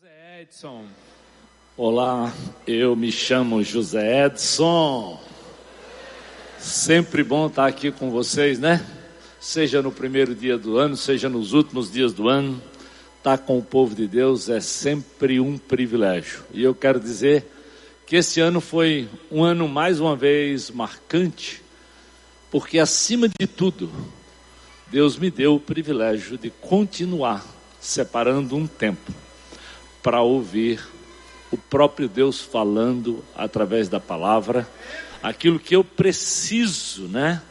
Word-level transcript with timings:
José 0.00 0.42
Edson. 0.42 0.84
Olá, 1.76 2.32
eu 2.68 2.94
me 2.94 3.10
chamo 3.10 3.64
José 3.64 4.26
Edson. 4.26 5.20
Sempre 6.56 7.24
bom 7.24 7.48
estar 7.48 7.66
aqui 7.66 7.90
com 7.90 8.08
vocês, 8.08 8.60
né? 8.60 8.86
Seja 9.40 9.82
no 9.82 9.90
primeiro 9.90 10.36
dia 10.36 10.56
do 10.56 10.78
ano, 10.78 10.96
seja 10.96 11.28
nos 11.28 11.52
últimos 11.52 11.90
dias 11.90 12.12
do 12.12 12.28
ano, 12.28 12.62
estar 13.16 13.38
com 13.38 13.58
o 13.58 13.62
povo 13.62 13.92
de 13.96 14.06
Deus 14.06 14.48
é 14.48 14.60
sempre 14.60 15.40
um 15.40 15.58
privilégio. 15.58 16.44
E 16.52 16.62
eu 16.62 16.76
quero 16.76 17.00
dizer 17.00 17.44
que 18.06 18.14
esse 18.14 18.40
ano 18.40 18.60
foi 18.60 19.08
um 19.32 19.42
ano 19.42 19.66
mais 19.66 19.98
uma 19.98 20.14
vez 20.14 20.70
marcante, 20.70 21.60
porque 22.52 22.78
acima 22.78 23.28
de 23.28 23.48
tudo, 23.48 23.90
Deus 24.86 25.18
me 25.18 25.28
deu 25.28 25.56
o 25.56 25.60
privilégio 25.60 26.38
de 26.38 26.50
continuar 26.50 27.44
separando 27.80 28.54
um 28.54 28.66
tempo 28.66 29.27
para 30.02 30.22
ouvir 30.22 30.80
o 31.50 31.56
próprio 31.56 32.08
Deus 32.08 32.40
falando 32.40 33.24
através 33.34 33.88
da 33.88 33.98
palavra, 33.98 34.68
aquilo 35.22 35.58
que 35.58 35.74
eu 35.74 35.82
preciso, 35.82 37.08
né? 37.08 37.42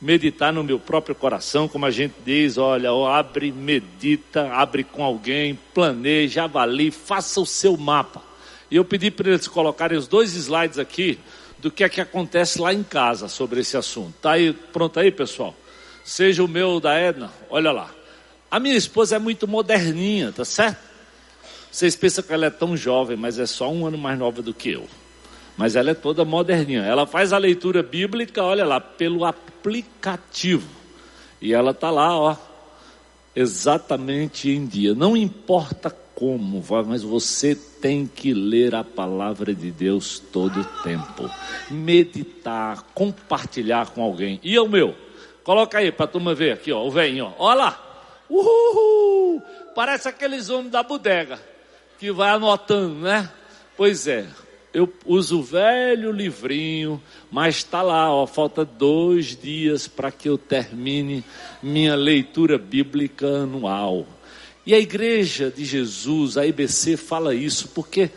Meditar 0.00 0.52
no 0.52 0.64
meu 0.64 0.80
próprio 0.80 1.14
coração, 1.14 1.68
como 1.68 1.86
a 1.86 1.90
gente 1.90 2.14
diz, 2.24 2.58
olha, 2.58 2.90
abre, 3.08 3.52
medita, 3.52 4.52
abre 4.52 4.82
com 4.82 5.04
alguém, 5.04 5.58
planeja, 5.72 6.44
avalie, 6.44 6.90
faça 6.90 7.40
o 7.40 7.46
seu 7.46 7.76
mapa. 7.76 8.22
E 8.68 8.76
eu 8.76 8.84
pedi 8.84 9.10
para 9.10 9.30
eles 9.30 9.46
colocarem 9.46 9.96
os 9.96 10.08
dois 10.08 10.34
slides 10.34 10.78
aqui 10.78 11.18
do 11.58 11.70
que 11.70 11.84
é 11.84 11.88
que 11.88 12.00
acontece 12.00 12.60
lá 12.60 12.74
em 12.74 12.82
casa 12.82 13.28
sobre 13.28 13.60
esse 13.60 13.76
assunto. 13.76 14.14
Tá 14.20 14.32
aí, 14.32 14.52
pronto 14.52 14.98
aí, 14.98 15.12
pessoal? 15.12 15.54
Seja 16.04 16.42
o 16.42 16.48
meu 16.48 16.80
da 16.80 16.94
Edna, 16.94 17.30
olha 17.48 17.70
lá. 17.70 17.90
A 18.50 18.58
minha 18.58 18.74
esposa 18.74 19.16
é 19.16 19.18
muito 19.20 19.46
moderninha, 19.46 20.32
tá 20.32 20.44
certo? 20.44 20.91
Vocês 21.72 21.96
pensam 21.96 22.22
que 22.22 22.30
ela 22.34 22.44
é 22.44 22.50
tão 22.50 22.76
jovem, 22.76 23.16
mas 23.16 23.38
é 23.38 23.46
só 23.46 23.72
um 23.72 23.86
ano 23.86 23.96
mais 23.96 24.18
nova 24.18 24.42
do 24.42 24.52
que 24.52 24.72
eu. 24.72 24.86
Mas 25.56 25.74
ela 25.74 25.92
é 25.92 25.94
toda 25.94 26.22
moderninha. 26.22 26.82
Ela 26.82 27.06
faz 27.06 27.32
a 27.32 27.38
leitura 27.38 27.82
bíblica, 27.82 28.44
olha 28.44 28.62
lá, 28.62 28.78
pelo 28.78 29.24
aplicativo. 29.24 30.68
E 31.40 31.54
ela 31.54 31.70
está 31.70 31.90
lá, 31.90 32.14
ó, 32.14 32.36
exatamente 33.34 34.50
em 34.50 34.66
dia. 34.66 34.94
Não 34.94 35.16
importa 35.16 35.90
como, 36.14 36.62
mas 36.86 37.02
você 37.02 37.54
tem 37.54 38.06
que 38.06 38.34
ler 38.34 38.74
a 38.74 38.84
palavra 38.84 39.54
de 39.54 39.70
Deus 39.70 40.18
todo 40.18 40.60
o 40.60 40.82
tempo. 40.82 41.30
Meditar, 41.70 42.82
compartilhar 42.94 43.88
com 43.92 44.02
alguém. 44.02 44.38
E 44.42 44.58
o 44.58 44.68
meu? 44.68 44.94
Coloca 45.42 45.78
aí 45.78 45.90
para 45.90 46.04
a 46.04 46.08
turma 46.08 46.34
ver 46.34 46.52
aqui, 46.52 46.70
ó, 46.70 46.86
o 46.86 46.90
velhinho, 46.90 47.32
ó. 47.38 47.46
Olha 47.46 47.54
lá. 47.54 47.88
Uhul! 48.28 49.42
Parece 49.74 50.06
aqueles 50.06 50.50
homens 50.50 50.70
da 50.70 50.82
bodega 50.82 51.51
que 52.02 52.10
vai 52.10 52.30
anotando, 52.30 52.96
né? 52.96 53.30
Pois 53.76 54.08
é, 54.08 54.26
eu 54.74 54.92
uso 55.06 55.38
o 55.38 55.42
velho 55.44 56.10
livrinho, 56.10 57.00
mas 57.30 57.58
está 57.58 57.80
lá, 57.80 58.12
ó, 58.12 58.26
falta 58.26 58.64
dois 58.64 59.36
dias 59.40 59.86
para 59.86 60.10
que 60.10 60.28
eu 60.28 60.36
termine 60.36 61.22
minha 61.62 61.94
leitura 61.94 62.58
bíblica 62.58 63.28
anual. 63.28 64.04
E 64.66 64.74
a 64.74 64.80
igreja 64.80 65.48
de 65.48 65.64
Jesus, 65.64 66.36
a 66.36 66.44
IBC, 66.44 66.96
fala 66.96 67.36
isso, 67.36 67.68
porque 67.68 68.10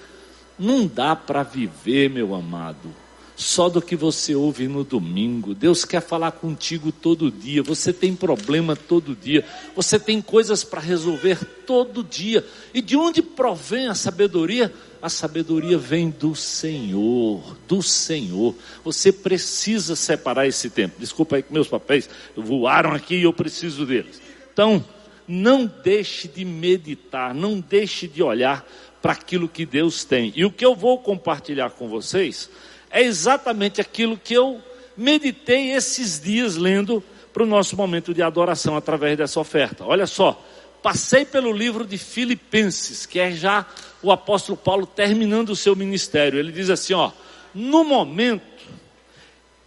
não 0.57 0.87
dá 0.87 1.15
para 1.15 1.43
viver, 1.43 2.09
meu 2.09 2.33
amado, 2.33 2.91
só 3.35 3.67
do 3.67 3.81
que 3.81 3.95
você 3.95 4.33
ouve 4.33 4.67
no 4.67 4.83
domingo. 4.83 5.53
Deus 5.53 5.83
quer 5.83 6.01
falar 6.01 6.31
contigo 6.31 6.91
todo 6.91 7.29
dia. 7.29 7.61
Você 7.63 7.91
tem 7.91 8.15
problema 8.15 8.75
todo 8.75 9.15
dia. 9.15 9.45
Você 9.75 9.99
tem 9.99 10.21
coisas 10.21 10.63
para 10.63 10.79
resolver 10.79 11.43
todo 11.65 12.03
dia. 12.03 12.45
E 12.73 12.81
de 12.81 12.95
onde 12.95 13.21
provém 13.21 13.87
a 13.87 13.95
sabedoria? 13.95 14.73
A 15.01 15.09
sabedoria 15.09 15.77
vem 15.77 16.09
do 16.09 16.33
Senhor, 16.33 17.57
do 17.67 17.83
Senhor. 17.83 18.55
Você 18.83 19.11
precisa 19.11 19.95
separar 19.95 20.47
esse 20.47 20.69
tempo. 20.69 20.95
Desculpa 20.97 21.35
aí 21.35 21.43
que 21.43 21.53
meus 21.53 21.67
papéis 21.67 22.09
voaram 22.35 22.93
aqui 22.93 23.15
e 23.15 23.23
eu 23.23 23.33
preciso 23.33 23.85
deles. 23.85 24.21
Então, 24.53 24.83
não 25.27 25.69
deixe 25.83 26.27
de 26.27 26.45
meditar, 26.45 27.33
não 27.33 27.59
deixe 27.59 28.07
de 28.07 28.23
olhar 28.23 28.65
para 29.01 29.11
aquilo 29.11 29.49
que 29.49 29.65
Deus 29.65 30.05
tem. 30.05 30.31
E 30.35 30.45
o 30.45 30.51
que 30.51 30.65
eu 30.65 30.73
vou 30.73 30.97
compartilhar 30.99 31.71
com 31.71 31.87
vocês 31.87 32.49
é 32.89 33.01
exatamente 33.01 33.81
aquilo 33.81 34.17
que 34.17 34.33
eu 34.33 34.61
meditei 34.95 35.71
esses 35.71 36.19
dias 36.19 36.55
lendo 36.55 37.03
para 37.33 37.43
o 37.43 37.45
nosso 37.45 37.75
momento 37.75 38.13
de 38.13 38.21
adoração 38.21 38.77
através 38.77 39.17
dessa 39.17 39.39
oferta. 39.39 39.83
Olha 39.83 40.07
só, 40.07 40.41
passei 40.81 41.25
pelo 41.25 41.51
livro 41.51 41.85
de 41.85 41.97
Filipenses, 41.97 43.05
que 43.05 43.19
é 43.19 43.31
já 43.31 43.65
o 44.01 44.11
apóstolo 44.11 44.57
Paulo 44.57 44.85
terminando 44.85 45.49
o 45.49 45.55
seu 45.55 45.75
ministério. 45.75 46.39
Ele 46.39 46.51
diz 46.51 46.69
assim: 46.69 46.93
ó, 46.93 47.11
no 47.53 47.83
momento 47.83 48.43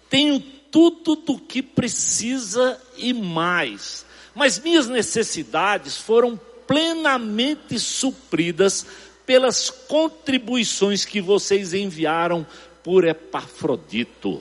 tenho 0.08 0.40
tudo 0.70 1.16
do 1.16 1.38
que 1.38 1.62
precisa 1.62 2.80
e 2.96 3.12
mais, 3.12 4.06
mas 4.34 4.58
minhas 4.58 4.88
necessidades 4.88 5.96
foram 5.96 6.40
plenamente 6.66 7.78
supridas 7.78 8.86
pelas 9.26 9.68
contribuições 9.68 11.04
que 11.04 11.20
vocês 11.20 11.74
enviaram 11.74 12.46
por 12.82 13.04
Epafrodito. 13.04 14.40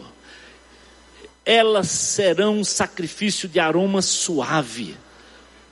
Elas 1.45 1.87
serão 1.87 2.59
um 2.59 2.63
sacrifício 2.63 3.47
de 3.47 3.59
aroma 3.59 4.01
suave, 4.01 4.97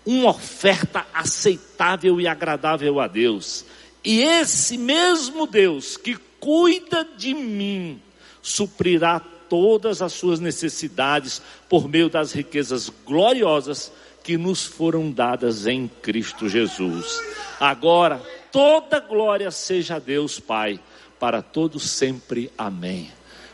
uma 0.05 0.29
oferta 0.29 1.05
aceitável 1.13 2.21
e 2.21 2.27
agradável 2.27 2.99
a 2.99 3.07
Deus. 3.07 3.65
E 4.03 4.21
esse 4.21 4.77
mesmo 4.77 5.47
Deus 5.47 5.97
que 5.97 6.15
cuida 6.39 7.03
de 7.17 7.33
mim 7.33 8.01
suprirá 8.41 9.19
todas 9.49 10.01
as 10.01 10.13
suas 10.13 10.39
necessidades 10.39 11.41
por 11.67 11.87
meio 11.87 12.09
das 12.09 12.31
riquezas 12.31 12.91
gloriosas 13.05 13.91
que 14.23 14.37
nos 14.37 14.63
foram 14.63 15.11
dadas 15.11 15.67
em 15.67 15.87
Cristo 16.01 16.49
Jesus. 16.49 17.21
Agora, 17.59 18.21
toda 18.51 18.99
glória 18.99 19.51
seja 19.51 19.95
a 19.95 19.99
Deus 19.99 20.39
Pai 20.39 20.79
para 21.25 21.41
todos 21.41 21.89
sempre. 21.89 22.51
Amém. 22.55 23.11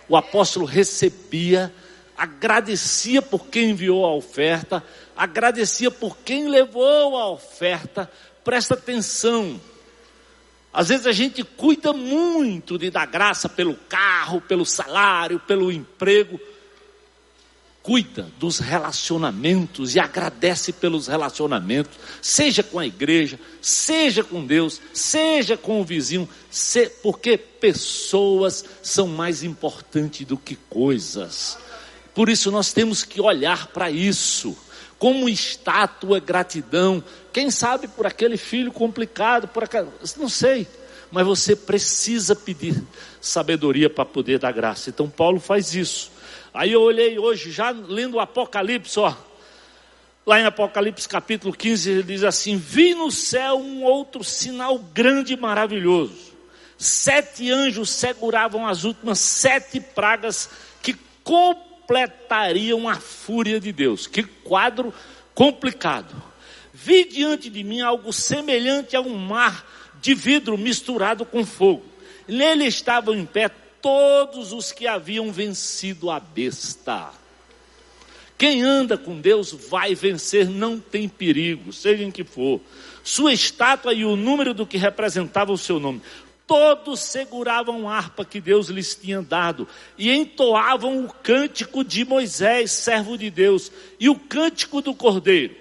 O 0.10 0.18
apóstolo 0.18 0.66
recebia, 0.66 1.74
agradecia 2.18 3.22
por 3.22 3.48
quem 3.48 3.70
enviou 3.70 4.06
a 4.06 4.14
oferta, 4.14 4.84
agradecia 5.16 5.90
por 5.90 6.18
quem 6.18 6.50
levou 6.50 7.16
a 7.16 7.30
oferta. 7.30 8.12
Presta 8.44 8.74
atenção. 8.74 9.58
Às 10.74 10.90
vezes 10.90 11.08
a 11.08 11.14
gente 11.14 11.46
cuida 11.46 11.94
muito 11.94 12.78
de 12.78 12.92
dar 12.92 13.06
graça 13.06 13.48
pelo 13.48 13.76
carro, 13.88 14.42
pelo 14.42 14.66
salário, 14.66 15.40
pelo 15.40 15.72
emprego, 15.72 16.42
cuida 17.84 18.28
dos 18.38 18.60
relacionamentos 18.60 19.96
e 19.96 20.00
agradece 20.00 20.72
pelos 20.72 21.08
relacionamentos, 21.08 21.98
seja 22.22 22.62
com 22.62 22.78
a 22.78 22.86
igreja, 22.86 23.40
seja 23.62 24.24
com 24.24 24.46
Deus, 24.46 24.80
seja 24.94 25.58
com 25.58 25.82
o 25.82 25.84
vizinho, 25.84 26.30
porque 27.02 27.38
pessoas 27.38 28.64
são 28.84 29.08
mais 29.08 29.44
importantes 29.44 30.26
do 30.26 30.38
que 30.38 30.56
coisas. 30.70 31.58
Por 32.14 32.30
isso 32.30 32.52
nós 32.52 32.72
temos 32.72 33.04
que 33.04 33.20
olhar 33.20 33.68
para 33.68 33.90
isso. 33.90 34.56
Como 35.00 35.28
está 35.28 35.88
tua 35.88 36.20
gratidão? 36.20 37.04
Quem 37.34 37.50
sabe 37.50 37.88
por 37.88 38.06
aquele 38.06 38.38
filho 38.38 38.72
complicado, 38.72 39.48
por 39.48 39.68
não 40.18 40.30
sei, 40.30 40.68
mas 41.12 41.26
você 41.26 41.56
precisa 41.56 42.36
pedir 42.36 42.84
sabedoria 43.20 43.90
para 43.90 44.06
poder 44.06 44.38
dar 44.38 44.52
graça. 44.52 44.92
Então 44.92 45.10
Paulo 45.10 45.40
faz 45.40 45.74
isso. 45.74 46.12
Aí 46.54 46.74
eu 46.74 46.82
olhei 46.82 47.18
hoje, 47.18 47.52
já 47.52 47.70
lendo 47.72 48.16
o 48.16 48.20
Apocalipse, 48.20 49.00
ó. 49.00 49.16
Lá 50.26 50.40
em 50.40 50.46
Apocalipse 50.46 51.08
capítulo 51.08 51.54
15, 51.54 51.90
ele 51.90 52.04
diz 52.04 52.24
assim: 52.24 52.58
Vi 52.58 52.94
no 52.94 53.10
céu 53.10 53.58
um 53.58 53.84
outro 53.84 54.24
sinal 54.24 54.78
grande 54.78 55.34
e 55.34 55.38
maravilhoso. 55.38 56.32
Sete 56.78 57.50
anjos 57.52 57.90
seguravam 57.90 58.68
as 58.68 58.84
últimas 58.84 59.20
sete 59.20 59.80
pragas 59.80 60.50
que 60.82 60.96
completariam 61.24 62.88
a 62.90 62.96
fúria 62.96 63.60
de 63.60 63.72
Deus. 63.72 64.06
Que 64.06 64.24
quadro 64.24 64.94
complicado. 65.34 66.14
Vi 66.74 67.06
diante 67.06 67.50
de 67.50 67.64
mim 67.64 67.82
algo 67.82 68.12
semelhante 68.12 68.96
a 68.96 69.02
um 69.02 69.16
mar 69.16 69.66
de 70.02 70.14
vidro 70.14 70.58
misturado 70.58 71.26
com 71.26 71.46
fogo. 71.46 71.86
Nele 72.28 72.66
estavam 72.66 73.14
em 73.14 73.26
pé 73.26 73.50
todos 73.82 74.54
os 74.54 74.72
que 74.72 74.88
haviam 74.88 75.32
vencido 75.32 76.10
a 76.10 76.20
besta. 76.20 77.12
Quem 78.38 78.64
anda 78.64 78.98
com 78.98 79.20
Deus 79.20 79.52
vai 79.52 79.94
vencer, 79.94 80.50
não 80.50 80.80
tem 80.80 81.08
perigo, 81.08 81.72
seja 81.72 82.04
em 82.04 82.12
que 82.12 82.24
for. 82.24 82.60
Sua 83.04 83.34
estátua 83.34 83.94
e 83.94 84.04
o 84.04 84.16
número 84.16 84.54
do 84.54 84.66
que 84.66 84.78
representava 84.78 85.52
o 85.52 85.58
seu 85.58 85.80
nome. 85.80 86.02
Todos 86.48 87.00
seguravam 87.00 87.88
a 87.88 87.96
harpa 87.96 88.26
que 88.26 88.42
Deus 88.42 88.68
lhes 88.68 88.96
tinha 88.96 89.22
dado 89.22 89.68
e 89.98 90.12
entoavam 90.12 91.06
o 91.06 91.14
cântico 91.14 91.84
de 91.84 92.04
Moisés, 92.04 92.72
servo 92.72 93.18
de 93.18 93.30
Deus, 93.30 93.72
e 94.00 94.10
o 94.10 94.16
cântico 94.16 94.82
do 94.82 94.94
Cordeiro 94.94 95.61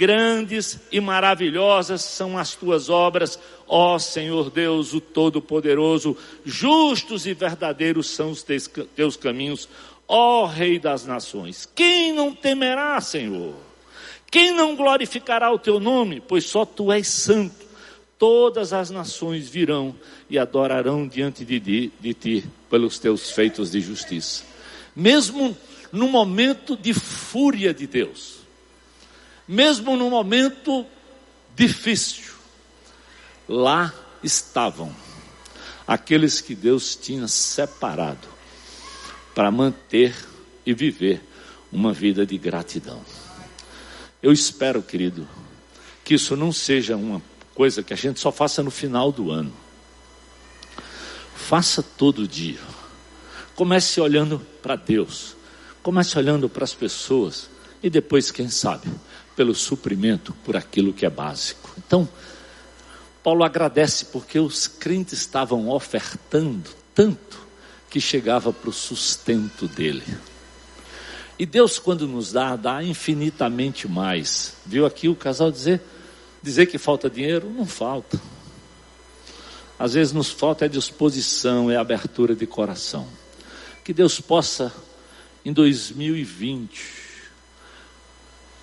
Grandes 0.00 0.80
e 0.90 0.98
maravilhosas 0.98 2.00
são 2.00 2.38
as 2.38 2.54
tuas 2.54 2.88
obras, 2.88 3.38
ó 3.68 3.98
Senhor 3.98 4.48
Deus, 4.50 4.94
o 4.94 5.00
Todo-Poderoso. 5.00 6.16
Justos 6.42 7.26
e 7.26 7.34
verdadeiros 7.34 8.08
são 8.08 8.30
os 8.30 8.42
teus 8.42 9.18
caminhos, 9.18 9.68
ó 10.08 10.46
Rei 10.46 10.78
das 10.78 11.04
Nações. 11.04 11.68
Quem 11.74 12.14
não 12.14 12.34
temerá, 12.34 12.98
Senhor? 13.02 13.54
Quem 14.30 14.52
não 14.52 14.74
glorificará 14.74 15.52
o 15.52 15.58
teu 15.58 15.78
nome? 15.78 16.22
Pois 16.26 16.44
só 16.44 16.64
tu 16.64 16.90
és 16.90 17.06
santo. 17.06 17.66
Todas 18.18 18.72
as 18.72 18.88
nações 18.88 19.50
virão 19.50 19.94
e 20.30 20.38
adorarão 20.38 21.06
diante 21.06 21.44
de 21.44 21.60
ti, 21.60 21.92
de 22.00 22.14
ti 22.14 22.44
pelos 22.70 22.98
teus 22.98 23.32
feitos 23.32 23.70
de 23.70 23.82
justiça. 23.82 24.44
Mesmo 24.96 25.54
no 25.92 26.08
momento 26.08 26.74
de 26.74 26.94
fúria 26.94 27.74
de 27.74 27.86
Deus, 27.86 28.39
mesmo 29.50 29.96
no 29.96 30.08
momento 30.08 30.86
difícil, 31.56 32.34
lá 33.48 33.92
estavam 34.22 34.94
aqueles 35.84 36.40
que 36.40 36.54
Deus 36.54 36.94
tinha 36.94 37.26
separado 37.26 38.28
para 39.34 39.50
manter 39.50 40.14
e 40.64 40.72
viver 40.72 41.20
uma 41.72 41.92
vida 41.92 42.24
de 42.24 42.38
gratidão. 42.38 43.04
Eu 44.22 44.32
espero, 44.32 44.80
querido, 44.84 45.26
que 46.04 46.14
isso 46.14 46.36
não 46.36 46.52
seja 46.52 46.96
uma 46.96 47.20
coisa 47.52 47.82
que 47.82 47.92
a 47.92 47.96
gente 47.96 48.20
só 48.20 48.30
faça 48.30 48.62
no 48.62 48.70
final 48.70 49.10
do 49.10 49.32
ano. 49.32 49.52
Faça 51.34 51.82
todo 51.82 52.28
dia. 52.28 52.60
Comece 53.56 54.00
olhando 54.00 54.46
para 54.62 54.76
Deus. 54.76 55.34
Comece 55.82 56.16
olhando 56.16 56.48
para 56.48 56.62
as 56.62 56.72
pessoas. 56.72 57.50
E 57.82 57.90
depois, 57.90 58.30
quem 58.30 58.48
sabe, 58.48 58.88
pelo 59.36 59.54
suprimento, 59.54 60.34
por 60.44 60.56
aquilo 60.56 60.92
que 60.92 61.06
é 61.06 61.10
básico. 61.10 61.70
Então, 61.78 62.08
Paulo 63.22 63.44
agradece 63.44 64.06
porque 64.06 64.38
os 64.38 64.66
crentes 64.66 65.20
estavam 65.20 65.68
ofertando 65.68 66.70
tanto 66.94 67.38
que 67.88 68.00
chegava 68.00 68.52
para 68.52 68.70
o 68.70 68.72
sustento 68.72 69.66
dele. 69.66 70.04
E 71.38 71.46
Deus, 71.46 71.78
quando 71.78 72.06
nos 72.06 72.32
dá, 72.32 72.54
dá 72.54 72.82
infinitamente 72.82 73.88
mais. 73.88 74.54
Viu 74.64 74.84
aqui 74.84 75.08
o 75.08 75.14
casal 75.14 75.50
dizer? 75.50 75.80
Dizer 76.42 76.66
que 76.66 76.78
falta 76.78 77.08
dinheiro? 77.08 77.50
Não 77.50 77.66
falta. 77.66 78.20
Às 79.78 79.94
vezes 79.94 80.12
nos 80.12 80.30
falta 80.30 80.66
é 80.66 80.68
disposição, 80.68 81.70
é 81.70 81.76
abertura 81.76 82.34
de 82.34 82.46
coração. 82.46 83.08
Que 83.82 83.94
Deus 83.94 84.20
possa, 84.20 84.70
em 85.42 85.52
2020, 85.52 86.99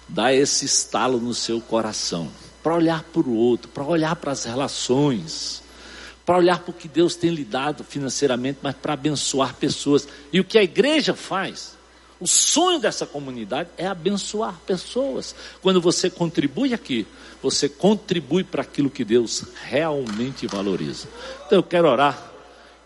dar 0.07 0.33
esse 0.33 0.65
estalo 0.65 1.19
no 1.19 1.33
seu 1.33 1.59
coração, 1.59 2.29
para 2.63 2.75
olhar 2.75 3.03
para 3.03 3.21
o 3.21 3.35
outro, 3.35 3.69
para 3.69 3.83
olhar 3.83 4.15
para 4.15 4.31
as 4.31 4.43
relações, 4.43 5.63
para 6.25 6.37
olhar 6.37 6.59
para 6.59 6.71
o 6.71 6.73
que 6.73 6.87
Deus 6.87 7.15
tem 7.15 7.31
lhe 7.31 7.43
dado 7.43 7.83
financeiramente, 7.83 8.59
mas 8.61 8.75
para 8.75 8.93
abençoar 8.93 9.53
pessoas. 9.55 10.07
E 10.31 10.39
o 10.39 10.43
que 10.43 10.57
a 10.57 10.63
igreja 10.63 11.13
faz? 11.13 11.77
O 12.19 12.27
sonho 12.27 12.79
dessa 12.79 13.05
comunidade 13.05 13.69
é 13.77 13.85
abençoar 13.85 14.59
pessoas. 14.65 15.35
Quando 15.61 15.79
você 15.79 16.09
contribui 16.09 16.73
aqui, 16.73 17.05
você 17.41 17.69
contribui 17.69 18.43
para 18.43 18.63
aquilo 18.63 18.89
que 18.89 19.05
Deus 19.05 19.43
realmente 19.63 20.47
valoriza. 20.47 21.07
Então 21.45 21.59
eu 21.59 21.63
quero 21.63 21.87
orar 21.87 22.36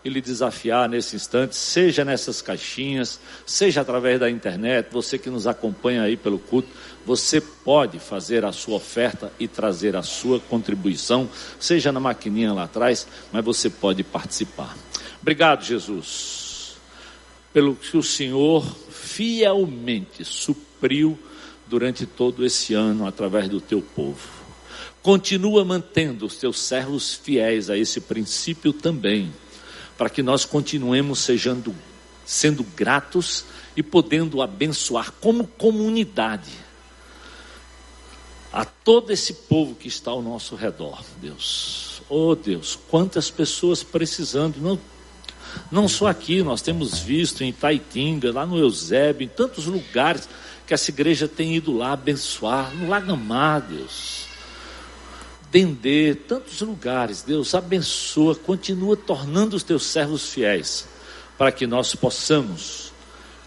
e 0.04 0.08
lhe 0.08 0.20
desafiar 0.20 0.88
nesse 0.88 1.14
instante, 1.16 1.54
seja 1.54 2.04
nessas 2.04 2.42
caixinhas, 2.42 3.20
seja 3.46 3.80
através 3.80 4.18
da 4.18 4.30
internet, 4.30 4.88
você 4.90 5.16
que 5.16 5.30
nos 5.30 5.46
acompanha 5.46 6.02
aí 6.02 6.16
pelo 6.16 6.38
culto, 6.38 6.68
você 7.06 7.40
pode 7.40 7.98
fazer 7.98 8.44
a 8.44 8.52
sua 8.52 8.76
oferta 8.76 9.32
e 9.38 9.46
trazer 9.46 9.94
a 9.94 10.02
sua 10.02 10.40
contribuição, 10.40 11.28
seja 11.58 11.92
na 11.92 12.00
maquininha 12.00 12.52
lá 12.52 12.64
atrás, 12.64 13.06
mas 13.32 13.44
você 13.44 13.70
pode 13.70 14.02
participar. 14.02 14.76
Obrigado, 15.20 15.64
Jesus, 15.64 16.76
pelo 17.52 17.76
que 17.76 17.96
o 17.96 18.02
Senhor 18.02 18.64
fielmente 18.90 20.24
supriu 20.24 21.18
durante 21.66 22.06
todo 22.06 22.44
esse 22.44 22.74
ano 22.74 23.06
através 23.06 23.48
do 23.48 23.60
teu 23.60 23.80
povo. 23.80 24.42
Continua 25.02 25.64
mantendo 25.64 26.26
os 26.26 26.36
teus 26.36 26.60
servos 26.60 27.14
fiéis 27.14 27.68
a 27.68 27.76
esse 27.76 28.00
princípio 28.00 28.72
também, 28.72 29.32
para 30.02 30.10
que 30.10 30.20
nós 30.20 30.44
continuemos 30.44 31.20
sejando, 31.20 31.72
sendo 32.26 32.64
gratos 32.74 33.44
e 33.76 33.84
podendo 33.84 34.42
abençoar 34.42 35.12
como 35.20 35.46
comunidade 35.46 36.50
a 38.52 38.64
todo 38.64 39.12
esse 39.12 39.32
povo 39.32 39.76
que 39.76 39.86
está 39.86 40.10
ao 40.10 40.20
nosso 40.20 40.56
redor, 40.56 41.04
Deus. 41.20 42.02
Oh 42.08 42.34
Deus, 42.34 42.76
quantas 42.90 43.30
pessoas 43.30 43.84
precisando, 43.84 44.56
não 44.56 44.76
não 45.70 45.86
só 45.86 46.08
aqui, 46.08 46.42
nós 46.42 46.62
temos 46.62 46.98
visto 46.98 47.44
em 47.44 47.50
Itaitinga, 47.50 48.32
lá 48.32 48.44
no 48.44 48.58
Eusébio, 48.58 49.24
em 49.24 49.28
tantos 49.28 49.66
lugares 49.66 50.28
que 50.66 50.74
essa 50.74 50.90
igreja 50.90 51.28
tem 51.28 51.54
ido 51.54 51.76
lá 51.76 51.92
abençoar, 51.92 52.74
no 52.74 52.88
Lagamar, 52.88 53.60
Deus. 53.60 54.31
Dendê, 55.52 56.14
tantos 56.14 56.62
lugares, 56.62 57.20
Deus 57.20 57.54
abençoa, 57.54 58.34
continua 58.34 58.96
tornando 58.96 59.54
os 59.54 59.62
teus 59.62 59.84
servos 59.84 60.30
fiéis, 60.30 60.88
para 61.36 61.52
que 61.52 61.66
nós 61.66 61.94
possamos 61.94 62.90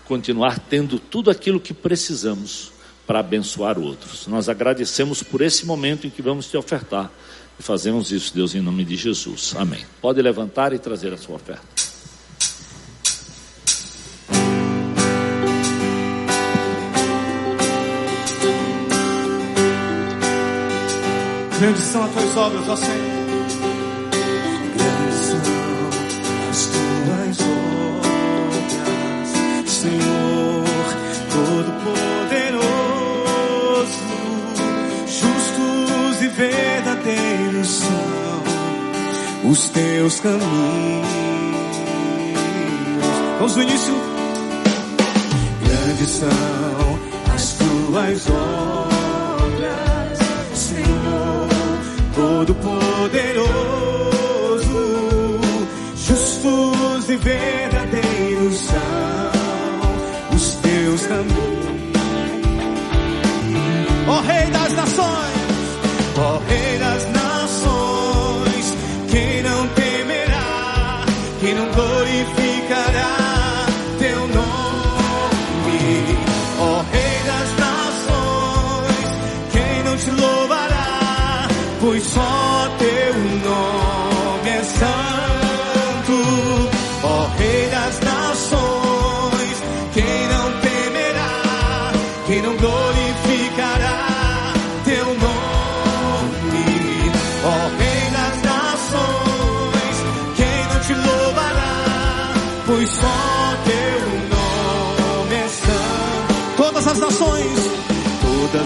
continuar 0.08 0.60
tendo 0.60 1.00
tudo 1.00 1.32
aquilo 1.32 1.60
que 1.60 1.74
precisamos 1.74 2.72
para 3.08 3.22
abençoar 3.22 3.80
outros. 3.80 4.28
Nós 4.28 4.48
agradecemos 4.48 5.24
por 5.24 5.42
esse 5.42 5.66
momento 5.66 6.06
em 6.06 6.12
que 6.12 6.22
vamos 6.22 6.48
te 6.48 6.56
ofertar 6.56 7.12
e 7.60 7.64
fazemos 7.64 8.12
isso, 8.12 8.32
Deus, 8.36 8.54
em 8.54 8.62
nome 8.62 8.86
de 8.86 8.96
Jesus. 8.96 9.56
Amém. 9.58 9.84
Pode 10.00 10.22
levantar 10.22 10.74
e 10.74 10.78
trazer 10.78 11.12
a 11.12 11.18
sua 11.18 11.38
oferta. 11.38 11.64
Grandes 21.66 21.86
são 21.86 22.04
as 22.04 22.12
tuas 22.12 22.38
obras, 22.38 22.70
ó 22.70 22.76
Senhor. 22.76 22.96
Grandes 24.78 25.16
são 25.26 25.42
as 26.52 26.66
tuas 26.68 27.40
obras, 28.04 28.72
Senhor, 29.72 30.64
Todo-Poderoso, 31.34 32.62
justos 35.08 36.22
e 36.22 36.28
verdadeiros 36.28 37.68
são 37.68 38.44
os 39.50 39.70
teus 39.70 40.20
caminhos. 40.20 40.46
Vamos 43.40 43.56
no 43.56 43.64
início. 43.64 43.96
Grandes 45.64 46.10
são 46.10 46.30
as 47.34 47.54
tuas 47.54 48.30
obras. 48.30 48.85
Todo-Poderoso, 52.36 53.48
justos 55.96 57.10
e 57.10 57.16
verdadeiros 57.16 58.58
são 58.58 60.36
os 60.36 60.56
teus 60.56 61.06
caminhos. 61.06 61.96
Ó 64.10 64.20
Rei 64.20 64.52
das 64.52 64.74
Nações, 64.74 65.80
ó 66.18 66.38
Rei 66.50 66.78
das 66.78 67.06
Nações, 67.14 68.74
quem 69.10 69.42
não 69.42 69.68
temerá, 69.70 71.06
quem 71.40 71.56
não 71.56 71.72
glorificará. 71.72 73.16
pois 74.26 74.55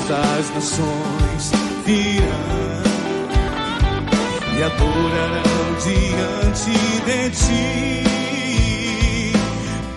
todas 0.10 0.26
as 0.40 0.50
nações 0.56 1.52
virão 1.86 2.82
e 4.58 4.64
adorarão 4.64 5.76
diante 5.84 6.72
de 7.06 7.30
ti, 7.30 8.04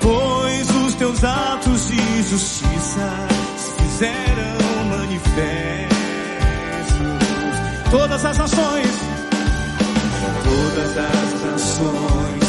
pois 0.00 0.70
os 0.70 0.94
teus 0.96 1.24
atos 1.24 1.88
de 1.88 2.22
justiça 2.24 3.10
se 3.56 3.70
fizeram 3.82 4.84
manifestos. 4.90 5.96
Todas 7.90 8.24
as 8.24 8.38
nações, 8.38 8.90
todas 10.44 10.98
as 10.98 11.42
nações 11.42 12.42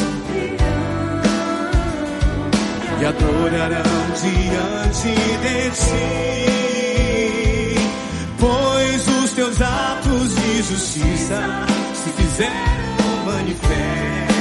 e 2.99 3.05
adorarão 3.05 3.83
diante 4.21 5.15
de 5.41 5.71
ti, 5.71 6.62
teus 9.35 9.59
atos 9.61 10.35
de 10.35 10.61
justiça 10.61 11.41
se 11.95 12.09
fizeram 12.11 13.25
manifestos. 13.25 14.35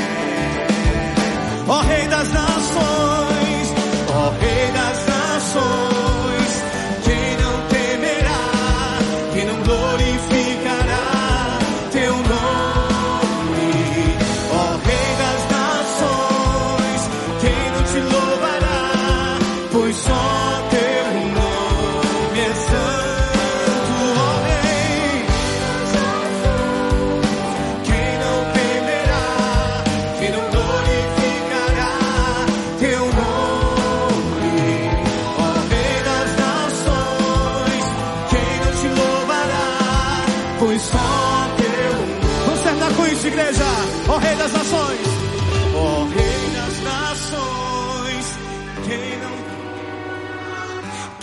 ó 1.68 1.80
Rei 1.80 2.06
das 2.08 2.32
nações, 2.32 3.72
Ó 4.14 4.30
Rei 4.40 4.72
das 4.72 5.06
nações, 5.06 5.91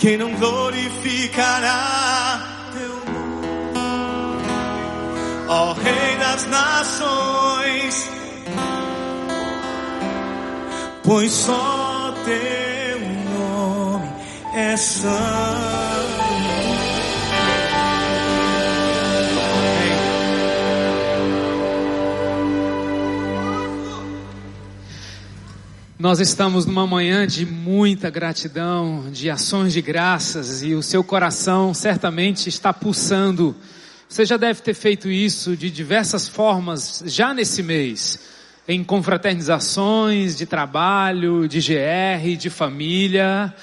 quem 0.00 0.16
não 0.16 0.32
glorificará 0.32 1.76
teu 2.72 2.88
nome, 3.12 4.44
ó 5.46 5.74
Rei 5.74 6.16
das 6.16 6.46
nações. 6.46 8.10
pois 11.04 11.30
só 11.30 12.14
teu 12.24 13.00
nome 13.38 14.08
é 14.54 14.74
santo. 14.78 16.19
Nós 26.00 26.18
estamos 26.18 26.64
numa 26.64 26.86
manhã 26.86 27.26
de 27.26 27.44
muita 27.44 28.08
gratidão, 28.08 29.10
de 29.12 29.28
ações 29.28 29.74
de 29.74 29.82
graças 29.82 30.62
e 30.62 30.72
o 30.72 30.82
seu 30.82 31.04
coração 31.04 31.74
certamente 31.74 32.48
está 32.48 32.72
pulsando. 32.72 33.54
Você 34.08 34.24
já 34.24 34.38
deve 34.38 34.62
ter 34.62 34.72
feito 34.72 35.10
isso 35.10 35.54
de 35.54 35.70
diversas 35.70 36.26
formas 36.26 37.02
já 37.04 37.34
nesse 37.34 37.62
mês, 37.62 38.18
em 38.66 38.82
confraternizações 38.82 40.38
de 40.38 40.46
trabalho, 40.46 41.46
de 41.46 41.60
GR, 41.60 42.34
de 42.34 42.48
família. 42.48 43.54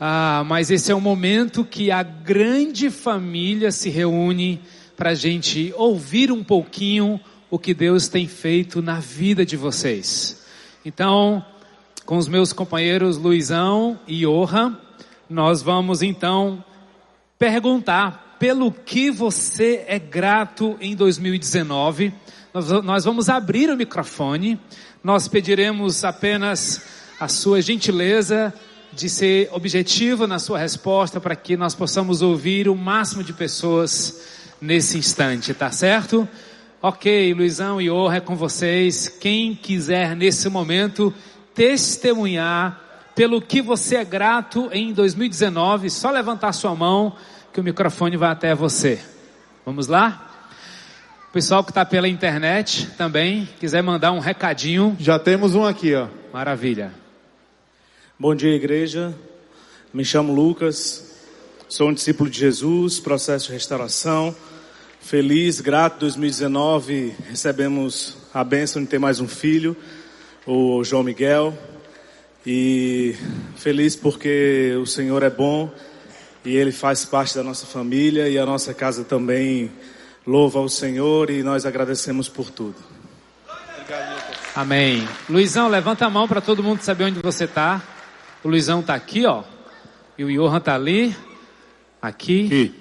Ah, 0.00 0.42
mas 0.46 0.70
esse 0.70 0.90
é 0.90 0.94
o 0.94 1.02
momento 1.02 1.66
que 1.66 1.90
a 1.90 2.02
grande 2.02 2.88
família 2.88 3.70
se 3.70 3.90
reúne 3.90 4.58
para 4.96 5.10
a 5.10 5.14
gente 5.14 5.70
ouvir 5.76 6.32
um 6.32 6.42
pouquinho 6.42 7.20
o 7.50 7.58
que 7.58 7.74
Deus 7.74 8.08
tem 8.08 8.26
feito 8.26 8.80
na 8.80 9.00
vida 9.00 9.44
de 9.44 9.58
vocês. 9.58 10.42
Então, 10.82 11.44
com 12.04 12.18
os 12.18 12.28
meus 12.28 12.52
companheiros 12.52 13.16
Luizão 13.16 13.98
e 14.06 14.26
Orra, 14.26 14.78
nós 15.28 15.62
vamos 15.62 16.02
então 16.02 16.62
perguntar 17.38 18.36
pelo 18.38 18.70
que 18.70 19.10
você 19.10 19.84
é 19.86 19.98
grato 19.98 20.76
em 20.80 20.94
2019. 20.94 22.12
Nós, 22.52 22.70
nós 22.82 23.04
vamos 23.04 23.28
abrir 23.28 23.70
o 23.70 23.76
microfone, 23.76 24.60
nós 25.02 25.28
pediremos 25.28 26.04
apenas 26.04 26.82
a 27.18 27.26
sua 27.26 27.62
gentileza 27.62 28.52
de 28.92 29.08
ser 29.08 29.48
objetivo 29.50 30.26
na 30.26 30.38
sua 30.38 30.58
resposta 30.58 31.20
para 31.20 31.34
que 31.34 31.56
nós 31.56 31.74
possamos 31.74 32.20
ouvir 32.20 32.68
o 32.68 32.76
máximo 32.76 33.24
de 33.24 33.32
pessoas 33.32 34.20
nesse 34.60 34.98
instante, 34.98 35.54
tá 35.54 35.70
certo? 35.70 36.28
Ok, 36.82 37.32
Luizão 37.32 37.80
e 37.80 37.88
Orra 37.88 38.18
é 38.18 38.20
com 38.20 38.36
vocês. 38.36 39.08
Quem 39.08 39.54
quiser 39.54 40.14
nesse 40.14 40.50
momento 40.50 41.14
testemunhar 41.54 42.80
pelo 43.14 43.40
que 43.40 43.62
você 43.62 43.96
é 43.96 44.04
grato 44.04 44.68
em 44.72 44.92
2019, 44.92 45.88
só 45.88 46.10
levantar 46.10 46.52
sua 46.52 46.74
mão 46.74 47.16
que 47.52 47.60
o 47.60 47.64
microfone 47.64 48.16
vai 48.16 48.30
até 48.30 48.54
você. 48.54 49.00
Vamos 49.64 49.86
lá? 49.86 50.30
O 51.28 51.32
pessoal 51.32 51.62
que 51.64 51.70
está 51.70 51.84
pela 51.84 52.08
internet 52.08 52.90
também, 52.98 53.48
quiser 53.58 53.82
mandar 53.82 54.12
um 54.12 54.18
recadinho. 54.18 54.96
já 54.98 55.18
temos 55.18 55.54
um 55.54 55.64
aqui, 55.64 55.94
ó. 55.94 56.08
Maravilha. 56.32 56.92
Bom 58.18 58.34
dia, 58.34 58.54
igreja. 58.54 59.14
Me 59.92 60.04
chamo 60.04 60.34
Lucas, 60.34 61.14
sou 61.68 61.88
um 61.88 61.94
discípulo 61.94 62.28
de 62.28 62.38
Jesus, 62.38 62.98
processo 62.98 63.46
de 63.46 63.52
restauração. 63.52 64.34
Feliz, 65.00 65.60
grato 65.60 66.00
2019, 66.00 67.14
recebemos 67.28 68.16
a 68.32 68.42
bênção 68.42 68.82
de 68.82 68.88
ter 68.88 68.98
mais 68.98 69.20
um 69.20 69.28
filho, 69.28 69.76
o 70.46 70.82
João 70.84 71.02
Miguel. 71.02 71.56
E 72.46 73.16
feliz 73.56 73.96
porque 73.96 74.76
o 74.80 74.84
Senhor 74.84 75.22
é 75.22 75.30
bom 75.30 75.72
e 76.44 76.54
ele 76.54 76.72
faz 76.72 77.04
parte 77.04 77.34
da 77.34 77.42
nossa 77.42 77.64
família 77.64 78.28
e 78.28 78.38
a 78.38 78.44
nossa 78.44 78.74
casa 78.74 79.02
também 79.02 79.70
louva 80.26 80.58
ao 80.58 80.68
Senhor 80.68 81.30
e 81.30 81.42
nós 81.42 81.64
agradecemos 81.64 82.28
por 82.28 82.50
tudo. 82.50 82.76
Amém. 84.54 85.08
Luizão, 85.28 85.68
levanta 85.68 86.06
a 86.06 86.10
mão 86.10 86.28
para 86.28 86.40
todo 86.40 86.62
mundo 86.62 86.82
saber 86.82 87.04
onde 87.04 87.20
você 87.20 87.44
está. 87.44 87.82
O 88.42 88.48
Luizão 88.48 88.80
está 88.80 88.94
aqui, 88.94 89.24
ó. 89.24 89.42
E 90.18 90.24
o 90.24 90.30
Johan 90.30 90.58
está 90.58 90.74
ali. 90.74 91.16
Aqui. 92.00 92.72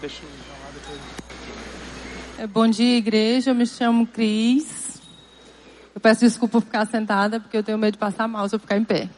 É, 0.00 0.08
Bom 2.52 2.66
dia, 2.66 2.98
igreja. 2.98 3.52
Eu 3.52 3.54
me 3.54 3.64
chamo 3.64 4.08
Cris. 4.08 5.00
Eu 5.94 6.00
peço 6.00 6.20
desculpa 6.20 6.60
por 6.60 6.66
ficar 6.66 6.84
sentada, 6.84 7.38
porque 7.38 7.56
eu 7.56 7.62
tenho 7.62 7.78
medo 7.78 7.92
de 7.92 7.98
passar 7.98 8.26
mal 8.26 8.48
se 8.48 8.56
eu 8.56 8.58
ficar 8.58 8.76
em 8.76 8.82
pé. 8.82 9.08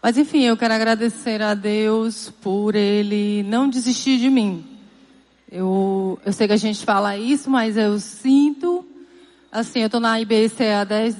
Mas 0.00 0.16
enfim, 0.16 0.44
eu 0.44 0.56
quero 0.56 0.72
agradecer 0.72 1.42
a 1.42 1.54
Deus 1.54 2.32
por 2.40 2.76
Ele 2.76 3.42
não 3.42 3.68
desistir 3.68 4.16
de 4.16 4.30
mim. 4.30 4.64
Eu, 5.50 6.20
eu 6.24 6.32
sei 6.32 6.46
que 6.46 6.52
a 6.52 6.56
gente 6.56 6.84
fala 6.84 7.16
isso, 7.16 7.50
mas 7.50 7.76
eu 7.76 7.98
sinto, 7.98 8.86
assim, 9.50 9.80
eu 9.80 9.86
estou 9.86 10.00
na 10.00 10.20
IBC 10.20 10.70
há 10.70 10.84
10, 10.84 11.16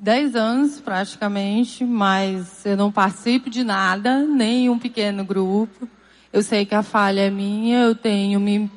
10 0.00 0.34
anos 0.34 0.80
praticamente, 0.80 1.84
mas 1.84 2.66
eu 2.66 2.76
não 2.76 2.90
participo 2.90 3.48
de 3.48 3.62
nada, 3.62 4.26
nem 4.26 4.68
um 4.68 4.80
pequeno 4.80 5.24
grupo. 5.24 5.88
Eu 6.32 6.42
sei 6.42 6.66
que 6.66 6.74
a 6.74 6.82
falha 6.82 7.20
é 7.20 7.30
minha, 7.30 7.82
eu 7.82 7.94
tenho 7.94 8.40
me 8.40 8.68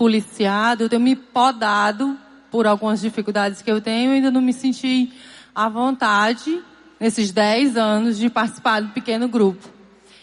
policiado, 0.00 0.84
eu 0.84 0.88
tenho 0.88 1.02
me 1.02 1.14
podado 1.14 2.16
por 2.50 2.66
algumas 2.66 3.02
dificuldades 3.02 3.60
que 3.60 3.70
eu 3.70 3.82
tenho, 3.82 4.08
eu 4.08 4.14
ainda 4.14 4.30
não 4.30 4.40
me 4.40 4.54
senti 4.54 5.12
à 5.54 5.68
vontade 5.68 6.62
nesses 6.98 7.30
10 7.30 7.76
anos 7.76 8.16
de 8.18 8.30
participar 8.30 8.80
do 8.80 8.88
pequeno 8.94 9.28
grupo. 9.28 9.68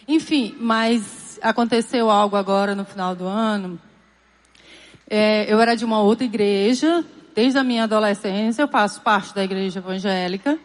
Enfim, 0.08 0.56
mas 0.58 1.38
aconteceu 1.40 2.10
algo 2.10 2.34
agora 2.34 2.74
no 2.74 2.84
final 2.84 3.14
do 3.14 3.24
ano. 3.24 3.78
É, 5.08 5.46
eu 5.48 5.60
era 5.60 5.76
de 5.76 5.84
uma 5.84 6.00
outra 6.00 6.24
igreja, 6.24 7.04
desde 7.32 7.56
a 7.56 7.62
minha 7.62 7.84
adolescência, 7.84 8.62
eu 8.62 8.68
faço 8.68 9.00
parte 9.02 9.32
da 9.32 9.44
igreja 9.44 9.78
evangélica. 9.78 10.58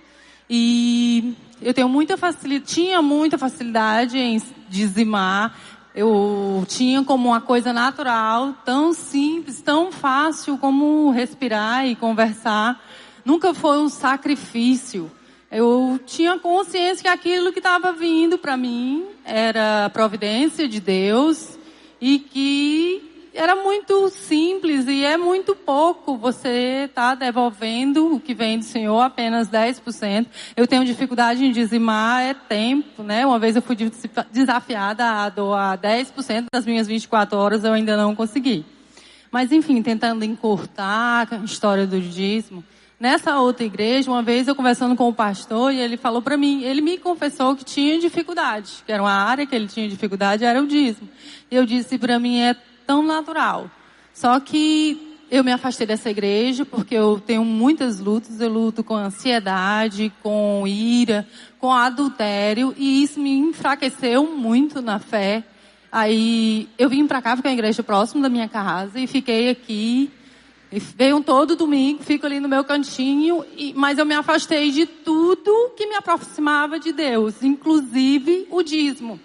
E 0.49 1.35
eu 1.61 1.71
tenho 1.71 1.87
muita 1.87 2.17
facilidade, 2.17 2.73
tinha 2.73 2.99
muita 2.99 3.37
facilidade 3.37 4.17
em 4.17 4.41
dizimar. 4.67 5.55
Eu 5.95 6.65
tinha 6.67 7.03
como 7.03 7.29
uma 7.29 7.41
coisa 7.41 7.71
natural, 7.71 8.55
tão 8.65 8.93
simples, 8.93 9.61
tão 9.61 9.91
fácil 9.91 10.57
como 10.57 11.11
respirar 11.11 11.85
e 11.85 11.95
conversar. 11.95 12.83
Nunca 13.23 13.53
foi 13.53 13.77
um 13.77 13.87
sacrifício. 13.87 15.11
Eu 15.51 15.99
tinha 16.03 16.39
consciência 16.39 17.03
que 17.03 17.07
aquilo 17.07 17.53
que 17.53 17.59
estava 17.59 17.91
vindo 17.91 18.39
para 18.39 18.57
mim 18.57 19.05
era 19.23 19.87
providência 19.91 20.67
de 20.67 20.79
Deus 20.79 21.59
e 22.01 22.17
que 22.17 23.12
era 23.33 23.55
muito 23.55 24.09
simples 24.09 24.87
e 24.87 25.03
é 25.03 25.17
muito 25.17 25.55
pouco 25.55 26.15
você 26.15 26.89
tá 26.93 27.15
devolvendo 27.15 28.15
o 28.15 28.19
que 28.19 28.33
vem 28.33 28.59
do 28.59 28.65
Senhor, 28.65 29.01
apenas 29.01 29.49
10%. 29.49 30.27
Eu 30.55 30.67
tenho 30.67 30.85
dificuldade 30.85 31.43
em 31.43 31.51
dizimar, 31.51 32.21
é 32.21 32.33
tempo, 32.33 33.01
né? 33.01 33.25
Uma 33.25 33.39
vez 33.39 33.55
eu 33.55 33.61
fui 33.61 33.75
desafiada 34.31 35.05
a 35.05 35.29
doar 35.29 35.77
10% 35.77 36.45
das 36.53 36.65
minhas 36.65 36.87
24 36.87 37.37
horas, 37.37 37.63
eu 37.63 37.73
ainda 37.73 37.97
não 37.97 38.15
consegui. 38.15 38.65
Mas 39.31 39.51
enfim, 39.51 39.81
tentando 39.81 40.23
encurtar 40.23 41.27
a 41.31 41.37
história 41.37 41.87
do 41.87 41.99
dízimo. 41.99 42.63
Nessa 42.99 43.37
outra 43.39 43.65
igreja, 43.65 44.09
uma 44.09 44.21
vez 44.21 44.47
eu 44.47 44.55
conversando 44.55 44.95
com 44.95 45.09
o 45.09 45.13
pastor 45.13 45.73
e 45.73 45.79
ele 45.79 45.97
falou 45.97 46.21
para 46.21 46.37
mim, 46.37 46.63
ele 46.63 46.81
me 46.81 46.97
confessou 46.97 47.55
que 47.55 47.65
tinha 47.65 47.99
dificuldade, 47.99 48.83
que 48.85 48.91
era 48.91 49.01
uma 49.01 49.11
área 49.11 49.45
que 49.45 49.53
ele 49.53 49.67
tinha 49.67 49.89
dificuldade, 49.89 50.45
era 50.45 50.61
o 50.61 50.67
dízimo. 50.67 51.09
E 51.49 51.55
eu 51.55 51.65
disse 51.65 51.97
para 51.97 52.19
mim 52.19 52.39
é 52.39 52.55
tão 52.85 53.03
natural. 53.03 53.69
Só 54.13 54.39
que 54.39 55.13
eu 55.31 55.43
me 55.43 55.51
afastei 55.51 55.87
dessa 55.87 56.09
igreja 56.11 56.63
porque 56.63 56.93
eu 56.93 57.19
tenho 57.19 57.43
muitas 57.43 57.99
lutas, 57.99 58.39
eu 58.39 58.49
luto 58.49 58.83
com 58.83 58.95
ansiedade, 58.95 60.13
com 60.21 60.63
ira, 60.67 61.27
com 61.57 61.71
adultério 61.71 62.73
e 62.77 63.01
isso 63.01 63.19
me 63.19 63.31
enfraqueceu 63.31 64.27
muito 64.27 64.81
na 64.81 64.99
fé. 64.99 65.43
Aí 65.91 66.69
eu 66.77 66.89
vim 66.89 67.07
para 67.07 67.21
cá, 67.21 67.35
porque 67.35 67.47
uma 67.47 67.53
igreja 67.53 67.83
próxima 67.83 68.21
da 68.21 68.29
minha 68.29 68.47
casa 68.47 68.99
e 68.99 69.07
fiquei 69.07 69.49
aqui. 69.49 70.11
E 70.71 70.79
veio 70.79 71.21
todo 71.21 71.55
domingo, 71.55 72.03
fico 72.03 72.25
ali 72.25 72.39
no 72.39 72.49
meu 72.49 72.63
cantinho, 72.63 73.45
e, 73.55 73.73
mas 73.75 73.99
eu 73.99 74.05
me 74.07 74.15
afastei 74.15 74.71
de 74.71 74.87
tudo 74.87 75.71
que 75.77 75.85
me 75.85 75.93
aproximava 75.93 76.79
de 76.79 76.91
Deus, 76.91 77.43
inclusive 77.43 78.47
o 78.49 78.63
dízimo. 78.63 79.19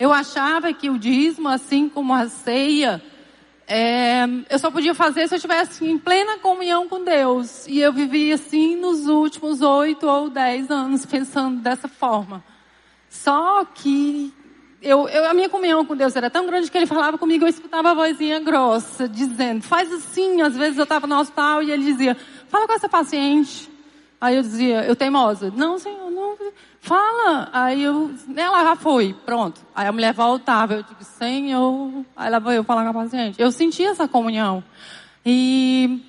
Eu 0.00 0.14
achava 0.14 0.72
que 0.72 0.88
o 0.88 0.98
dízimo, 0.98 1.46
assim 1.46 1.86
como 1.86 2.14
a 2.14 2.26
ceia, 2.26 3.02
é, 3.68 4.24
eu 4.48 4.58
só 4.58 4.70
podia 4.70 4.94
fazer 4.94 5.28
se 5.28 5.34
eu 5.34 5.36
estivesse 5.36 5.84
em 5.84 5.98
plena 5.98 6.38
comunhão 6.38 6.88
com 6.88 7.04
Deus. 7.04 7.66
E 7.66 7.80
eu 7.80 7.92
vivi 7.92 8.32
assim 8.32 8.76
nos 8.76 9.06
últimos 9.06 9.60
oito 9.60 10.08
ou 10.08 10.30
dez 10.30 10.70
anos 10.70 11.04
pensando 11.04 11.60
dessa 11.60 11.86
forma. 11.86 12.42
Só 13.10 13.62
que 13.66 14.32
eu, 14.80 15.06
eu, 15.06 15.28
a 15.28 15.34
minha 15.34 15.50
comunhão 15.50 15.84
com 15.84 15.94
Deus 15.94 16.16
era 16.16 16.30
tão 16.30 16.46
grande 16.46 16.70
que 16.70 16.78
ele 16.78 16.86
falava 16.86 17.18
comigo, 17.18 17.44
eu 17.44 17.48
escutava 17.50 17.90
a 17.90 17.94
vozinha 17.94 18.40
grossa, 18.40 19.06
dizendo, 19.06 19.62
faz 19.62 19.92
assim. 19.92 20.40
Às 20.40 20.56
vezes 20.56 20.78
eu 20.78 20.84
estava 20.84 21.06
no 21.06 21.18
hospital 21.18 21.62
e 21.62 21.70
ele 21.72 21.84
dizia, 21.84 22.16
fala 22.48 22.66
com 22.66 22.72
essa 22.72 22.88
paciente. 22.88 23.70
Aí 24.18 24.36
eu 24.36 24.42
dizia, 24.42 24.82
eu 24.86 24.96
teimosa, 24.96 25.52
não, 25.54 25.78
senhor, 25.78 26.10
não, 26.10 26.36
fala. 26.80 27.48
Aí 27.52 27.82
eu, 27.82 28.10
ela 28.36 28.64
já 28.64 28.76
foi, 28.76 29.14
pronto. 29.24 29.60
Aí 29.74 29.86
a 29.86 29.92
mulher 29.92 30.12
voltava, 30.12 30.74
eu 30.74 30.82
digo, 30.82 31.04
senhor, 31.04 32.04
aí 32.16 32.26
ela 32.26 32.38
veio 32.40 32.64
falar 32.64 32.82
com 32.84 32.90
a 32.98 33.02
paciente. 33.04 33.40
Eu 33.40 33.52
senti 33.52 33.84
essa 33.84 34.08
comunhão. 34.08 34.64
E 35.24 36.00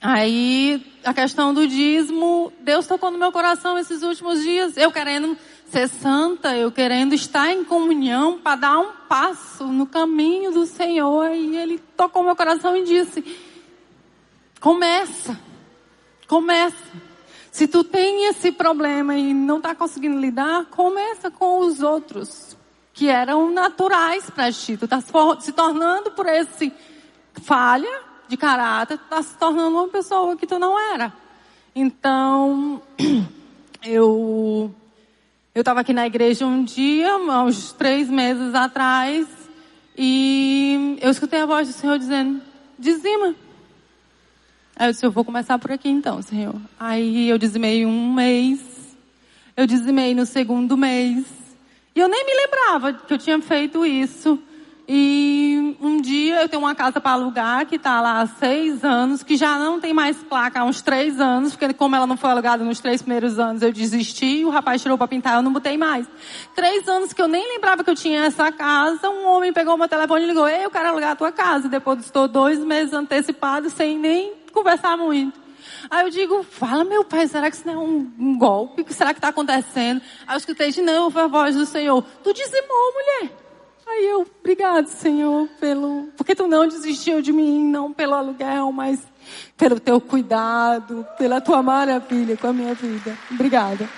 aí 0.00 0.84
a 1.04 1.12
questão 1.12 1.52
do 1.52 1.66
dízimo, 1.66 2.52
Deus 2.60 2.86
tocou 2.86 3.10
no 3.10 3.18
meu 3.18 3.30
coração 3.30 3.78
esses 3.78 4.02
últimos 4.02 4.42
dias, 4.42 4.76
eu 4.76 4.90
querendo 4.90 5.36
ser 5.68 5.88
santa, 5.88 6.56
eu 6.56 6.70
querendo 6.70 7.14
estar 7.14 7.50
em 7.50 7.64
comunhão 7.64 8.38
para 8.38 8.56
dar 8.56 8.78
um 8.78 8.92
passo 9.08 9.66
no 9.66 9.86
caminho 9.86 10.52
do 10.52 10.66
Senhor. 10.66 11.30
E 11.30 11.56
Ele 11.56 11.78
tocou 11.96 12.22
meu 12.22 12.36
coração 12.36 12.76
e 12.76 12.84
disse: 12.84 13.24
começa, 14.60 15.38
começa. 16.26 17.11
Se 17.52 17.68
tu 17.68 17.84
tem 17.84 18.30
esse 18.30 18.50
problema 18.50 19.14
e 19.14 19.34
não 19.34 19.58
está 19.58 19.74
conseguindo 19.74 20.18
lidar, 20.18 20.64
começa 20.70 21.30
com 21.30 21.58
os 21.60 21.82
outros 21.82 22.56
que 22.94 23.10
eram 23.10 23.52
naturais 23.52 24.30
para 24.30 24.50
ti. 24.50 24.78
Tu 24.78 24.86
está 24.86 25.02
se 25.38 25.52
tornando 25.52 26.12
por 26.12 26.26
esse 26.26 26.72
falha 27.42 28.00
de 28.26 28.38
caráter, 28.38 28.96
tu 28.96 29.04
está 29.04 29.22
se 29.22 29.36
tornando 29.36 29.76
uma 29.76 29.88
pessoa 29.88 30.34
que 30.34 30.46
tu 30.46 30.58
não 30.58 30.80
era. 30.94 31.12
Então, 31.74 32.80
eu 33.84 34.74
eu 35.54 35.60
estava 35.60 35.80
aqui 35.80 35.92
na 35.92 36.06
igreja 36.06 36.46
um 36.46 36.64
dia, 36.64 37.14
uns 37.18 37.74
três 37.74 38.08
meses 38.08 38.54
atrás, 38.54 39.28
e 39.94 40.96
eu 41.02 41.10
escutei 41.10 41.42
a 41.42 41.46
voz 41.46 41.68
do 41.68 41.74
Senhor 41.74 41.98
dizendo: 41.98 42.40
dizima. 42.78 43.41
Aí 44.76 44.88
eu 44.88 44.92
disse, 44.92 45.04
eu 45.04 45.10
vou 45.10 45.24
começar 45.24 45.58
por 45.58 45.70
aqui 45.70 45.88
então, 45.88 46.20
Senhor. 46.22 46.54
Aí 46.78 47.28
eu 47.28 47.38
dizimei 47.38 47.84
um 47.84 48.12
mês, 48.12 48.96
eu 49.56 49.66
dizimei 49.66 50.14
no 50.14 50.26
segundo 50.26 50.76
mês. 50.76 51.24
E 51.94 52.00
eu 52.00 52.08
nem 52.08 52.24
me 52.24 52.34
lembrava 52.34 52.92
que 52.94 53.12
eu 53.12 53.18
tinha 53.18 53.40
feito 53.40 53.84
isso. 53.84 54.38
E 54.88 55.76
um 55.80 56.00
dia 56.00 56.42
eu 56.42 56.48
tenho 56.48 56.62
uma 56.62 56.74
casa 56.74 57.00
para 57.00 57.12
alugar 57.12 57.64
que 57.66 57.76
está 57.76 58.00
lá 58.00 58.20
há 58.20 58.26
seis 58.26 58.82
anos, 58.84 59.22
que 59.22 59.36
já 59.36 59.56
não 59.58 59.78
tem 59.78 59.94
mais 59.94 60.16
placa 60.16 60.60
há 60.60 60.64
uns 60.64 60.82
três 60.82 61.20
anos, 61.20 61.54
porque 61.54 61.72
como 61.72 61.94
ela 61.94 62.06
não 62.06 62.16
foi 62.16 62.30
alugada 62.30 62.64
nos 62.64 62.80
três 62.80 63.00
primeiros 63.00 63.38
anos, 63.38 63.62
eu 63.62 63.72
desisti 63.72 64.44
o 64.44 64.50
rapaz 64.50 64.82
tirou 64.82 64.98
para 64.98 65.06
pintar, 65.06 65.36
eu 65.36 65.42
não 65.42 65.52
botei 65.52 65.78
mais. 65.78 66.06
Três 66.54 66.88
anos 66.88 67.12
que 67.12 67.22
eu 67.22 67.28
nem 67.28 67.46
lembrava 67.54 67.84
que 67.84 67.90
eu 67.90 67.94
tinha 67.94 68.24
essa 68.24 68.50
casa, 68.50 69.08
um 69.08 69.26
homem 69.26 69.52
pegou 69.52 69.78
meu 69.78 69.88
telefone 69.88 70.24
e 70.24 70.26
ligou, 70.26 70.48
ei, 70.48 70.64
eu 70.64 70.70
quero 70.70 70.88
alugar 70.88 71.12
a 71.12 71.16
tua 71.16 71.30
casa. 71.30 71.68
Depois 71.68 72.00
estou 72.00 72.26
dois 72.26 72.58
meses 72.58 72.92
antecipados 72.92 73.72
sem 73.74 73.96
nem 73.96 74.41
conversar 74.52 74.96
muito. 74.96 75.40
Aí 75.90 76.04
eu 76.06 76.10
digo, 76.10 76.42
fala 76.42 76.84
meu 76.84 77.04
pai, 77.04 77.26
será 77.26 77.50
que 77.50 77.56
isso 77.56 77.66
não 77.66 77.74
é 77.74 77.78
um, 77.78 78.12
um 78.18 78.38
golpe? 78.38 78.82
O 78.82 78.84
que 78.84 78.94
será 78.94 79.12
que 79.12 79.18
está 79.18 79.28
acontecendo? 79.28 80.00
Aí 80.26 80.34
eu 80.34 80.38
escutei 80.38 80.70
de 80.70 80.82
novo 80.82 81.18
a 81.18 81.26
voz 81.26 81.56
do 81.56 81.66
Senhor. 81.66 82.02
Tu 82.22 82.32
dizimou, 82.32 82.92
mulher. 82.92 83.32
Aí 83.86 84.06
eu, 84.06 84.26
obrigado, 84.40 84.86
Senhor, 84.86 85.48
pelo. 85.60 86.08
Porque 86.16 86.34
tu 86.34 86.46
não 86.46 86.66
desistiu 86.66 87.20
de 87.20 87.32
mim, 87.32 87.64
não 87.64 87.92
pelo 87.92 88.14
aluguel, 88.14 88.72
mas 88.72 89.00
pelo 89.56 89.78
teu 89.78 90.00
cuidado, 90.00 91.06
pela 91.18 91.40
tua 91.40 91.62
maravilha 91.62 92.36
com 92.36 92.46
a 92.46 92.52
minha 92.52 92.74
vida. 92.74 93.16
Obrigada. 93.30 93.88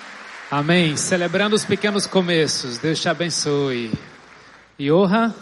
Amém. 0.51 0.97
Celebrando 0.97 1.55
os 1.55 1.65
pequenos 1.65 2.07
começos. 2.07 2.79
Deus 2.79 3.01
te 3.01 3.09
abençoe. 3.09 3.93
Iorra. 4.79 5.35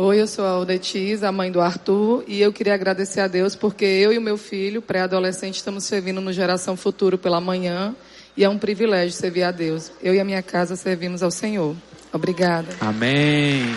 Oi, 0.00 0.20
eu 0.20 0.28
sou 0.28 0.44
a 0.44 0.56
Odetiz, 0.56 1.24
a 1.24 1.32
mãe 1.32 1.50
do 1.50 1.60
Arthur, 1.60 2.22
e 2.28 2.40
eu 2.40 2.52
queria 2.52 2.72
agradecer 2.72 3.18
a 3.18 3.26
Deus 3.26 3.56
porque 3.56 3.84
eu 3.84 4.12
e 4.12 4.18
o 4.18 4.20
meu 4.20 4.38
filho, 4.38 4.80
pré-adolescente, 4.80 5.56
estamos 5.56 5.82
servindo 5.82 6.20
no 6.20 6.32
Geração 6.32 6.76
Futuro 6.76 7.18
pela 7.18 7.40
manhã, 7.40 7.96
e 8.36 8.44
é 8.44 8.48
um 8.48 8.56
privilégio 8.56 9.10
servir 9.10 9.42
a 9.42 9.50
Deus. 9.50 9.90
Eu 10.00 10.14
e 10.14 10.20
a 10.20 10.24
minha 10.24 10.40
casa 10.40 10.76
servimos 10.76 11.20
ao 11.20 11.32
Senhor. 11.32 11.74
Obrigada. 12.12 12.68
Amém. 12.80 13.74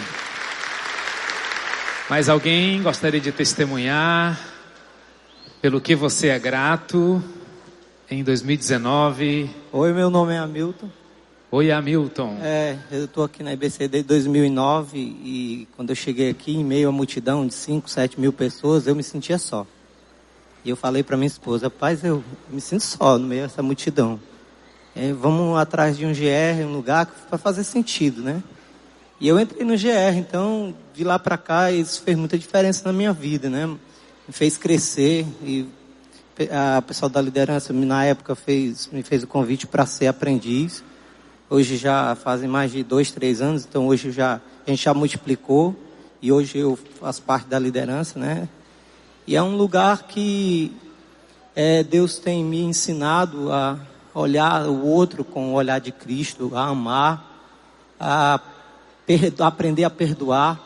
Mais 2.08 2.30
alguém 2.30 2.84
gostaria 2.84 3.20
de 3.20 3.32
testemunhar 3.32 4.40
pelo 5.60 5.82
que 5.82 5.96
você 5.96 6.28
é 6.28 6.38
grato 6.38 7.20
em 8.08 8.24
2019? 8.24 9.50
Oi, 9.72 9.92
meu 9.92 10.12
nome 10.12 10.36
é 10.36 10.38
Hamilton. 10.38 11.01
Oi, 11.54 11.70
Hamilton. 11.70 12.38
É, 12.42 12.78
eu 12.90 13.04
estou 13.04 13.26
aqui 13.26 13.44
na 13.44 13.52
IBC 13.52 13.90
desde 13.90 14.08
2009 14.08 14.98
e 14.98 15.68
quando 15.76 15.90
eu 15.90 15.96
cheguei 15.98 16.30
aqui 16.30 16.54
em 16.56 16.64
meio 16.64 16.88
à 16.88 16.94
multidão 16.94 17.46
de 17.46 17.54
5, 17.54 17.90
7 17.90 18.18
mil 18.22 18.32
pessoas, 18.32 18.88
eu 18.88 18.96
me 18.96 19.04
sentia 19.04 19.38
só. 19.38 19.68
E 20.64 20.70
eu 20.70 20.78
falei 20.78 21.04
para 21.04 21.18
minha 21.18 21.28
esposa, 21.28 21.70
paz, 21.70 22.06
eu 22.06 22.24
me 22.50 22.62
sinto 22.62 22.86
só 22.86 23.18
no 23.18 23.28
meio 23.28 23.42
dessa 23.42 23.62
multidão. 23.62 24.18
É, 24.96 25.12
vamos 25.12 25.60
atrás 25.60 25.98
de 25.98 26.06
um 26.06 26.14
GR, 26.14 26.64
um 26.66 26.72
lugar 26.72 27.06
para 27.30 27.38
fazer 27.38 27.66
sentido, 27.66 28.22
né? 28.22 28.42
E 29.20 29.28
eu 29.28 29.38
entrei 29.38 29.66
no 29.66 29.74
GR, 29.74 30.16
então 30.18 30.74
de 30.94 31.04
lá 31.04 31.20
para 31.20 31.38
cá 31.38 31.70
isso 31.70 32.02
fez 32.02 32.18
muita 32.18 32.38
diferença 32.38 32.84
na 32.86 32.94
minha 32.94 33.12
vida, 33.12 33.50
né? 33.50 33.68
Me 33.68 33.78
fez 34.30 34.58
crescer 34.58 35.28
e 35.44 35.68
a 36.50 36.82
pessoal 36.82 37.10
da 37.10 37.20
liderança 37.20 37.74
na 37.74 38.06
época 38.06 38.36
fez, 38.36 38.88
me 38.90 39.04
fez 39.04 39.22
o 39.24 39.28
convite 39.28 39.68
para 39.68 39.86
ser 39.86 40.08
aprendiz. 40.08 40.82
Hoje 41.54 41.76
já 41.76 42.16
fazem 42.16 42.48
mais 42.48 42.72
de 42.72 42.82
dois, 42.82 43.12
três 43.12 43.42
anos, 43.42 43.66
então 43.66 43.86
hoje 43.86 44.10
já, 44.10 44.40
a 44.66 44.70
gente 44.70 44.86
já 44.86 44.94
multiplicou 44.94 45.76
e 46.22 46.32
hoje 46.32 46.58
eu 46.58 46.80
faço 46.98 47.22
parte 47.24 47.46
da 47.50 47.60
liderança, 47.60 48.18
né? 48.18 48.48
E 49.28 49.36
é 49.36 49.44
um 49.44 49.58
lugar 49.58 50.04
que 50.04 50.72
é, 51.54 51.84
Deus 51.84 52.18
tem 52.20 52.42
me 52.42 52.62
ensinado 52.62 53.52
a 53.52 53.78
olhar 54.14 54.66
o 54.66 54.86
outro 54.86 55.26
com 55.26 55.50
o 55.50 55.56
olhar 55.56 55.82
de 55.82 55.92
Cristo, 55.92 56.56
a 56.56 56.68
amar, 56.68 57.22
a 58.00 58.40
aprender 59.40 59.84
a 59.84 59.90
perdoar. 59.90 60.58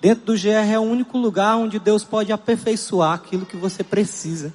Dentro 0.00 0.24
do 0.24 0.34
GR 0.34 0.72
é 0.72 0.78
o 0.78 0.82
único 0.82 1.18
lugar 1.18 1.56
onde 1.56 1.80
Deus 1.80 2.04
pode 2.04 2.30
aperfeiçoar 2.30 3.14
aquilo 3.14 3.44
que 3.44 3.56
você 3.56 3.82
precisa. 3.82 4.54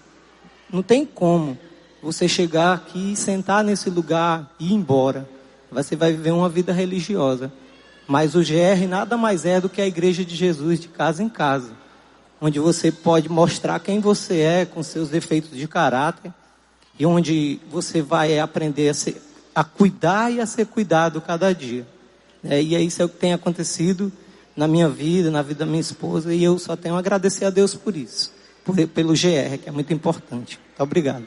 Não 0.72 0.82
tem 0.82 1.06
como 1.06 1.58
você 2.02 2.26
chegar 2.26 2.72
aqui, 2.74 3.18
sentar 3.18 3.66
nesse 3.66 3.90
lugar 3.90 4.50
e 4.58 4.68
ir 4.70 4.76
embora 4.76 5.43
você 5.74 5.96
vai 5.96 6.12
viver 6.12 6.32
uma 6.32 6.50
vida 6.50 6.72
religiosa. 6.72 7.52
Mas 8.08 8.36
o 8.36 8.40
GR 8.40 8.88
nada 8.88 9.18
mais 9.18 9.46
é 9.46 9.60
do 9.60 9.70
que 9.70 9.82
a 9.82 9.88
igreja 9.88 10.24
de 10.26 10.36
Jesus 10.36 10.80
de 10.80 10.88
casa 10.88 11.24
em 11.24 11.30
casa, 11.30 11.72
onde 12.40 12.60
você 12.60 12.92
pode 12.92 13.30
mostrar 13.30 13.80
quem 13.80 14.00
você 14.00 14.42
é 14.42 14.66
com 14.66 14.84
seus 14.84 15.10
defeitos 15.10 15.58
de 15.58 15.68
caráter 15.68 16.32
e 17.00 17.06
onde 17.06 17.60
você 17.72 18.02
vai 18.02 18.40
aprender 18.40 18.90
a, 18.90 18.94
ser, 18.94 19.22
a 19.56 19.64
cuidar 19.64 20.32
e 20.32 20.40
a 20.40 20.46
ser 20.46 20.66
cuidado 20.66 21.22
cada 21.22 21.54
dia. 21.54 21.88
É, 22.44 22.62
e 22.62 22.76
é 22.76 22.82
isso 22.82 23.02
é 23.02 23.06
o 23.06 23.10
que 23.10 23.18
tem 23.18 23.34
acontecido 23.34 24.12
na 24.56 24.68
minha 24.68 24.90
vida, 24.90 25.32
na 25.32 25.42
vida 25.42 25.60
da 25.60 25.66
minha 25.66 25.82
esposa, 25.82 26.34
e 26.34 26.44
eu 26.44 26.60
só 26.60 26.76
tenho 26.76 26.96
a 26.96 27.00
agradecer 27.00 27.46
a 27.46 27.50
Deus 27.50 27.74
por 27.74 27.96
isso, 27.96 28.32
por, 28.64 28.76
pelo 28.88 29.14
GR, 29.14 29.58
que 29.62 29.70
é 29.70 29.72
muito 29.72 29.92
importante. 29.94 30.60
Muito 30.68 30.82
obrigado. 30.82 31.26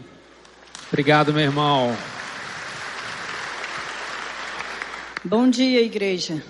Obrigado, 0.89 1.33
meu 1.33 1.43
irmão. 1.43 1.97
Bom 5.29 5.51
dia, 5.51 5.83
igreja. 5.83 6.41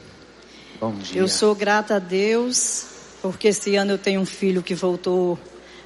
Bom 0.79 0.93
dia. 0.93 1.19
Eu 1.19 1.29
sou 1.29 1.55
grata 1.55 1.97
a 1.97 1.99
Deus, 1.99 2.85
porque 3.23 3.49
esse 3.49 3.75
ano 3.75 3.93
eu 3.93 3.99
tenho 3.99 4.21
um 4.21 4.27
filho 4.27 4.63
que 4.63 4.75
voltou 4.75 5.39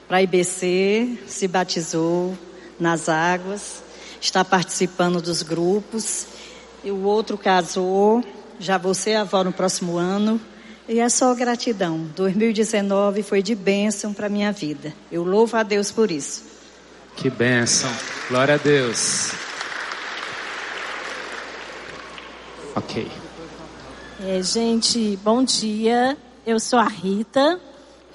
para 0.09 0.17
a 0.17 0.23
IBC, 0.23 1.21
se 1.25 1.47
batizou 1.47 2.37
nas 2.81 3.09
águas, 3.09 3.81
está 4.21 4.45
participando 4.45 5.23
dos 5.23 5.45
grupos. 5.45 6.27
E 6.83 6.91
o 6.91 7.05
outro 7.05 7.39
casou, 7.39 8.25
já 8.59 8.77
vou 8.77 8.93
ser 8.93 9.15
avó 9.15 9.45
no 9.45 9.53
próximo 9.53 9.97
ano. 9.97 10.41
E 10.89 10.99
é 10.99 11.09
só 11.09 11.33
gratidão. 11.33 12.11
2019 12.17 13.23
foi 13.23 13.41
de 13.41 13.55
bênção 13.55 14.13
para 14.13 14.29
minha 14.29 14.51
vida. 14.51 14.93
Eu 15.13 15.23
louvo 15.23 15.57
a 15.57 15.63
Deus 15.63 15.93
por 15.93 16.11
isso. 16.11 16.43
Que 17.15 17.31
bênção. 17.31 17.89
Glória 18.29 18.55
a 18.55 18.59
Deus. 18.59 19.31
Ok. 22.75 23.11
É, 24.23 24.43
gente, 24.43 25.19
bom 25.25 25.43
dia. 25.43 26.17
Eu 26.47 26.61
sou 26.61 26.79
a 26.79 26.87
Rita. 26.87 27.61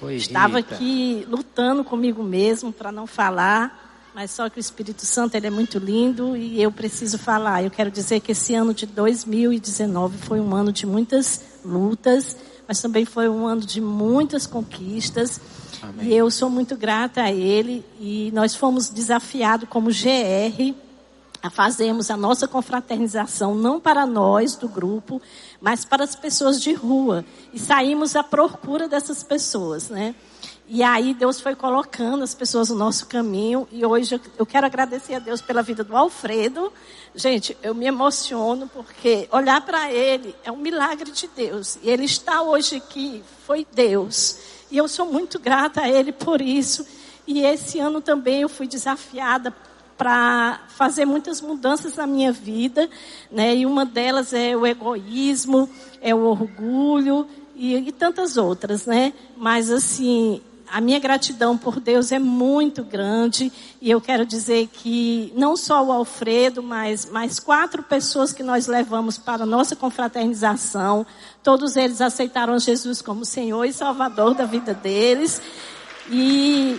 Oi, 0.00 0.16
Estava 0.16 0.58
Rita. 0.58 0.74
aqui 0.74 1.26
lutando 1.28 1.84
comigo 1.84 2.22
mesmo 2.22 2.72
para 2.72 2.90
não 2.92 3.06
falar, 3.06 4.10
mas 4.14 4.30
só 4.30 4.48
que 4.48 4.58
o 4.58 4.60
Espírito 4.60 5.04
Santo 5.04 5.34
ele 5.34 5.46
é 5.46 5.50
muito 5.50 5.78
lindo 5.78 6.36
e 6.36 6.62
eu 6.62 6.70
preciso 6.72 7.18
falar. 7.18 7.64
Eu 7.64 7.70
quero 7.70 7.90
dizer 7.90 8.20
que 8.20 8.32
esse 8.32 8.54
ano 8.54 8.72
de 8.72 8.86
2019 8.86 10.18
foi 10.18 10.40
um 10.40 10.54
ano 10.54 10.72
de 10.72 10.86
muitas 10.86 11.42
lutas, 11.64 12.36
mas 12.66 12.80
também 12.80 13.04
foi 13.04 13.28
um 13.28 13.46
ano 13.46 13.62
de 13.62 13.80
muitas 13.80 14.46
conquistas. 14.46 15.40
Amém. 15.82 16.06
E 16.08 16.14
eu 16.14 16.30
sou 16.30 16.48
muito 16.48 16.76
grata 16.76 17.22
a 17.22 17.32
ele 17.32 17.84
e 18.00 18.30
nós 18.32 18.54
fomos 18.54 18.88
desafiados 18.88 19.68
como 19.68 19.90
GR 19.90 20.74
a 21.42 21.50
fazermos 21.50 22.10
a 22.10 22.16
nossa 22.16 22.48
confraternização 22.48 23.54
não 23.54 23.80
para 23.80 24.06
nós 24.06 24.56
do 24.56 24.68
grupo, 24.68 25.20
mas 25.60 25.84
para 25.84 26.04
as 26.04 26.14
pessoas 26.14 26.60
de 26.60 26.72
rua. 26.72 27.24
E 27.52 27.58
saímos 27.58 28.16
à 28.16 28.22
procura 28.22 28.88
dessas 28.88 29.22
pessoas, 29.22 29.88
né? 29.88 30.14
E 30.68 30.82
aí 30.82 31.14
Deus 31.14 31.40
foi 31.40 31.54
colocando 31.54 32.24
as 32.24 32.34
pessoas 32.34 32.70
no 32.70 32.74
nosso 32.74 33.06
caminho. 33.06 33.68
E 33.70 33.86
hoje 33.86 34.20
eu 34.36 34.44
quero 34.44 34.66
agradecer 34.66 35.14
a 35.14 35.18
Deus 35.20 35.40
pela 35.40 35.62
vida 35.62 35.84
do 35.84 35.96
Alfredo. 35.96 36.72
Gente, 37.14 37.56
eu 37.62 37.72
me 37.72 37.86
emociono 37.86 38.68
porque 38.68 39.28
olhar 39.30 39.60
para 39.60 39.92
ele 39.92 40.34
é 40.42 40.50
um 40.50 40.56
milagre 40.56 41.12
de 41.12 41.28
Deus. 41.28 41.78
E 41.82 41.88
ele 41.88 42.04
está 42.04 42.42
hoje 42.42 42.76
aqui, 42.76 43.22
foi 43.46 43.64
Deus. 43.72 44.38
E 44.68 44.76
eu 44.76 44.88
sou 44.88 45.06
muito 45.06 45.38
grata 45.38 45.82
a 45.82 45.88
ele 45.88 46.10
por 46.10 46.40
isso. 46.40 46.84
E 47.28 47.42
esse 47.44 47.78
ano 47.78 48.00
também 48.00 48.42
eu 48.42 48.48
fui 48.48 48.66
desafiada 48.66 49.54
para 49.96 50.60
fazer 50.68 51.04
muitas 51.04 51.40
mudanças 51.40 51.96
na 51.96 52.06
minha 52.06 52.30
vida, 52.30 52.88
né? 53.30 53.54
E 53.54 53.66
uma 53.66 53.84
delas 53.84 54.32
é 54.32 54.56
o 54.56 54.66
egoísmo, 54.66 55.68
é 56.00 56.14
o 56.14 56.24
orgulho 56.24 57.26
e, 57.54 57.74
e 57.74 57.92
tantas 57.92 58.36
outras, 58.36 58.84
né? 58.86 59.12
Mas 59.36 59.70
assim, 59.70 60.42
a 60.68 60.80
minha 60.80 60.98
gratidão 60.98 61.56
por 61.56 61.80
Deus 61.80 62.12
é 62.12 62.18
muito 62.18 62.82
grande 62.82 63.52
e 63.80 63.90
eu 63.90 64.00
quero 64.00 64.26
dizer 64.26 64.68
que 64.72 65.32
não 65.36 65.56
só 65.56 65.82
o 65.84 65.92
Alfredo, 65.92 66.62
mas 66.62 67.06
mais 67.06 67.38
quatro 67.38 67.82
pessoas 67.82 68.32
que 68.32 68.42
nós 68.42 68.66
levamos 68.66 69.16
para 69.16 69.44
a 69.44 69.46
nossa 69.46 69.74
confraternização, 69.76 71.06
todos 71.42 71.76
eles 71.76 72.00
aceitaram 72.00 72.58
Jesus 72.58 73.00
como 73.00 73.24
Senhor 73.24 73.64
e 73.64 73.72
Salvador 73.72 74.34
da 74.34 74.44
vida 74.44 74.74
deles. 74.74 75.40
E, 76.10 76.78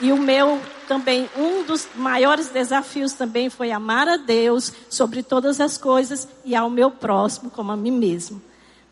e 0.00 0.12
o 0.12 0.16
meu 0.16 0.60
também, 0.90 1.30
um 1.36 1.62
dos 1.62 1.86
maiores 1.94 2.48
desafios 2.48 3.12
também 3.12 3.48
foi 3.48 3.70
amar 3.70 4.08
a 4.08 4.16
Deus 4.16 4.72
sobre 4.88 5.22
todas 5.22 5.60
as 5.60 5.78
coisas 5.78 6.26
e 6.44 6.56
ao 6.56 6.68
meu 6.68 6.90
próximo 6.90 7.48
como 7.48 7.70
a 7.70 7.76
mim 7.76 7.92
mesmo. 7.92 8.42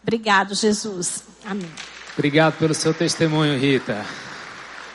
Obrigado, 0.01 0.55
Jesus. 0.55 1.25
Amém. 1.45 1.69
Obrigado 2.17 2.57
pelo 2.57 2.73
seu 2.73 2.95
testemunho, 2.95 3.59
Rita. 3.59 4.07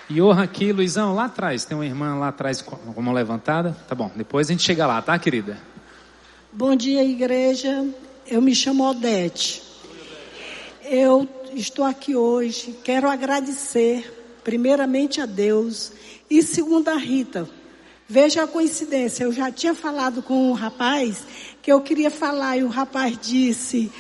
E 0.09 0.21
honra 0.21 0.43
aqui, 0.43 0.71
Luizão, 0.71 1.13
lá 1.13 1.25
atrás. 1.25 1.65
Tem 1.65 1.75
uma 1.75 1.85
irmã 1.85 2.15
lá 2.15 2.29
atrás 2.29 2.61
com 2.61 2.77
com 2.77 2.97
a 2.97 3.03
mão 3.03 3.13
levantada. 3.13 3.75
Tá 3.85 3.93
bom, 3.93 4.09
depois 4.15 4.47
a 4.47 4.53
gente 4.53 4.63
chega 4.63 4.87
lá, 4.87 5.01
tá, 5.01 5.19
querida? 5.19 5.57
Bom 6.53 6.73
dia, 6.73 7.03
igreja. 7.03 7.85
Eu 8.25 8.41
me 8.41 8.55
chamo 8.55 8.89
Odete. 8.89 9.61
Eu 10.85 11.27
estou 11.53 11.83
aqui 11.83 12.15
hoje. 12.15 12.79
Quero 12.81 13.09
agradecer, 13.09 14.39
primeiramente, 14.41 15.19
a 15.19 15.25
Deus 15.25 15.91
e, 16.33 16.41
segundo, 16.41 16.87
a 16.87 16.95
Rita. 16.95 17.47
Veja 18.09 18.41
a 18.41 18.47
coincidência. 18.47 19.23
Eu 19.23 19.31
já 19.31 19.51
tinha 19.51 19.75
falado 19.75 20.23
com 20.23 20.49
um 20.49 20.53
rapaz 20.53 21.23
que 21.61 21.71
eu 21.71 21.79
queria 21.81 22.09
falar 22.09 22.57
e 22.57 22.63
o 22.63 22.69
rapaz 22.69 23.15
disse: 23.21 23.91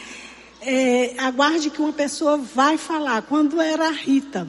é, 0.59 1.13
aguarde 1.19 1.69
que 1.69 1.79
uma 1.79 1.93
pessoa 1.93 2.37
vai 2.37 2.75
falar. 2.75 3.21
Quando 3.21 3.61
era 3.61 3.87
a 3.87 3.91
Rita. 3.91 4.47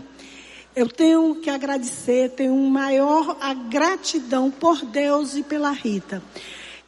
Eu 0.74 0.88
tenho 0.88 1.36
que 1.36 1.50
agradecer, 1.50 2.30
tenho 2.30 2.56
maior 2.56 3.36
a 3.38 3.52
gratidão 3.52 4.50
por 4.50 4.84
Deus 4.86 5.36
e 5.36 5.42
pela 5.42 5.70
Rita. 5.70 6.22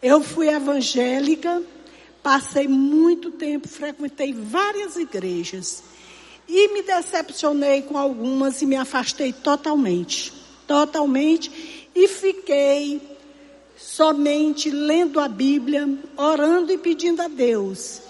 Eu 0.02 0.22
fui 0.22 0.48
evangélica, 0.48 1.62
passei 2.22 2.66
muito 2.66 3.30
tempo, 3.30 3.68
frequentei 3.68 4.32
várias 4.32 4.96
igrejas 4.96 5.84
e 6.48 6.72
me 6.72 6.82
decepcionei 6.82 7.82
com 7.82 7.96
algumas 7.96 8.62
e 8.62 8.66
me 8.66 8.76
afastei 8.76 9.32
totalmente, 9.32 10.32
totalmente 10.66 11.88
e 11.94 12.08
fiquei 12.08 13.00
somente 13.76 14.70
lendo 14.70 15.20
a 15.20 15.28
Bíblia, 15.28 15.88
orando 16.16 16.72
e 16.72 16.78
pedindo 16.78 17.22
a 17.22 17.28
Deus 17.28 18.06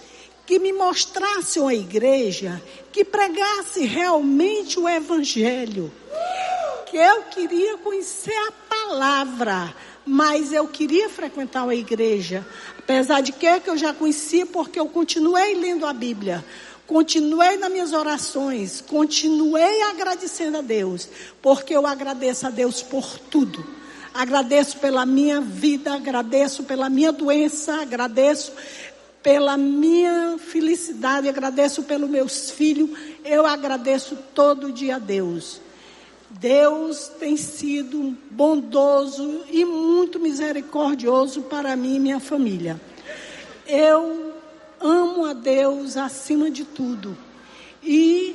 que 0.46 0.60
me 0.60 0.72
mostrasse 0.72 1.58
uma 1.58 1.74
igreja 1.74 2.62
que 2.92 3.04
pregasse 3.04 3.84
realmente 3.84 4.78
o 4.78 4.88
evangelho. 4.88 5.92
Que 6.86 6.96
eu 6.96 7.22
queria 7.24 7.76
conhecer 7.78 8.32
a 8.32 8.52
palavra, 8.52 9.74
mas 10.06 10.52
eu 10.52 10.68
queria 10.68 11.10
frequentar 11.10 11.64
uma 11.64 11.74
igreja, 11.74 12.46
apesar 12.78 13.20
de 13.20 13.32
que 13.32 13.60
que 13.60 13.68
eu 13.68 13.76
já 13.76 13.92
conhecia 13.92 14.46
porque 14.46 14.78
eu 14.78 14.86
continuei 14.86 15.56
lendo 15.56 15.84
a 15.84 15.92
Bíblia. 15.92 16.44
Continuei 16.87 17.57
nas 17.57 17.70
minhas 17.70 17.92
orações, 17.92 18.81
continuei 18.81 19.83
agradecendo 19.83 20.59
a 20.59 20.61
Deus, 20.61 21.09
porque 21.42 21.75
eu 21.75 21.85
agradeço 21.85 22.46
a 22.46 22.51
Deus 22.51 22.81
por 22.81 23.18
tudo. 23.18 23.66
Agradeço 24.14 24.79
pela 24.79 25.05
minha 25.05 25.40
vida, 25.40 25.94
agradeço 25.94 26.62
pela 26.62 26.88
minha 26.88 27.11
doença, 27.11 27.83
agradeço 27.83 28.53
pela 29.20 29.57
minha 29.57 30.38
felicidade, 30.38 31.29
agradeço 31.29 31.83
pelos 31.83 32.09
meus 32.09 32.53
filhos, 32.53 32.88
eu 33.25 33.44
agradeço 33.44 34.16
todo 34.33 34.70
dia 34.70 34.96
a 34.96 35.01
Deus. 35.01 35.61
Deus 36.31 37.09
tem 37.18 37.37
sido 37.37 38.16
bondoso 38.31 39.42
e 39.51 39.64
muito 39.64 40.20
misericordioso 40.20 41.42
para 41.42 41.75
mim 41.75 41.96
e 41.96 42.01
minha 42.01 42.20
família. 42.20 42.81
Eu 43.66 44.36
amo 44.80 45.24
a 45.24 45.32
Deus 45.32 45.96
acima 45.96 46.50
de 46.50 46.64
tudo. 46.64 47.16
E 47.82 48.34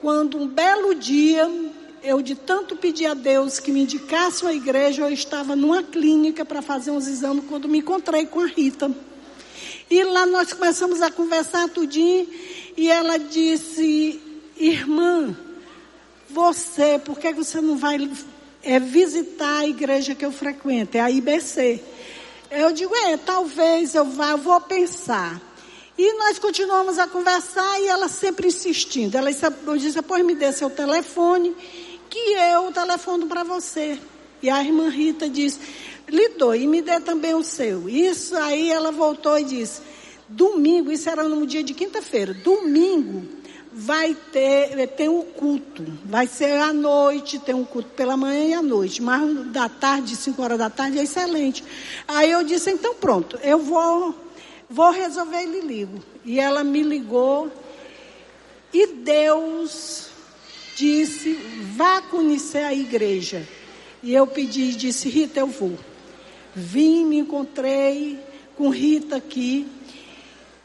quando 0.00 0.38
um 0.38 0.46
belo 0.46 0.94
dia 0.94 1.50
eu 2.02 2.22
de 2.22 2.36
tanto 2.36 2.76
pedir 2.76 3.06
a 3.06 3.14
Deus 3.14 3.58
que 3.58 3.72
me 3.72 3.82
indicasse 3.82 4.42
uma 4.42 4.52
igreja, 4.52 5.02
eu 5.02 5.10
estava 5.10 5.56
numa 5.56 5.82
clínica 5.82 6.44
para 6.44 6.62
fazer 6.62 6.92
uns 6.92 7.08
exames 7.08 7.44
quando 7.48 7.68
me 7.68 7.78
encontrei 7.78 8.26
com 8.26 8.40
a 8.40 8.46
Rita. 8.46 8.94
E 9.90 10.04
lá 10.04 10.24
nós 10.24 10.52
começamos 10.52 11.02
a 11.02 11.10
conversar 11.10 11.68
tudinho 11.68 12.28
e 12.76 12.88
ela 12.88 13.18
disse, 13.18 14.20
irmã, 14.56 15.36
você, 16.28 17.00
por 17.04 17.18
que 17.18 17.32
você 17.32 17.60
não 17.60 17.76
vai 17.76 18.10
é, 18.62 18.78
visitar 18.78 19.60
a 19.60 19.66
igreja 19.66 20.14
que 20.14 20.24
eu 20.24 20.32
frequento? 20.32 20.96
É 20.96 21.00
a 21.00 21.10
IBC. 21.10 21.82
Eu 22.50 22.72
digo, 22.72 22.94
é, 22.94 23.16
talvez 23.16 23.94
eu 23.94 24.04
vá, 24.04 24.30
eu 24.30 24.38
vou 24.38 24.60
pensar. 24.60 25.40
E 25.98 26.12
nós 26.18 26.38
continuamos 26.38 26.98
a 26.98 27.06
conversar 27.06 27.80
e 27.80 27.86
ela 27.86 28.08
sempre 28.08 28.48
insistindo. 28.48 29.16
Ela 29.16 29.30
disse, 29.32 30.02
pois 30.02 30.24
me 30.24 30.34
dê 30.34 30.52
seu 30.52 30.68
telefone, 30.68 31.56
que 32.10 32.18
eu 32.18 32.70
telefono 32.72 33.26
para 33.26 33.44
você. 33.44 33.98
E 34.42 34.50
a 34.50 34.62
irmã 34.62 34.88
Rita 34.88 35.28
disse, 35.28 35.58
lhe 36.08 36.28
dou 36.30 36.54
e 36.54 36.66
me 36.66 36.82
dê 36.82 37.00
também 37.00 37.34
o 37.34 37.42
seu. 37.42 37.88
Isso 37.88 38.36
aí 38.36 38.70
ela 38.70 38.92
voltou 38.92 39.38
e 39.38 39.44
disse, 39.44 39.80
domingo, 40.28 40.92
isso 40.92 41.08
era 41.08 41.24
no 41.24 41.46
dia 41.46 41.62
de 41.62 41.72
quinta-feira, 41.72 42.34
domingo 42.34 43.36
vai 43.78 44.16
ter, 44.32 44.86
tem 44.96 45.06
um 45.06 45.20
culto, 45.22 45.84
vai 46.06 46.26
ser 46.26 46.52
à 46.52 46.72
noite, 46.72 47.38
tem 47.38 47.54
um 47.54 47.64
culto 47.64 47.90
pela 47.90 48.16
manhã 48.16 48.44
e 48.44 48.54
à 48.54 48.62
noite, 48.62 49.02
mas 49.02 49.46
da 49.48 49.68
tarde, 49.68 50.16
5 50.16 50.42
horas 50.42 50.58
da 50.58 50.70
tarde, 50.70 50.98
é 50.98 51.02
excelente. 51.02 51.62
Aí 52.08 52.30
eu 52.30 52.42
disse, 52.42 52.70
então 52.70 52.94
pronto, 52.94 53.38
eu 53.42 53.58
vou, 53.58 54.14
vou 54.68 54.90
resolver 54.90 55.42
e 55.42 55.46
lhe 55.46 55.60
ligo. 55.60 56.02
E 56.24 56.40
ela 56.40 56.62
me 56.64 56.82
ligou, 56.82 57.50
E 58.72 58.86
Deus 58.88 60.08
disse: 60.76 61.34
vá 61.76 62.02
conhecer 62.02 62.64
a 62.64 62.74
igreja. 62.74 63.46
E 64.02 64.14
eu 64.14 64.26
pedi, 64.26 64.74
disse: 64.74 65.08
Rita, 65.08 65.40
eu 65.40 65.46
vou. 65.46 65.78
Vim, 66.54 67.04
me 67.06 67.18
encontrei 67.18 68.18
com 68.56 68.68
Rita 68.68 69.16
aqui. 69.16 69.66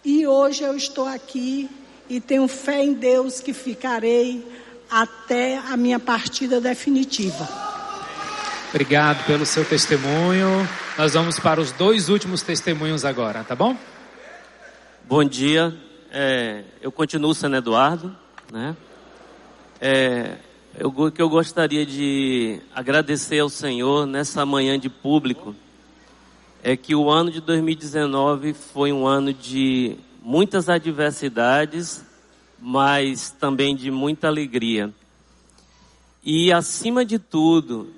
E 0.03 0.25
hoje 0.25 0.63
eu 0.63 0.75
estou 0.75 1.07
aqui 1.07 1.69
e 2.09 2.19
tenho 2.19 2.47
fé 2.47 2.83
em 2.83 2.93
Deus 2.93 3.39
que 3.39 3.53
ficarei 3.53 4.45
até 4.89 5.57
a 5.57 5.77
minha 5.77 5.99
partida 5.99 6.59
definitiva. 6.59 7.47
Obrigado 8.69 9.25
pelo 9.25 9.45
seu 9.45 9.63
testemunho. 9.63 10.67
Nós 10.97 11.13
vamos 11.13 11.39
para 11.39 11.61
os 11.61 11.71
dois 11.71 12.09
últimos 12.09 12.41
testemunhos 12.41 13.05
agora, 13.05 13.43
tá 13.43 13.55
bom? 13.55 13.77
Bom 15.11 15.25
dia. 15.25 15.77
É, 16.09 16.63
eu 16.81 16.89
continuo 16.89 17.33
sendo 17.33 17.57
Eduardo, 17.57 18.15
né? 18.49 18.77
É, 19.81 20.37
eu, 20.79 21.11
que 21.11 21.21
eu 21.21 21.27
gostaria 21.27 21.85
de 21.85 22.61
agradecer 22.73 23.39
ao 23.39 23.49
Senhor 23.49 24.05
nessa 24.05 24.45
manhã 24.45 24.79
de 24.79 24.87
público 24.87 25.53
é 26.63 26.77
que 26.77 26.95
o 26.95 27.09
ano 27.09 27.29
de 27.29 27.41
2019 27.41 28.53
foi 28.53 28.93
um 28.93 29.05
ano 29.05 29.33
de 29.33 29.97
muitas 30.21 30.69
adversidades, 30.69 32.05
mas 32.57 33.31
também 33.31 33.75
de 33.75 33.91
muita 33.91 34.29
alegria. 34.29 34.93
E 36.23 36.53
acima 36.53 37.03
de 37.03 37.19
tudo, 37.19 37.91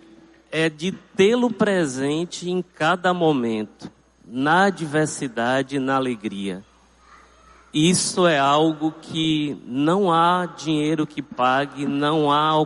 é 0.51 0.67
de 0.67 0.91
tê-lo 0.91 1.53
presente 1.53 2.49
em 2.49 2.63
cada 2.63 3.13
momento, 3.13 3.91
na 4.25 4.63
adversidade 4.63 5.75
e 5.75 5.79
na 5.79 5.95
alegria. 5.95 6.63
Isso 7.73 8.27
é 8.27 8.37
algo 8.37 8.93
que 9.01 9.57
não 9.65 10.11
há 10.11 10.45
dinheiro 10.45 11.07
que 11.07 11.23
pague, 11.23 11.87
não 11.87 12.31
há 12.31 12.63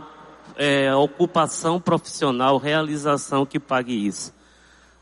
é, 0.54 0.94
ocupação 0.94 1.80
profissional, 1.80 2.58
realização 2.58 3.46
que 3.46 3.58
pague 3.58 3.94
isso. 4.06 4.34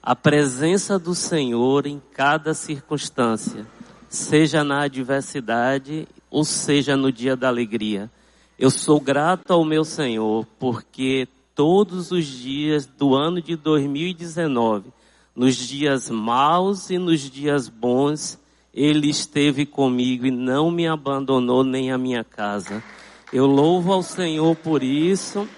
A 0.00 0.14
presença 0.14 0.96
do 0.96 1.12
Senhor 1.12 1.86
em 1.86 2.00
cada 2.12 2.54
circunstância 2.54 3.66
seja 4.08 4.62
na 4.62 4.84
adversidade 4.84 6.06
ou 6.30 6.44
seja 6.44 6.96
no 6.96 7.10
dia 7.10 7.34
da 7.34 7.48
alegria. 7.48 8.08
Eu 8.56 8.70
sou 8.70 9.00
grato 9.00 9.52
ao 9.52 9.64
meu 9.64 9.82
Senhor 9.84 10.46
porque 10.60 11.26
todos 11.52 12.12
os 12.12 12.24
dias 12.26 12.86
do 12.86 13.16
ano 13.16 13.42
de 13.42 13.56
2019, 13.56 14.92
nos 15.34 15.56
dias 15.56 16.08
maus 16.08 16.90
e 16.90 16.96
nos 16.96 17.22
dias 17.22 17.68
bons, 17.68 18.38
Ele 18.76 19.08
esteve 19.08 19.64
comigo 19.64 20.26
e 20.26 20.30
não 20.30 20.70
me 20.70 20.86
abandonou 20.86 21.64
nem 21.64 21.90
a 21.90 21.96
minha 21.96 22.22
casa. 22.22 22.84
Eu 23.32 23.46
louvo 23.46 23.90
ao 23.90 24.02
Senhor 24.02 24.54
por 24.54 24.82
isso. 24.82 25.48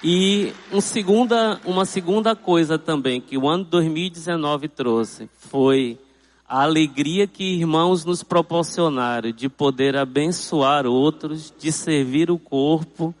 E 0.00 0.52
um 0.72 0.80
segunda, 0.80 1.60
uma 1.64 1.84
segunda 1.84 2.36
coisa 2.36 2.78
também 2.78 3.20
que 3.20 3.36
o 3.36 3.48
ano 3.48 3.64
2019 3.64 4.68
trouxe 4.68 5.28
foi 5.34 5.98
a 6.48 6.62
alegria 6.62 7.26
que 7.26 7.42
irmãos 7.42 8.04
nos 8.04 8.22
proporcionaram 8.22 9.32
de 9.32 9.48
poder 9.48 9.96
abençoar 9.96 10.86
outros, 10.86 11.52
de 11.58 11.72
servir 11.72 12.30
o 12.30 12.38
corpo 12.38 13.12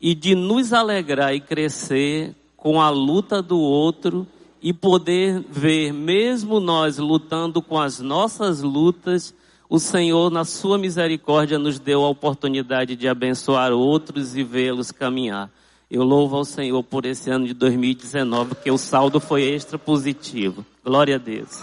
e 0.00 0.14
de 0.14 0.34
nos 0.34 0.72
alegrar 0.72 1.34
e 1.34 1.40
crescer 1.40 2.34
com 2.56 2.80
a 2.80 2.88
luta 2.88 3.42
do 3.42 3.58
outro 3.58 4.26
e 4.62 4.72
poder 4.72 5.44
ver, 5.50 5.92
mesmo 5.92 6.60
nós 6.60 6.98
lutando 6.98 7.62
com 7.62 7.78
as 7.78 8.00
nossas 8.00 8.62
lutas, 8.62 9.34
o 9.70 9.78
Senhor, 9.78 10.30
na 10.30 10.44
sua 10.44 10.78
misericórdia, 10.78 11.58
nos 11.58 11.78
deu 11.78 12.04
a 12.04 12.08
oportunidade 12.08 12.96
de 12.96 13.06
abençoar 13.06 13.72
outros 13.72 14.36
e 14.36 14.42
vê-los 14.42 14.90
caminhar. 14.90 15.50
Eu 15.90 16.02
louvo 16.02 16.36
ao 16.36 16.44
Senhor 16.44 16.82
por 16.82 17.06
esse 17.06 17.30
ano 17.30 17.46
de 17.46 17.54
2019, 17.54 18.56
que 18.56 18.70
o 18.70 18.78
saldo 18.78 19.20
foi 19.20 19.44
extra 19.44 19.78
positivo. 19.78 20.64
Glória 20.84 21.16
a 21.16 21.18
Deus. 21.18 21.62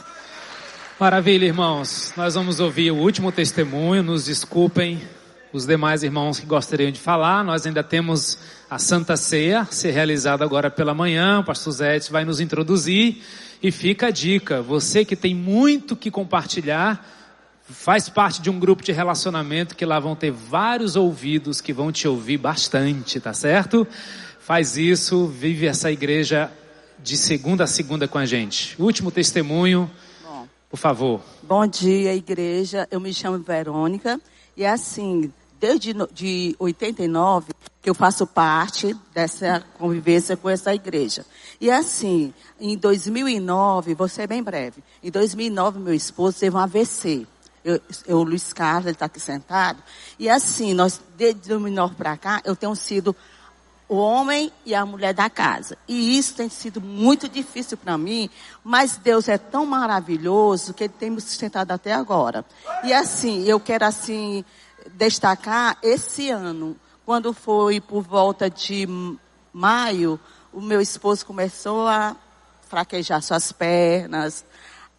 Maravilha, 0.99 1.45
irmãos. 1.45 2.13
Nós 2.15 2.35
vamos 2.35 2.59
ouvir 2.59 2.91
o 2.91 2.95
último 2.95 3.31
testemunho. 3.31 4.01
Nos 4.01 4.25
desculpem 4.25 5.01
os 5.55 5.65
demais 5.65 6.03
irmãos 6.03 6.39
que 6.39 6.45
gostariam 6.45 6.91
de 6.91 6.99
falar. 6.99 7.43
Nós 7.43 7.65
ainda 7.65 7.83
temos 7.83 8.37
a 8.69 8.77
Santa 8.77 9.15
Ceia 9.15 9.65
ser 9.71 9.91
realizada 9.91 10.43
agora 10.43 10.69
pela 10.69 10.93
manhã. 10.93 11.39
O 11.39 11.43
pastor 11.45 11.73
Zé 11.73 11.99
vai 12.09 12.25
nos 12.25 12.39
introduzir. 12.39 13.23
E 13.63 13.71
fica 13.71 14.07
a 14.07 14.11
dica: 14.11 14.61
você 14.61 15.05
que 15.05 15.15
tem 15.15 15.33
muito 15.33 15.95
que 15.95 16.11
compartilhar, 16.11 17.05
faz 17.63 18.09
parte 18.09 18.41
de 18.41 18.49
um 18.49 18.59
grupo 18.59 18.83
de 18.83 18.91
relacionamento 18.91 19.75
que 19.75 19.85
lá 19.85 19.99
vão 19.99 20.15
ter 20.15 20.31
vários 20.31 20.95
ouvidos 20.95 21.61
que 21.61 21.71
vão 21.71 21.91
te 21.91 22.07
ouvir 22.07 22.37
bastante, 22.37 23.19
tá 23.19 23.33
certo? 23.33 23.87
Faz 24.39 24.77
isso, 24.77 25.25
vive 25.27 25.65
essa 25.65 25.91
igreja 25.91 26.51
de 27.01 27.17
segunda 27.17 27.63
a 27.63 27.67
segunda 27.67 28.07
com 28.07 28.17
a 28.17 28.25
gente. 28.25 28.75
Último 28.77 29.09
testemunho 29.09 29.89
por 30.75 30.77
favor. 30.77 31.21
Bom 31.41 31.65
dia, 31.65 32.13
igreja. 32.13 32.85
Eu 32.91 32.99
me 32.99 33.13
chamo 33.13 33.39
Verônica. 33.39 34.19
E 34.57 34.63
é 34.63 34.69
assim, 34.69 35.31
desde 35.59 35.93
de 36.13 36.55
89 36.59 37.53
que 37.81 37.89
eu 37.89 37.93
faço 37.93 38.25
parte 38.25 38.95
dessa 39.13 39.63
convivência 39.77 40.35
com 40.35 40.49
essa 40.49 40.73
igreja. 40.73 41.23
E 41.61 41.69
assim, 41.69 42.33
em 42.59 42.75
2009, 42.75 43.93
vou 43.93 44.07
ser 44.07 44.27
bem 44.27 44.41
breve. 44.41 44.83
Em 45.03 45.11
2009, 45.11 45.79
meu 45.79 45.93
esposo 45.93 46.39
teve 46.39 46.55
um 46.55 46.59
AVC. 46.59 47.27
Eu, 47.63 47.79
eu 48.07 48.17
o 48.17 48.23
Luiz 48.23 48.51
Carlos, 48.53 48.85
ele 48.85 48.93
está 48.95 49.05
aqui 49.05 49.19
sentado. 49.19 49.83
E 50.17 50.27
assim, 50.27 50.73
nós, 50.73 50.99
desde 51.15 51.47
2009 51.47 51.95
para 51.95 52.17
cá, 52.17 52.41
eu 52.43 52.55
tenho 52.55 52.75
sido 52.75 53.15
o 53.87 53.97
homem 53.97 54.51
e 54.65 54.73
a 54.73 54.85
mulher 54.85 55.13
da 55.13 55.29
casa. 55.29 55.77
E 55.87 56.17
isso 56.17 56.35
tem 56.35 56.49
sido 56.49 56.81
muito 56.81 57.29
difícil 57.29 57.77
para 57.77 57.97
mim, 57.97 58.29
mas 58.63 58.97
Deus 58.97 59.27
é 59.29 59.37
tão 59.37 59.65
maravilhoso 59.65 60.73
que 60.73 60.85
Ele 60.85 60.93
tem 60.97 61.09
me 61.09 61.21
sustentado 61.21 61.71
até 61.71 61.93
agora. 61.93 62.43
E 62.83 62.91
assim, 62.91 63.43
eu 63.43 63.59
quero 63.59 63.85
assim 63.85 64.43
destacar 64.93 65.77
esse 65.81 66.29
ano, 66.29 66.75
quando 67.05 67.33
foi 67.33 67.79
por 67.79 68.03
volta 68.03 68.49
de 68.49 68.87
maio, 69.53 70.19
o 70.51 70.61
meu 70.61 70.81
esposo 70.81 71.25
começou 71.25 71.87
a 71.87 72.15
fraquejar 72.67 73.21
suas 73.21 73.51
pernas, 73.51 74.45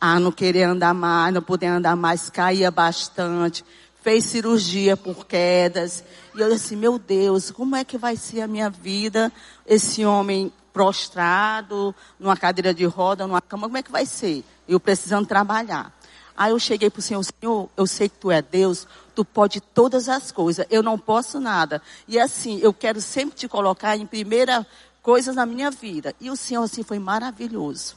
a 0.01 0.21
não 0.21 0.31
querer 0.31 0.65
andar 0.65 0.95
mais, 0.95 1.35
não 1.35 1.43
poder 1.43 1.67
andar 1.67 1.97
mais, 1.97 2.31
caía 2.31 2.71
bastante 2.71 3.65
fez 4.07 4.25
cirurgia 4.27 4.97
por 4.97 5.27
quedas. 5.27 6.05
E 6.33 6.41
eu 6.41 6.49
disse, 6.49 6.77
meu 6.77 6.97
Deus, 6.97 7.51
como 7.51 7.75
é 7.75 7.83
que 7.83 7.99
vai 7.99 8.15
ser 8.15 8.41
a 8.41 8.47
minha 8.47 8.71
vida? 8.71 9.33
Esse 9.67 10.05
homem 10.05 10.53
prostrado, 10.73 11.93
numa 12.17 12.37
cadeira 12.37 12.73
de 12.73 12.85
roda, 12.85 13.27
numa 13.27 13.41
cama, 13.41 13.67
como 13.67 13.79
é 13.79 13.83
que 13.83 13.91
vai 13.91 14.07
ser? 14.07 14.45
Eu 14.69 14.79
precisando 14.79 15.27
trabalhar. 15.27 15.93
Aí 16.37 16.53
eu 16.53 16.59
cheguei 16.61 16.89
para 16.89 17.01
o 17.01 17.03
Senhor, 17.03 17.25
Senhor, 17.25 17.69
eu 17.77 17.85
sei 17.85 18.09
que 18.09 18.17
Tu 18.17 18.31
é 18.31 18.41
Deus, 18.41 18.87
Tu 19.17 19.25
pode 19.25 19.61
todas 19.61 20.09
as 20.09 20.31
coisas, 20.31 20.65
eu 20.71 20.81
não 20.81 20.97
posso 20.97 21.41
nada. 21.41 21.83
E 22.07 22.21
assim, 22.21 22.61
eu 22.63 22.73
quero 22.73 23.01
sempre 23.01 23.35
te 23.35 23.49
colocar 23.49 23.97
em 23.97 24.07
primeira 24.07 24.65
coisas 25.03 25.35
na 25.35 25.45
minha 25.45 25.73
vida. 25.73 26.15
E 26.21 26.31
o 26.31 26.37
Senhor 26.37 26.63
assim 26.63 26.85
foi 26.85 27.01
maravilhoso. 27.01 27.97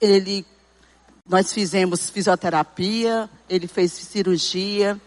Ele, 0.00 0.44
nós 1.28 1.52
fizemos 1.52 2.10
fisioterapia, 2.10 3.30
ele 3.48 3.68
fez 3.68 3.92
cirurgia, 3.92 5.00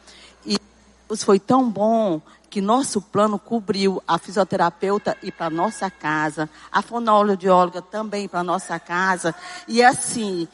Deus 1.14 1.24
foi 1.24 1.40
tão 1.40 1.70
bom 1.70 2.20
que 2.50 2.60
nosso 2.60 3.00
plano 3.00 3.38
cobriu 3.38 4.02
a 4.08 4.18
fisioterapeuta 4.18 5.16
ir 5.22 5.32
para 5.32 5.50
nossa 5.52 5.92
casa, 5.92 6.50
a 6.72 6.82
fonoaudióloga 6.82 7.84
também 7.84 8.28
para 8.28 8.44
nossa 8.44 8.80
casa, 8.80 9.36
e 9.68 9.84
assim, 9.84 10.48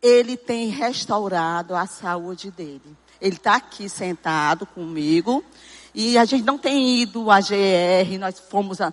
ele 0.00 0.34
tem 0.36 0.68
restaurado 0.68 1.74
a 1.74 1.86
saúde 1.86 2.50
dele. 2.50 2.96
Ele 3.20 3.36
está 3.36 3.56
aqui 3.56 3.88
sentado 3.88 4.66
comigo, 4.66 5.44
e 5.94 6.16
a 6.16 6.24
gente 6.24 6.44
não 6.44 6.58
tem 6.58 7.00
ido 7.00 7.30
à 7.30 7.40
GR, 7.40 8.18
nós 8.18 8.38
fomos 8.38 8.80
a, 8.80 8.92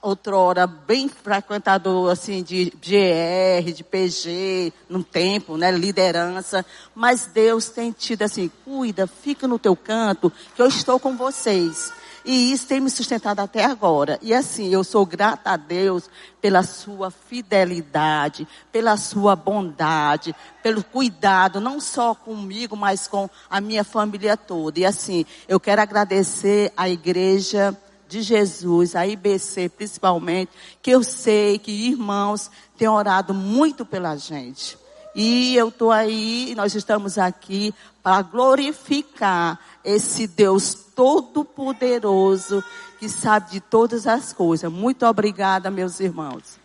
outrora 0.00 0.66
bem 0.66 1.08
frequentador 1.08 2.10
assim 2.10 2.42
de 2.42 2.70
GR, 2.70 3.72
de 3.72 3.82
PG, 3.82 4.72
no 4.88 5.02
tempo, 5.02 5.56
né, 5.56 5.70
liderança, 5.70 6.64
mas 6.94 7.26
Deus 7.26 7.68
tem 7.68 7.90
tido 7.92 8.22
assim, 8.22 8.50
cuida, 8.64 9.06
fica 9.06 9.48
no 9.48 9.58
teu 9.58 9.74
canto, 9.74 10.32
que 10.54 10.62
eu 10.62 10.66
estou 10.66 10.98
com 11.00 11.16
vocês. 11.16 11.92
E 12.30 12.52
isso 12.52 12.66
tem 12.66 12.78
me 12.78 12.90
sustentado 12.90 13.40
até 13.40 13.64
agora. 13.64 14.18
E 14.20 14.34
assim, 14.34 14.68
eu 14.68 14.84
sou 14.84 15.06
grata 15.06 15.52
a 15.52 15.56
Deus 15.56 16.10
pela 16.42 16.62
sua 16.62 17.10
fidelidade, 17.10 18.46
pela 18.70 18.98
sua 18.98 19.34
bondade, 19.34 20.36
pelo 20.62 20.84
cuidado, 20.84 21.58
não 21.58 21.80
só 21.80 22.14
comigo, 22.14 22.76
mas 22.76 23.08
com 23.08 23.30
a 23.48 23.62
minha 23.62 23.82
família 23.82 24.36
toda. 24.36 24.78
E 24.78 24.84
assim, 24.84 25.24
eu 25.48 25.58
quero 25.58 25.80
agradecer 25.80 26.70
à 26.76 26.86
igreja 26.86 27.74
de 28.06 28.20
Jesus, 28.20 28.94
a 28.94 29.06
IBC 29.06 29.70
principalmente, 29.70 30.52
que 30.82 30.90
eu 30.90 31.02
sei 31.02 31.58
que 31.58 31.72
irmãos 31.72 32.50
têm 32.76 32.88
orado 32.88 33.32
muito 33.32 33.86
pela 33.86 34.16
gente. 34.16 34.76
E 35.14 35.56
eu 35.56 35.68
estou 35.68 35.90
aí, 35.90 36.52
nós 36.54 36.74
estamos 36.74 37.16
aqui 37.16 37.74
para 38.02 38.20
glorificar 38.20 39.58
esse 39.82 40.26
Deus 40.26 40.87
Todo-Poderoso, 40.98 42.64
que 42.98 43.08
sabe 43.08 43.52
de 43.52 43.60
todas 43.60 44.04
as 44.04 44.32
coisas. 44.32 44.68
Muito 44.68 45.06
obrigada, 45.06 45.70
meus 45.70 46.00
irmãos. 46.00 46.58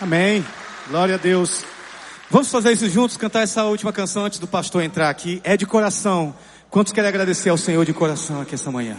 Amém. 0.00 0.42
Glória 0.88 1.16
a 1.16 1.18
Deus. 1.18 1.62
Vamos 2.30 2.50
fazer 2.50 2.72
isso 2.72 2.88
juntos, 2.88 3.18
cantar 3.18 3.42
essa 3.42 3.64
última 3.64 3.92
canção 3.92 4.24
antes 4.24 4.38
do 4.38 4.46
pastor 4.46 4.82
entrar 4.82 5.10
aqui. 5.10 5.42
É 5.44 5.58
de 5.58 5.66
coração. 5.66 6.34
Quantos 6.70 6.90
querem 6.90 7.06
agradecer 7.06 7.50
ao 7.50 7.58
Senhor 7.58 7.84
de 7.84 7.92
coração 7.92 8.40
aqui 8.40 8.54
essa 8.54 8.70
manhã? 8.70 8.96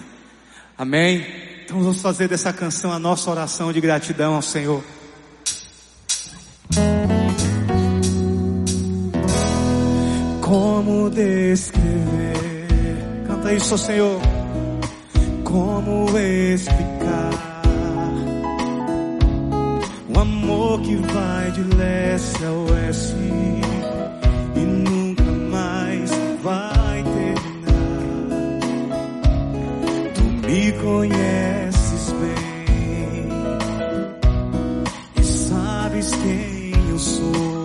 Amém. 0.77 1.25
Então 1.65 1.79
vamos 1.79 1.99
fazer 1.99 2.27
dessa 2.27 2.53
canção 2.53 2.91
a 2.91 2.99
nossa 2.99 3.31
oração 3.31 3.73
de 3.73 3.81
gratidão 3.81 4.35
ao 4.35 4.43
Senhor. 4.43 4.83
Como 10.39 11.09
descrever? 11.09 12.52
Canta 13.43 13.55
isso, 13.55 13.77
Senhor. 13.77 14.21
Como 15.43 16.17
explicar 16.17 17.61
o 20.07 20.19
amor 20.19 20.79
que 20.79 20.95
vai 20.95 21.51
de 21.51 21.61
leste 21.75 22.45
a 22.45 22.51
oeste 22.51 23.13
e 24.55 24.59
nunca 24.59 25.23
mais 25.51 26.09
vai 26.41 27.03
terminar? 27.03 28.59
Tu 30.15 30.23
me 30.47 30.71
conheces 30.81 32.13
bem 32.13 33.27
e 35.19 35.23
sabes 35.23 36.11
quem 36.11 36.89
eu 36.89 36.97
sou. 36.97 37.63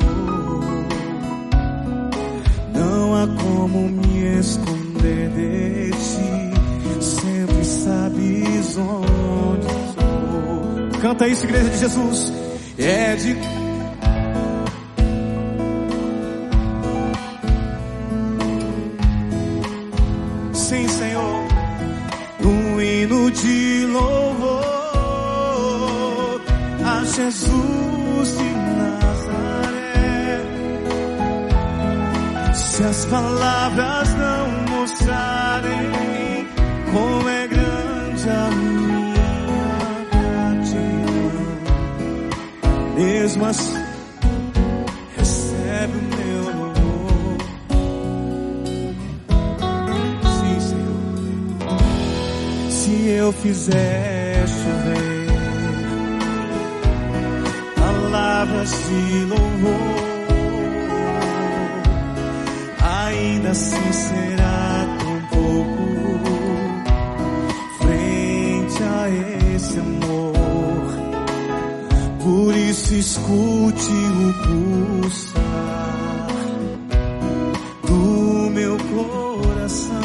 Não 2.75 3.15
há 3.15 3.29
como 3.41 3.89
me 3.89 4.41
esconder 4.41 4.78
de 4.99 5.91
ti, 5.91 7.05
sempre 7.05 7.65
sabes 7.65 8.77
onde 8.77 9.67
estou. 9.67 11.01
Canta 11.01 11.29
isso, 11.29 11.45
igreja 11.45 11.71
de 11.71 11.79
Jesus. 11.79 12.33
É 12.79 13.17
de 13.17 13.37
Sim, 20.69 20.87
Senhor, 20.87 21.45
um 22.45 22.79
hino 22.79 23.31
de 23.31 23.87
louvor 23.87 24.79
a 26.85 27.05
Jesus 27.05 28.37
de 28.37 28.45
Nazaré. 28.77 30.43
Se 32.55 32.83
as 32.83 33.07
palavras 33.07 34.15
não 34.15 34.38
mostrarem 34.89 36.47
como 36.93 37.29
é 37.29 37.47
grande 37.47 38.31
a 38.31 38.51
minha 38.51 40.07
gratidão, 40.63 41.33
mesmo 42.95 43.45
assim 43.45 43.85
recebe 45.17 45.93
o 45.93 46.03
meu 46.17 46.45
louvor. 46.45 47.39
Sim, 50.41 50.61
Senhor. 50.61 51.81
Se 52.71 53.09
eu 53.11 53.33
fizer 53.33 54.47
chover 54.49 55.29
palavras 57.77 58.71
de 58.71 59.25
louvor 59.27 60.09
ainda 62.81 63.51
assim 63.51 63.93
será 63.93 64.38
Isso 72.89 72.95
escute 72.95 73.93
o 73.93 74.33
pulsar 74.47 75.43
do 77.87 78.51
meu 78.51 78.79
coração. 78.79 80.01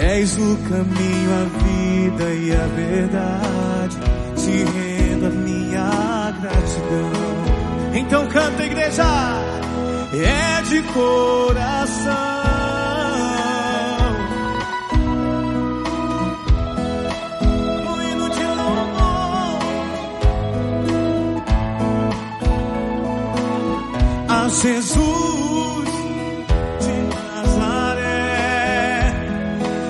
És 0.00 0.38
o 0.38 0.56
caminho, 0.68 1.30
a 1.34 1.44
vida 1.58 2.24
e 2.34 2.52
a 2.52 2.66
verdade. 2.68 3.96
Te 4.36 4.62
rendo 4.62 5.26
a 5.26 5.30
minha 5.30 6.30
gratidão. 6.40 7.12
Então 7.94 8.28
canta, 8.28 8.64
igreja 8.64 9.02
é 10.12 10.62
de 10.62 10.82
coração. 10.92 12.25
Jesus 24.66 25.88
de 26.80 26.94
Nazaré. 27.34 29.14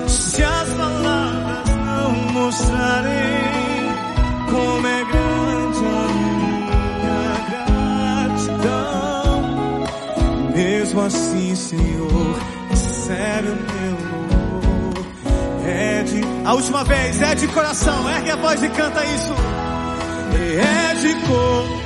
Se 0.07 0.43
as 0.43 0.69
palavras 0.69 1.69
não 1.83 2.11
mostrarem 2.33 3.95
como 4.51 4.87
é 4.87 5.03
grande 5.05 5.85
a 5.97 6.07
minha 7.01 7.33
gratidão. 8.29 9.41
Mesmo 10.53 11.01
assim, 11.01 11.55
Senhor, 11.55 12.39
recebe 12.69 13.49
o 13.49 13.55
meu 13.55 13.97
louvor. 14.21 15.05
É 15.65 16.03
de. 16.03 16.21
A 16.45 16.53
última 16.53 16.83
vez, 16.83 17.19
é 17.19 17.33
de 17.33 17.47
coração. 17.47 18.07
Ergue 18.11 18.29
a 18.29 18.35
voz 18.35 18.61
e 18.61 18.69
canta 18.69 19.03
isso. 19.05 19.33
É 20.59 20.93
de 20.93 21.15
coração. 21.27 21.76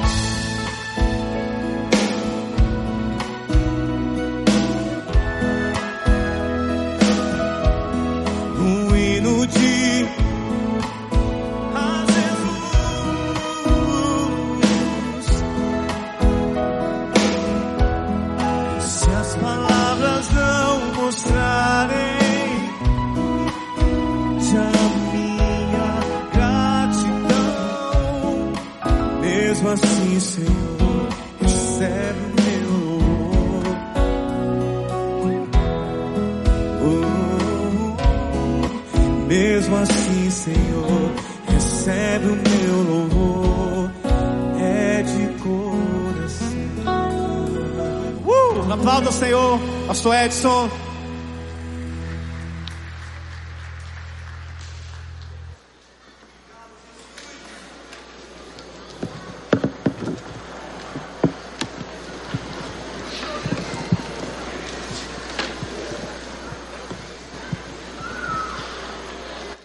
Pastor 50.01 50.15
Edson. 50.15 50.71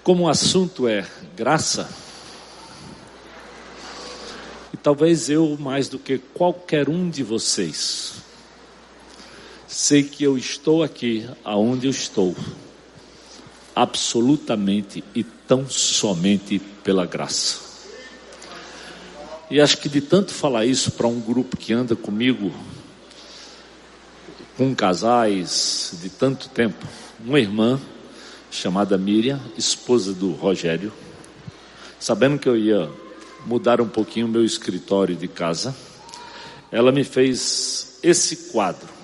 Como 0.04 0.24
o 0.24 0.28
assunto 0.28 0.86
é 0.86 1.06
graça, 1.34 1.88
e 4.70 4.76
talvez 4.76 5.30
eu, 5.30 5.56
mais 5.58 5.88
do 5.88 5.98
que 5.98 6.18
qualquer 6.18 6.90
um 6.90 7.08
de 7.08 7.22
vocês, 7.22 8.15
sei 9.76 10.02
que 10.02 10.24
eu 10.24 10.38
estou 10.38 10.82
aqui 10.82 11.28
aonde 11.44 11.86
eu 11.86 11.90
estou, 11.90 12.34
absolutamente 13.74 15.04
e 15.14 15.22
tão 15.22 15.68
somente 15.68 16.58
pela 16.58 17.04
graça. 17.04 17.58
E 19.50 19.60
acho 19.60 19.76
que 19.76 19.90
de 19.90 20.00
tanto 20.00 20.32
falar 20.32 20.64
isso 20.64 20.92
para 20.92 21.06
um 21.06 21.20
grupo 21.20 21.58
que 21.58 21.74
anda 21.74 21.94
comigo, 21.94 22.54
com 24.56 24.74
casais 24.74 25.92
de 26.00 26.08
tanto 26.08 26.48
tempo, 26.48 26.86
uma 27.22 27.38
irmã 27.38 27.78
chamada 28.50 28.96
Miriam, 28.96 29.38
esposa 29.58 30.14
do 30.14 30.32
Rogério, 30.32 30.90
sabendo 32.00 32.38
que 32.38 32.48
eu 32.48 32.56
ia 32.56 32.90
mudar 33.44 33.82
um 33.82 33.88
pouquinho 33.88 34.24
o 34.24 34.30
meu 34.30 34.42
escritório 34.42 35.14
de 35.14 35.28
casa, 35.28 35.76
ela 36.72 36.90
me 36.90 37.04
fez 37.04 37.98
esse 38.02 38.50
quadro. 38.50 38.95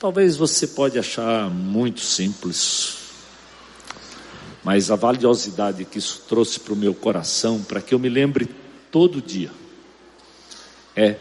Talvez 0.00 0.36
você 0.36 0.68
pode 0.68 0.96
achar 0.96 1.50
muito 1.50 2.00
simples, 2.00 2.98
mas 4.62 4.92
a 4.92 4.96
valiosidade 4.96 5.84
que 5.84 5.98
isso 5.98 6.22
trouxe 6.28 6.60
para 6.60 6.72
o 6.72 6.76
meu 6.76 6.94
coração, 6.94 7.60
para 7.64 7.80
que 7.80 7.92
eu 7.92 7.98
me 7.98 8.08
lembre 8.08 8.48
todo 8.92 9.20
dia, 9.20 9.50
é 10.94 11.16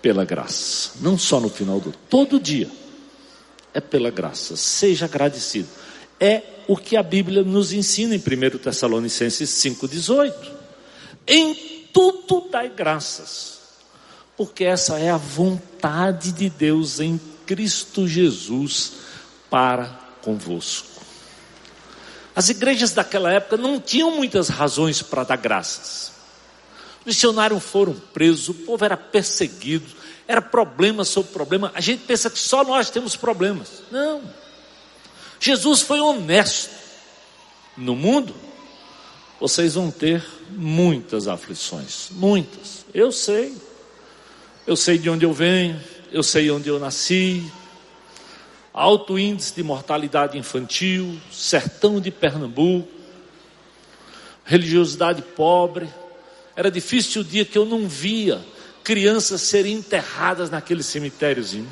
pela 0.00 0.24
graça. 0.24 0.92
Não 1.00 1.18
só 1.18 1.40
no 1.40 1.50
final 1.50 1.80
do 1.80 1.90
todo 2.08 2.38
dia, 2.38 2.70
é 3.74 3.80
pela 3.80 4.10
graça. 4.10 4.56
Seja 4.56 5.06
agradecido. 5.06 5.68
É 6.20 6.42
o 6.68 6.76
que 6.76 6.96
a 6.96 7.02
Bíblia 7.02 7.42
nos 7.42 7.72
ensina 7.72 8.14
em 8.14 8.18
1 8.18 8.58
Tessalonicenses 8.58 9.50
5,18. 9.50 10.32
Em 11.26 11.88
tudo 11.92 12.48
dai 12.50 12.68
graças, 12.68 13.58
porque 14.36 14.62
essa 14.64 14.96
é 14.96 15.10
a 15.10 15.16
vontade 15.16 16.30
de 16.30 16.48
Deus 16.48 17.00
em 17.00 17.20
Cristo 17.50 18.06
Jesus 18.06 18.92
para 19.50 19.86
convosco. 20.22 21.02
As 22.32 22.48
igrejas 22.48 22.92
daquela 22.92 23.32
época 23.32 23.56
não 23.56 23.80
tinham 23.80 24.12
muitas 24.12 24.48
razões 24.48 25.02
para 25.02 25.24
dar 25.24 25.36
graças. 25.36 26.12
Os 27.00 27.06
missionários 27.06 27.60
foram 27.64 27.92
presos, 28.14 28.50
o 28.50 28.54
povo 28.54 28.84
era 28.84 28.96
perseguido, 28.96 29.84
era 30.28 30.40
problema 30.40 31.04
sobre 31.04 31.32
problema. 31.32 31.72
A 31.74 31.80
gente 31.80 32.04
pensa 32.04 32.30
que 32.30 32.38
só 32.38 32.62
nós 32.62 32.88
temos 32.88 33.16
problemas. 33.16 33.82
Não. 33.90 34.22
Jesus 35.40 35.82
foi 35.82 35.98
honesto. 35.98 36.70
No 37.76 37.96
mundo, 37.96 38.32
vocês 39.40 39.74
vão 39.74 39.90
ter 39.90 40.24
muitas 40.50 41.26
aflições, 41.26 42.10
muitas. 42.12 42.84
Eu 42.94 43.10
sei. 43.10 43.56
Eu 44.64 44.76
sei 44.76 44.98
de 44.98 45.10
onde 45.10 45.24
eu 45.24 45.32
venho, 45.32 45.80
eu 46.12 46.22
sei 46.22 46.50
onde 46.50 46.68
eu 46.68 46.78
nasci. 46.78 47.50
Alto 48.72 49.18
índice 49.18 49.54
de 49.54 49.62
mortalidade 49.62 50.38
infantil, 50.38 51.20
sertão 51.32 52.00
de 52.00 52.10
Pernambuco, 52.10 52.88
religiosidade 54.44 55.22
pobre. 55.22 55.88
Era 56.54 56.70
difícil 56.70 57.22
o 57.22 57.24
dia 57.24 57.44
que 57.44 57.58
eu 57.58 57.64
não 57.64 57.88
via 57.88 58.40
crianças 58.82 59.42
serem 59.42 59.74
enterradas 59.74 60.50
naquele 60.50 60.82
cemitériozinho. 60.82 61.68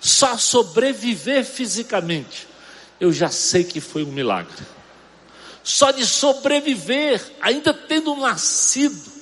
Só 0.00 0.36
sobreviver 0.36 1.44
fisicamente, 1.44 2.46
eu 3.00 3.12
já 3.12 3.28
sei 3.28 3.64
que 3.64 3.80
foi 3.80 4.04
um 4.04 4.12
milagre. 4.12 4.64
Só 5.62 5.92
de 5.92 6.04
sobreviver, 6.04 7.22
ainda 7.40 7.72
tendo 7.72 8.16
nascido, 8.16 9.12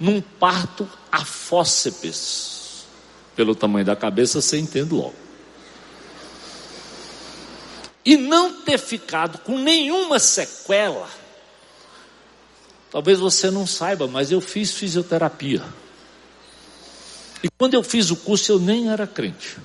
num 0.00 0.20
parto 0.20 0.88
a 1.12 1.24
fósseis. 1.24 2.53
Pelo 3.34 3.54
tamanho 3.54 3.84
da 3.84 3.96
cabeça, 3.96 4.40
você 4.40 4.58
entende 4.58 4.94
logo. 4.94 5.14
E 8.04 8.16
não 8.16 8.62
ter 8.62 8.78
ficado 8.78 9.38
com 9.38 9.58
nenhuma 9.58 10.18
sequela. 10.18 11.08
Talvez 12.90 13.18
você 13.18 13.50
não 13.50 13.66
saiba, 13.66 14.06
mas 14.06 14.30
eu 14.30 14.40
fiz 14.40 14.72
fisioterapia. 14.72 15.64
E 17.42 17.48
quando 17.58 17.74
eu 17.74 17.82
fiz 17.82 18.10
o 18.10 18.16
curso, 18.16 18.52
eu 18.52 18.58
nem 18.58 18.90
era 18.90 19.06
crente. 19.06 19.58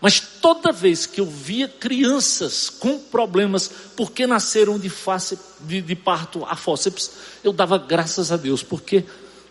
Mas 0.00 0.18
toda 0.18 0.72
vez 0.72 1.06
que 1.06 1.20
eu 1.20 1.26
via 1.26 1.68
crianças 1.68 2.68
com 2.68 2.98
problemas, 2.98 3.70
porque 3.96 4.26
nasceram 4.26 4.78
de, 4.78 4.88
face, 4.88 5.38
de, 5.60 5.80
de 5.80 5.94
parto 5.94 6.44
a 6.44 6.56
fósseis, 6.56 7.10
eu 7.44 7.52
dava 7.52 7.78
graças 7.78 8.32
a 8.32 8.36
Deus, 8.36 8.62
porque 8.62 9.04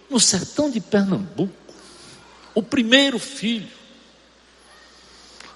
no 0.09 0.19
sertão 0.19 0.69
de 0.69 0.81
Pernambuco, 0.81 1.53
o 2.53 2.61
primeiro 2.61 3.17
filho, 3.17 3.67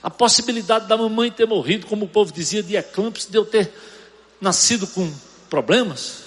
a 0.01 0.09
possibilidade 0.09 0.87
da 0.87 0.95
mamãe 0.95 1.31
ter 1.31 1.47
morrido, 1.47 1.87
como 1.87 2.05
o 2.05 2.07
povo 2.07 2.31
dizia, 2.31 2.61
de 2.61 2.75
eclâmpsia, 2.75 3.31
de 3.31 3.37
eu 3.37 3.45
ter 3.45 3.71
nascido 4.39 4.85
com 4.87 5.11
problemas. 5.49 6.25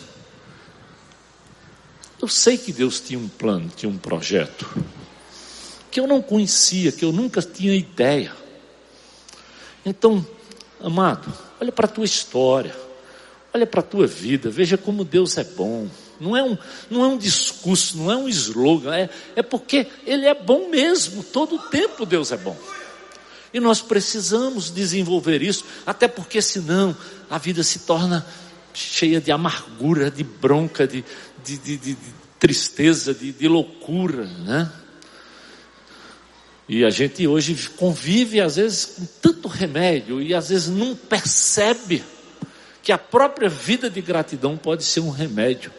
Eu 2.21 2.27
sei 2.27 2.59
que 2.59 2.73
Deus 2.73 3.01
tinha 3.01 3.19
um 3.19 3.29
plano, 3.29 3.71
tinha 3.75 3.89
um 3.89 3.97
projeto, 3.97 4.69
que 5.91 6.01
eu 6.01 6.07
não 6.07 6.21
conhecia, 6.21 6.91
que 6.91 7.05
eu 7.05 7.13
nunca 7.13 7.41
tinha 7.41 7.75
ideia. 7.75 8.35
Então, 9.87 10.27
amado, 10.81 11.33
olha 11.61 11.71
para 11.71 11.87
a 11.87 11.89
tua 11.89 12.05
história, 12.05 12.75
olha 13.55 13.67
para 13.67 13.81
a 13.81 13.85
tua 13.85 14.07
vida, 14.07 14.51
veja 14.51 14.77
como 14.77 15.05
Deus 15.05 15.39
é 15.39 15.45
bom. 15.45 15.89
Não 16.21 16.37
é 16.37 16.43
um, 16.43 16.57
não 16.91 17.05
é 17.05 17.09
um 17.09 17.19
discurso, 17.19 17.97
não 17.97 18.11
é 18.11 18.17
um 18.17 18.29
slogan, 18.29 18.95
é, 18.95 19.09
é 19.37 19.43
porque 19.43 19.87
Ele 20.07 20.27
é 20.27 20.35
bom 20.35 20.69
mesmo, 20.69 21.23
todo 21.23 21.57
o 21.57 21.59
tempo 21.59 22.05
Deus 22.05 22.33
é 22.33 22.37
bom. 22.37 22.57
E 23.53 23.61
nós 23.61 23.81
precisamos 23.81 24.71
desenvolver 24.71 25.43
isso, 25.43 25.65
até 25.87 26.07
porque 26.07 26.43
senão 26.43 26.97
a 27.31 27.39
vida 27.39 27.63
se 27.63 27.81
torna 27.81 28.27
cheia 28.75 29.21
de 29.21 29.33
amargura, 29.33 30.11
de 30.11 30.23
bronca, 30.23 30.87
de, 30.87 31.05
de, 31.45 31.57
de, 31.57 31.77
de 31.77 31.97
tristeza, 32.39 33.15
de, 33.15 33.49
loucura, 33.49 34.25
né? 34.25 34.71
E 36.69 36.85
a 36.85 36.91
gente 36.91 37.27
hoje 37.27 37.57
convive 37.77 38.41
às 38.41 38.57
vezes 38.57 38.85
com 38.85 39.07
tanto 39.23 39.49
remédio 39.49 40.21
e 40.21 40.35
às 40.35 40.51
vezes 40.51 40.69
não 40.69 40.95
percebe 40.95 42.05
que 42.83 42.93
a 42.93 42.99
própria 42.99 43.49
vida 43.49 43.89
de 43.89 44.03
gratidão 44.03 44.57
pode 44.57 44.85
ser 44.85 45.01
um 45.01 45.11
remédio 45.11 45.73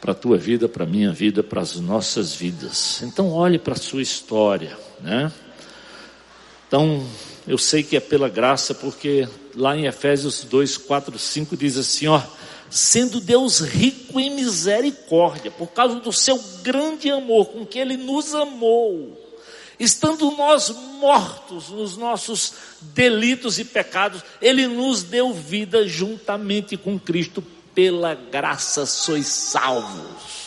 para 0.00 0.12
a 0.12 0.14
tua 0.14 0.36
vida, 0.36 0.68
para 0.68 0.84
a 0.84 0.86
minha 0.86 1.12
vida, 1.12 1.42
para 1.42 1.60
as 1.60 1.76
nossas 1.76 2.34
vidas. 2.34 3.02
Então 3.02 3.30
olhe 3.32 3.58
para 3.58 3.74
a 3.74 3.78
sua 3.78 4.02
história, 4.02 4.76
né? 5.00 5.32
Então, 6.68 7.06
eu 7.46 7.56
sei 7.56 7.82
que 7.84 7.96
é 7.96 8.00
pela 8.00 8.28
graça, 8.28 8.74
porque 8.74 9.28
lá 9.54 9.76
em 9.76 9.86
Efésios 9.86 10.42
2, 10.42 10.76
4, 10.78 11.16
5 11.16 11.56
diz 11.56 11.76
assim, 11.76 12.08
ó, 12.08 12.20
sendo 12.68 13.20
Deus 13.20 13.60
rico 13.60 14.18
em 14.18 14.34
misericórdia, 14.34 15.50
por 15.50 15.68
causa 15.68 16.00
do 16.00 16.12
seu 16.12 16.42
grande 16.62 17.08
amor 17.08 17.46
com 17.46 17.64
que 17.64 17.78
ele 17.78 17.96
nos 17.96 18.34
amou, 18.34 19.16
estando 19.78 20.28
nós 20.32 20.70
mortos 20.98 21.68
nos 21.68 21.96
nossos 21.96 22.52
delitos 22.80 23.60
e 23.60 23.64
pecados, 23.64 24.22
ele 24.42 24.66
nos 24.66 25.04
deu 25.04 25.32
vida 25.32 25.86
juntamente 25.86 26.76
com 26.76 26.98
Cristo 26.98 27.44
pela 27.76 28.14
graça 28.14 28.86
sois 28.86 29.26
salvos. 29.26 30.46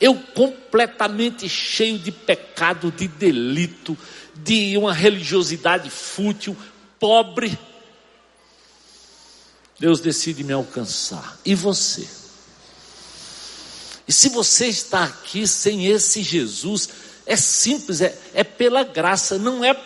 Eu 0.00 0.14
completamente 0.14 1.46
cheio 1.50 1.98
de 1.98 2.10
pecado, 2.10 2.90
de 2.90 3.06
delito, 3.06 3.96
de 4.34 4.74
uma 4.78 4.94
religiosidade 4.94 5.90
fútil, 5.90 6.56
pobre. 6.98 7.56
Deus 9.78 10.00
decide 10.00 10.42
me 10.42 10.54
alcançar. 10.54 11.38
E 11.44 11.54
você? 11.54 12.08
E 14.08 14.12
se 14.12 14.30
você 14.30 14.66
está 14.66 15.04
aqui 15.04 15.46
sem 15.46 15.86
esse 15.86 16.22
Jesus, 16.22 16.88
é 17.26 17.36
simples, 17.36 18.00
é, 18.00 18.18
é 18.32 18.42
pela 18.42 18.82
graça, 18.82 19.38
não 19.38 19.62
é. 19.62 19.76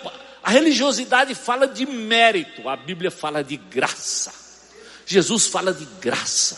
A 0.41 0.51
religiosidade 0.51 1.35
fala 1.35 1.67
de 1.67 1.85
mérito, 1.85 2.69
a 2.69 2.77
Bíblia 2.77 3.11
fala 3.11 3.43
de 3.43 3.57
graça. 3.57 4.48
Jesus 5.09 5.47
fala 5.47 5.73
de 5.73 5.87
graça, 6.03 6.55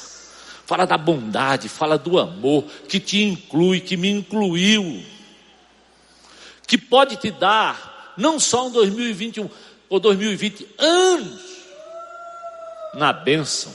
fala 0.67 0.85
da 0.85 0.99
bondade, 0.99 1.69
fala 1.69 1.97
do 1.97 2.19
amor 2.19 2.65
que 2.89 2.99
te 2.99 3.23
inclui, 3.23 3.79
que 3.79 3.97
me 3.97 4.11
incluiu, 4.11 5.05
que 6.67 6.77
pode 6.77 7.15
te 7.15 7.31
dar 7.31 8.13
não 8.19 8.41
só 8.41 8.67
um 8.67 8.73
2021 8.73 9.49
ou 9.89 10.01
2020 10.01 10.67
anos 10.79 11.41
na 12.95 13.13
bênção, 13.13 13.73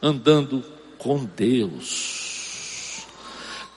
andando 0.00 0.64
com 0.96 1.24
Deus. 1.24 3.02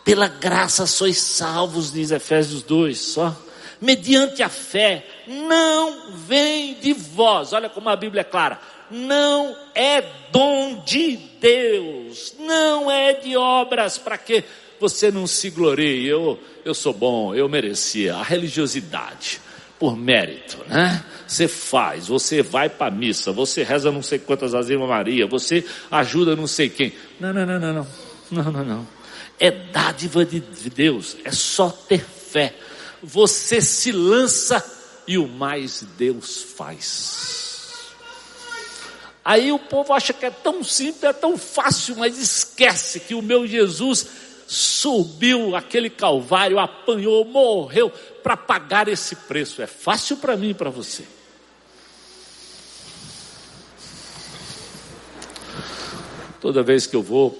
Pela 0.06 0.28
graça 0.28 0.86
sois 0.86 1.18
salvos, 1.18 1.92
diz 1.92 2.12
Efésios 2.12 2.62
2, 2.62 3.00
só. 3.00 3.36
Mediante 3.82 4.44
a 4.44 4.50
fé, 4.50 5.06
não 5.28 6.12
vem 6.14 6.76
de 6.76 6.94
vós. 6.94 7.54
Olha 7.54 7.70
como 7.70 7.90
a 7.90 7.96
Bíblia 7.96 8.22
é 8.22 8.24
clara 8.24 8.77
não 8.90 9.56
é 9.76 10.04
dom 10.32 10.84
de 10.86 11.18
Deus, 11.40 12.36
não 12.40 12.90
é 12.90 13.14
de 13.14 13.36
obras 13.36 13.98
para 13.98 14.18
que 14.18 14.44
você 14.80 15.12
não 15.12 15.28
se 15.28 15.50
glorie. 15.50 16.08
Eu, 16.08 16.40
eu 16.64 16.74
sou 16.74 16.94
bom, 16.94 17.34
eu 17.34 17.48
merecia. 17.50 18.16
A 18.16 18.24
religiosidade, 18.24 19.42
por 19.80 19.96
mérito, 19.96 20.58
né? 20.68 21.04
Você 21.28 21.48
faz, 21.48 22.08
você 22.08 22.42
vai 22.42 22.70
para 22.70 22.92
missa, 22.92 23.32
você 23.32 23.64
reza 23.64 23.92
não 23.92 24.02
sei 24.02 24.20
quantas 24.20 24.54
vezes 24.54 24.78
Maria, 24.78 25.28
você 25.28 25.66
ajuda 25.92 26.36
não 26.36 26.48
sei 26.48 26.70
quem. 26.70 26.94
Não, 27.20 27.34
não, 27.34 27.46
não, 27.46 27.60
não, 27.60 27.74
não, 27.74 27.88
não, 28.32 28.52
não, 28.52 28.66
não. 28.66 28.88
É 29.40 29.52
dádiva 29.52 30.26
de 30.26 30.40
Deus, 30.70 31.18
é 31.24 31.32
só 31.32 31.70
ter 31.70 32.04
fé. 32.04 32.56
Você 33.04 33.62
se 33.62 33.92
lança 33.92 34.64
e 35.08 35.18
o 35.18 35.28
mais 35.28 35.86
Deus 35.98 36.42
faz. 36.42 37.47
Aí 39.28 39.52
o 39.52 39.60
povo 39.60 39.92
acha 39.92 40.14
que 40.14 40.26
é 40.26 40.30
tão 40.30 40.64
simples, 40.64 41.04
é 41.04 41.12
tão 41.12 41.38
fácil, 41.38 41.98
mas 41.98 42.18
esquece 42.18 43.02
que 43.02 43.14
o 43.14 43.22
meu 43.22 43.46
Jesus 43.46 44.08
subiu 44.48 45.54
aquele 45.54 45.90
calvário, 45.90 46.58
apanhou, 46.58 47.26
morreu 47.26 47.90
para 48.24 48.38
pagar 48.38 48.88
esse 48.88 49.18
preço. 49.18 49.62
É 49.62 49.68
fácil 49.68 50.16
para 50.16 50.38
mim 50.38 50.52
e 50.52 50.54
para 50.54 50.70
você. 50.70 51.04
Toda 56.40 56.64
vez 56.64 56.88
que 56.88 56.96
eu 56.96 57.04
vou 57.04 57.38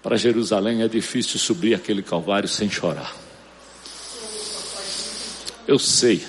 para 0.00 0.16
Jerusalém 0.16 0.82
é 0.82 0.86
difícil 0.86 1.40
subir 1.40 1.74
aquele 1.74 2.04
calvário 2.04 2.48
sem 2.48 2.70
chorar. 2.70 3.16
Eu 5.66 5.80
sei. 5.80 6.24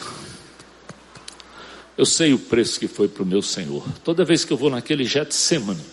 Eu 1.97 2.05
sei 2.05 2.33
o 2.33 2.39
preço 2.39 2.79
que 2.79 2.87
foi 2.87 3.07
para 3.07 3.23
o 3.23 3.25
meu 3.25 3.41
Senhor. 3.41 3.83
Toda 4.03 4.25
vez 4.25 4.43
que 4.43 4.51
eu 4.51 4.57
vou 4.57 4.69
naquele 4.69 5.05
Getsemane, 5.05 5.83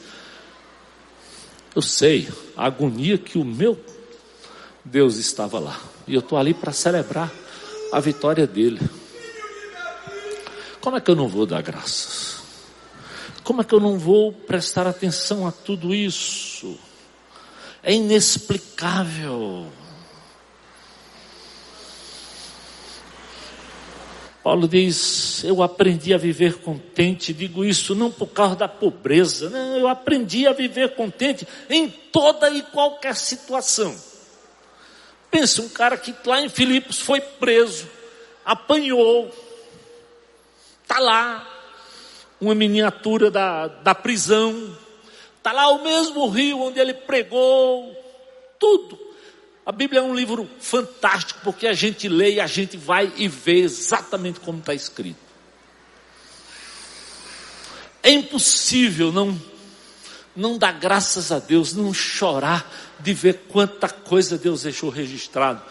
eu 1.75 1.83
sei 1.83 2.29
a 2.57 2.67
agonia 2.67 3.19
que 3.19 3.39
o 3.39 3.45
meu 3.45 3.79
Deus 4.85 5.17
estava 5.17 5.59
lá. 5.59 5.81
E 6.07 6.15
eu 6.15 6.21
estou 6.21 6.39
ali 6.39 6.55
para 6.55 6.73
celebrar 6.73 7.31
a 7.93 8.01
vitória 8.01 8.47
dele. 8.47 8.81
Como 10.81 10.97
é 10.97 11.01
que 11.01 11.11
eu 11.11 11.17
não 11.17 11.29
vou 11.29 11.45
dar 11.45 11.63
graças? 11.63 12.41
Como 13.45 13.61
é 13.61 13.65
que 13.65 13.75
eu 13.75 13.81
não 13.81 13.99
vou 13.99 14.33
prestar 14.33 14.87
atenção 14.87 15.47
a 15.47 15.53
tudo 15.53 15.95
isso? 15.95 16.79
É 17.83 17.93
inexplicável. 17.93 19.67
Paulo 24.43 24.66
diz: 24.66 25.45
Eu 25.45 25.62
aprendi 25.62 26.14
a 26.14 26.18
viver 26.18 26.59
contente. 26.59 27.32
Digo 27.32 27.64
isso 27.64 27.95
não 27.95 28.11
por 28.11 28.28
causa 28.28 28.57
da 28.57 28.68
pobreza, 28.68 29.51
não, 29.51 29.76
eu 29.76 29.88
aprendi 29.88 30.47
a 30.47 30.53
viver 30.53 30.95
contente 30.95 31.47
em 31.68 31.88
toda 31.88 32.51
e 32.51 32.62
qualquer 32.62 33.16
situação. 33.16 33.95
Pensa, 35.30 35.62
um 35.62 35.68
cara 35.68 35.97
que 35.97 36.14
lá 36.24 36.41
em 36.41 36.49
Filipos 36.49 36.99
foi 36.99 37.20
preso, 37.20 37.88
apanhou, 38.45 39.30
está 40.82 40.99
lá, 40.99 41.47
uma 42.41 42.55
miniatura 42.55 43.30
da, 43.30 43.68
da 43.68 43.95
prisão, 43.95 44.76
está 45.36 45.53
lá 45.53 45.68
o 45.68 45.84
mesmo 45.84 46.26
rio 46.28 46.61
onde 46.61 46.80
ele 46.80 46.95
pregou, 46.95 47.95
tudo. 48.59 49.10
A 49.65 49.73
Bíblia 49.73 50.01
é 50.01 50.03
um 50.03 50.15
livro 50.15 50.49
fantástico, 50.59 51.41
porque 51.45 51.67
a 51.67 51.73
gente 51.73 52.09
lê 52.09 52.35
e 52.35 52.41
a 52.41 52.47
gente 52.47 52.77
vai 52.77 53.13
e 53.17 53.29
vê 53.29 53.61
exatamente 53.61 54.41
como 54.41 54.59
está 54.59 54.75
escrito. 54.75 55.19
É 58.03 58.11
impossível 58.11 59.13
não, 59.13 59.41
não 60.35 60.57
dar 60.57 60.73
graças 60.73 61.31
a 61.31 61.39
Deus, 61.39 61.75
não 61.75 61.93
chorar 61.93 62.71
de 62.99 63.13
ver 63.13 63.45
quanta 63.49 63.89
coisa 63.89 64.39
Deus 64.39 64.63
deixou 64.63 64.89
registrado 64.89 65.63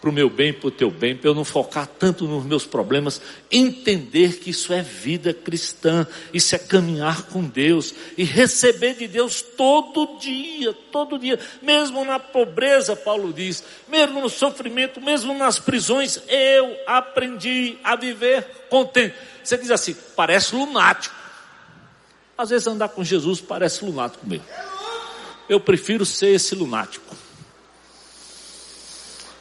para 0.00 0.10
o 0.10 0.12
meu 0.12 0.30
bem, 0.30 0.52
para 0.52 0.68
o 0.68 0.70
teu 0.70 0.90
bem, 0.90 1.16
para 1.16 1.28
eu 1.28 1.34
não 1.34 1.44
focar 1.44 1.86
tanto 1.86 2.26
nos 2.26 2.44
meus 2.44 2.64
problemas, 2.64 3.20
entender 3.50 4.38
que 4.38 4.50
isso 4.50 4.72
é 4.72 4.80
vida 4.80 5.34
cristã, 5.34 6.06
isso 6.32 6.54
é 6.54 6.58
caminhar 6.58 7.22
com 7.24 7.42
Deus 7.42 7.94
e 8.16 8.22
receber 8.22 8.94
de 8.94 9.08
Deus 9.08 9.42
todo 9.42 10.18
dia, 10.18 10.72
todo 10.92 11.18
dia, 11.18 11.38
mesmo 11.60 12.04
na 12.04 12.18
pobreza, 12.18 12.94
Paulo 12.94 13.32
diz, 13.32 13.64
mesmo 13.88 14.20
no 14.20 14.28
sofrimento, 14.28 15.00
mesmo 15.00 15.34
nas 15.34 15.58
prisões, 15.58 16.20
eu 16.28 16.76
aprendi 16.86 17.76
a 17.82 17.96
viver 17.96 18.44
contente. 18.68 19.14
Você 19.42 19.56
diz 19.56 19.70
assim, 19.70 19.96
parece 20.14 20.54
lunático. 20.54 21.14
Às 22.36 22.50
vezes 22.50 22.68
andar 22.68 22.90
com 22.90 23.02
Jesus 23.02 23.40
parece 23.40 23.84
lunático 23.84 24.24
mesmo. 24.24 24.46
Eu 25.48 25.58
prefiro 25.58 26.06
ser 26.06 26.28
esse 26.28 26.54
lunático. 26.54 27.16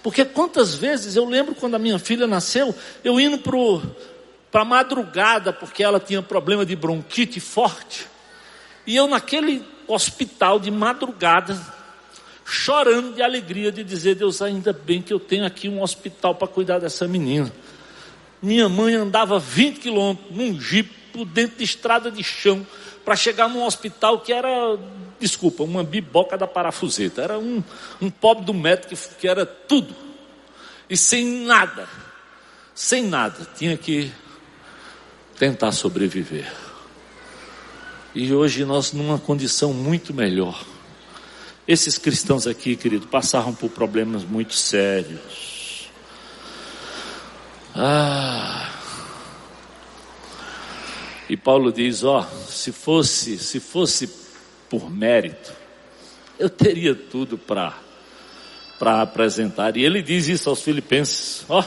Porque 0.07 0.23
quantas 0.23 0.73
vezes 0.73 1.17
eu 1.17 1.25
lembro 1.25 1.53
quando 1.53 1.75
a 1.75 1.79
minha 1.79 1.99
filha 1.99 2.25
nasceu, 2.25 2.73
eu 3.03 3.19
indo 3.19 3.37
para 4.49 4.61
a 4.61 4.63
madrugada, 4.63 5.51
porque 5.51 5.83
ela 5.83 5.99
tinha 5.99 6.21
problema 6.21 6.65
de 6.65 6.77
bronquite 6.77 7.41
forte, 7.41 8.07
e 8.85 8.95
eu 8.95 9.05
naquele 9.05 9.61
hospital 9.85 10.61
de 10.61 10.71
madrugada, 10.71 11.61
chorando 12.45 13.15
de 13.15 13.21
alegria 13.21 13.69
de 13.69 13.83
dizer, 13.83 14.15
Deus, 14.15 14.41
ainda 14.41 14.71
bem 14.71 15.01
que 15.01 15.11
eu 15.11 15.19
tenho 15.19 15.45
aqui 15.45 15.67
um 15.67 15.81
hospital 15.81 16.33
para 16.35 16.47
cuidar 16.47 16.79
dessa 16.79 17.05
menina. 17.05 17.51
Minha 18.41 18.69
mãe 18.69 18.95
andava 18.95 19.37
20 19.37 19.81
quilômetros 19.81 20.33
num 20.33 20.57
jipe 20.57 21.25
dentro 21.25 21.57
de 21.57 21.65
estrada 21.65 22.09
de 22.09 22.23
chão 22.23 22.65
para 23.03 23.17
chegar 23.17 23.49
num 23.49 23.65
hospital 23.65 24.21
que 24.21 24.31
era 24.31 24.79
desculpa, 25.19 25.63
uma 25.63 25.83
biboca 25.83 26.37
da 26.37 26.47
parafuseta. 26.47 27.21
Era 27.21 27.39
um, 27.39 27.63
um 28.01 28.09
pobre 28.09 28.45
do 28.45 28.53
médico 28.53 28.89
que, 28.89 29.15
que 29.15 29.27
era 29.27 29.45
tudo. 29.45 29.93
E 30.89 30.95
sem 30.95 31.45
nada, 31.45 31.87
sem 32.73 33.03
nada, 33.03 33.47
tinha 33.57 33.77
que 33.77 34.11
tentar 35.37 35.71
sobreviver. 35.71 36.51
E 38.15 38.33
hoje 38.33 38.65
nós 38.65 38.93
numa 38.93 39.19
condição 39.19 39.73
muito 39.73 40.13
melhor. 40.13 40.63
Esses 41.67 41.97
cristãos 41.97 42.47
aqui, 42.47 42.75
querido, 42.75 43.07
passaram 43.07 43.53
por 43.53 43.69
problemas 43.69 44.23
muito 44.23 44.53
sérios. 44.53 45.89
Ah. 47.75 48.71
E 51.29 51.35
Paulo 51.35 51.71
diz, 51.73 52.03
ó, 52.03 52.23
se 52.47 52.71
fosse, 52.71 53.37
se 53.37 53.59
fosse 53.59 54.07
por 54.69 54.89
mérito, 54.89 55.51
eu 56.37 56.49
teria 56.49 56.93
tudo 56.93 57.37
para 57.37 57.87
para 58.77 59.01
apresentar. 59.01 59.75
E 59.75 59.83
ele 59.83 60.01
diz 60.01 60.27
isso 60.27 60.49
aos 60.49 60.61
filipenses. 60.61 61.45
Ó, 61.49 61.63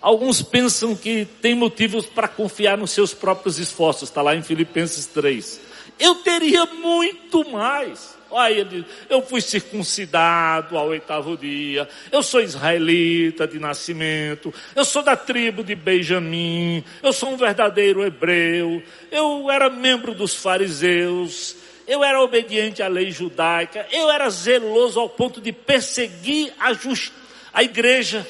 alguns 0.00 0.42
pensam 0.42 0.94
que 0.94 1.26
tem 1.42 1.54
motivos 1.54 2.06
para 2.06 2.28
confiar 2.28 2.78
nos 2.78 2.90
seus 2.90 3.12
próprios 3.12 3.58
esforços. 3.58 4.08
Está 4.08 4.22
lá 4.22 4.34
em 4.34 4.42
Filipenses 4.42 5.06
3. 5.06 5.60
Eu 5.98 6.16
teria 6.16 6.64
muito 6.66 7.48
mais. 7.50 8.14
Olha, 8.30 8.52
ele, 8.52 8.84
eu 9.08 9.22
fui 9.22 9.40
circuncidado 9.40 10.76
ao 10.76 10.88
oitavo 10.88 11.36
dia, 11.36 11.88
eu 12.10 12.20
sou 12.20 12.40
israelita 12.40 13.46
de 13.46 13.60
nascimento, 13.60 14.52
eu 14.74 14.84
sou 14.84 15.04
da 15.04 15.14
tribo 15.14 15.62
de 15.62 15.76
Benjamim, 15.76 16.82
eu 17.00 17.12
sou 17.12 17.28
um 17.28 17.36
verdadeiro 17.36 18.04
hebreu, 18.04 18.82
eu 19.12 19.48
era 19.48 19.70
membro 19.70 20.12
dos 20.14 20.34
fariseus, 20.34 21.54
eu 21.86 22.02
era 22.02 22.20
obediente 22.22 22.82
à 22.82 22.88
lei 22.88 23.10
judaica, 23.10 23.86
eu 23.92 24.10
era 24.10 24.28
zeloso 24.30 24.98
ao 24.98 25.08
ponto 25.08 25.40
de 25.40 25.52
perseguir 25.52 26.52
a, 26.58 26.72
just... 26.72 27.12
a 27.52 27.62
igreja. 27.62 28.26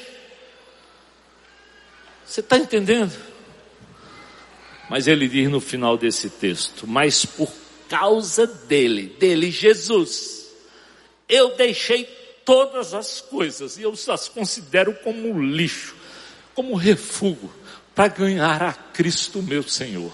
Você 2.25 2.41
está 2.41 2.57
entendendo? 2.57 3.15
Mas 4.89 5.07
ele 5.07 5.27
diz 5.27 5.49
no 5.49 5.61
final 5.61 5.97
desse 5.97 6.29
texto: 6.29 6.87
Mas 6.87 7.25
por 7.25 7.51
causa 7.89 8.45
dele, 8.45 9.15
dele 9.19 9.49
Jesus, 9.51 10.51
eu 11.29 11.55
deixei 11.55 12.05
todas 12.43 12.93
as 12.93 13.21
coisas 13.21 13.77
e 13.77 13.83
eu 13.83 13.93
as 14.07 14.27
considero 14.27 14.93
como 14.95 15.41
lixo, 15.41 15.95
como 16.53 16.75
refúgio, 16.75 17.51
para 17.93 18.07
ganhar 18.09 18.61
a 18.61 18.73
Cristo 18.73 19.41
meu 19.41 19.63
Senhor. 19.63 20.11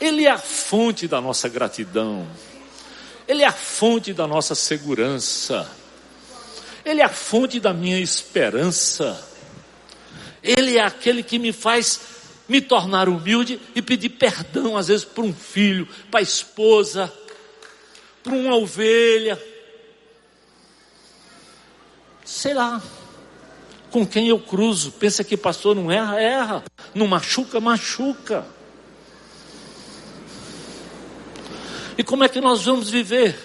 Ele 0.00 0.24
é 0.24 0.30
a 0.30 0.38
fonte 0.38 1.08
da 1.08 1.20
nossa 1.20 1.48
gratidão. 1.48 2.26
Ele 3.26 3.42
é 3.42 3.46
a 3.46 3.52
fonte 3.52 4.12
da 4.12 4.26
nossa 4.26 4.54
segurança. 4.54 5.70
Ele 6.84 7.00
é 7.00 7.04
a 7.04 7.08
fonte 7.08 7.60
da 7.60 7.74
minha 7.74 7.98
esperança. 7.98 9.22
Ele 10.42 10.78
é 10.78 10.82
aquele 10.82 11.22
que 11.22 11.38
me 11.38 11.52
faz 11.52 12.00
me 12.48 12.62
tornar 12.62 13.08
humilde 13.08 13.60
e 13.74 13.82
pedir 13.82 14.08
perdão, 14.08 14.76
às 14.76 14.88
vezes, 14.88 15.04
para 15.04 15.22
um 15.22 15.34
filho, 15.34 15.86
para 16.10 16.20
a 16.20 16.22
esposa, 16.22 17.12
para 18.22 18.32
uma 18.32 18.56
ovelha. 18.56 19.38
Sei 22.24 22.54
lá. 22.54 22.80
Com 23.90 24.06
quem 24.06 24.28
eu 24.28 24.38
cruzo. 24.38 24.92
Pensa 24.92 25.24
que 25.24 25.36
pastor 25.36 25.74
não 25.74 25.90
erra? 25.90 26.20
Erra. 26.20 26.64
Não 26.94 27.06
machuca? 27.06 27.60
Machuca. 27.60 28.46
E 31.98 32.04
como 32.04 32.22
é 32.22 32.28
que 32.28 32.40
nós 32.40 32.64
vamos 32.64 32.88
viver? 32.88 33.36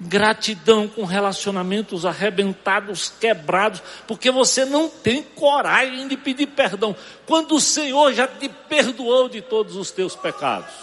Gratidão 0.00 0.88
com 0.88 1.04
relacionamentos 1.04 2.04
arrebentados, 2.04 3.12
quebrados, 3.20 3.80
porque 4.06 4.32
você 4.32 4.64
não 4.64 4.88
tem 4.88 5.22
coragem 5.22 6.08
de 6.08 6.16
pedir 6.16 6.48
perdão, 6.48 6.94
quando 7.24 7.54
o 7.54 7.60
Senhor 7.60 8.12
já 8.12 8.26
te 8.26 8.48
perdoou 8.48 9.28
de 9.28 9.40
todos 9.40 9.76
os 9.76 9.92
teus 9.92 10.16
pecados. 10.16 10.74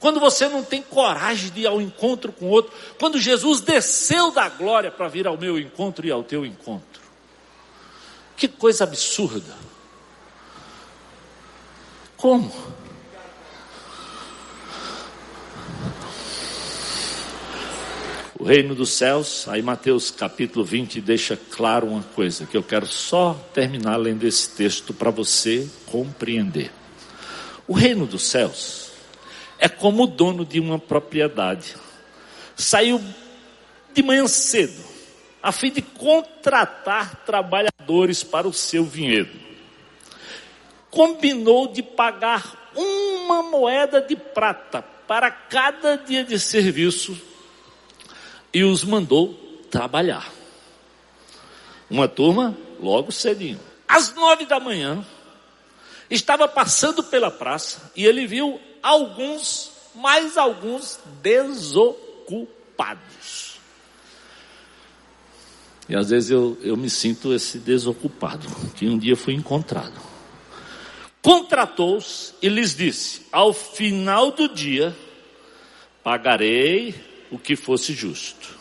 Quando 0.00 0.20
você 0.20 0.48
não 0.48 0.62
tem 0.62 0.80
coragem 0.80 1.50
de 1.50 1.62
ir 1.62 1.66
ao 1.66 1.80
encontro 1.80 2.32
com 2.32 2.46
outro, 2.46 2.72
quando 2.98 3.18
Jesus 3.18 3.60
desceu 3.60 4.30
da 4.30 4.48
glória 4.48 4.90
para 4.90 5.08
vir 5.08 5.26
ao 5.26 5.36
meu 5.36 5.58
encontro 5.58 6.06
e 6.06 6.10
ao 6.10 6.22
teu 6.22 6.46
encontro. 6.46 7.02
Que 8.36 8.48
coisa 8.48 8.84
absurda. 8.84 9.54
Como? 12.16 12.52
Reino 18.44 18.72
dos 18.72 18.90
céus, 18.90 19.48
aí 19.48 19.60
Mateus 19.60 20.12
capítulo 20.12 20.64
20 20.64 21.00
deixa 21.00 21.36
claro 21.36 21.88
uma 21.88 22.04
coisa 22.14 22.46
que 22.46 22.56
eu 22.56 22.62
quero 22.62 22.86
só 22.86 23.34
terminar 23.52 23.96
lendo 23.96 24.24
esse 24.24 24.50
texto 24.50 24.94
para 24.94 25.10
você 25.10 25.68
compreender. 25.86 26.70
O 27.66 27.72
reino 27.72 28.06
dos 28.06 28.22
céus 28.22 28.92
é 29.58 29.68
como 29.68 30.04
o 30.04 30.06
dono 30.06 30.44
de 30.44 30.60
uma 30.60 30.78
propriedade. 30.78 31.74
Saiu 32.54 33.02
de 33.92 34.04
manhã 34.04 34.28
cedo, 34.28 34.84
a 35.42 35.50
fim 35.50 35.72
de 35.72 35.82
contratar 35.82 37.24
trabalhadores 37.26 38.22
para 38.22 38.46
o 38.46 38.52
seu 38.52 38.84
vinhedo. 38.84 39.36
Combinou 40.92 41.66
de 41.66 41.82
pagar 41.82 42.70
uma 42.76 43.42
moeda 43.42 44.00
de 44.00 44.14
prata 44.14 44.80
para 45.08 45.28
cada 45.28 45.96
dia 45.96 46.22
de 46.22 46.38
serviço 46.38 47.20
e 48.52 48.64
os 48.64 48.84
mandou 48.84 49.34
trabalhar. 49.70 50.32
Uma 51.90 52.08
turma, 52.08 52.56
logo 52.80 53.10
cedinho. 53.12 53.60
Às 53.86 54.14
nove 54.14 54.46
da 54.46 54.60
manhã, 54.60 55.04
estava 56.10 56.46
passando 56.48 57.02
pela 57.02 57.30
praça 57.30 57.90
e 57.96 58.04
ele 58.04 58.26
viu 58.26 58.60
alguns, 58.82 59.70
mais 59.94 60.36
alguns 60.36 60.98
desocupados. 61.22 62.38
E 65.88 65.96
às 65.96 66.10
vezes 66.10 66.30
eu, 66.30 66.58
eu 66.62 66.76
me 66.76 66.90
sinto 66.90 67.32
esse 67.32 67.58
desocupado, 67.58 68.46
que 68.74 68.86
um 68.86 68.98
dia 68.98 69.16
fui 69.16 69.32
encontrado. 69.32 69.98
Contratou-os 71.22 72.34
e 72.42 72.48
lhes 72.48 72.76
disse: 72.76 73.22
Ao 73.32 73.54
final 73.54 74.30
do 74.30 74.48
dia, 74.48 74.94
pagarei 76.02 76.94
o 77.30 77.38
que 77.38 77.56
fosse 77.56 77.92
justo. 77.92 78.56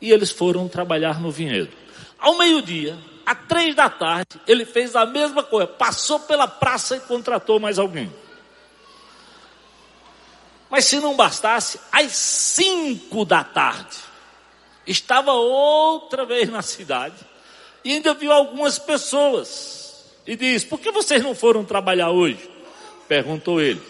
E 0.00 0.10
eles 0.10 0.30
foram 0.30 0.68
trabalhar 0.68 1.20
no 1.20 1.30
vinhedo. 1.30 1.72
Ao 2.18 2.36
meio-dia, 2.36 2.98
às 3.24 3.38
três 3.46 3.74
da 3.74 3.88
tarde, 3.88 4.40
ele 4.46 4.64
fez 4.64 4.96
a 4.96 5.04
mesma 5.04 5.42
coisa, 5.42 5.66
passou 5.66 6.20
pela 6.20 6.48
praça 6.48 6.96
e 6.96 7.00
contratou 7.00 7.60
mais 7.60 7.78
alguém. 7.78 8.12
Mas 10.70 10.84
se 10.84 10.98
não 11.00 11.16
bastasse, 11.16 11.80
às 11.90 12.12
cinco 12.12 13.24
da 13.24 13.42
tarde, 13.42 13.96
estava 14.86 15.32
outra 15.32 16.24
vez 16.24 16.48
na 16.48 16.62
cidade 16.62 17.16
e 17.84 17.92
ainda 17.92 18.14
viu 18.14 18.32
algumas 18.32 18.78
pessoas 18.78 20.04
e 20.26 20.36
diz: 20.36 20.64
Por 20.64 20.78
que 20.78 20.90
vocês 20.90 21.22
não 21.22 21.34
foram 21.34 21.64
trabalhar 21.64 22.10
hoje? 22.10 22.50
Perguntou 23.06 23.60
ele. 23.60 23.80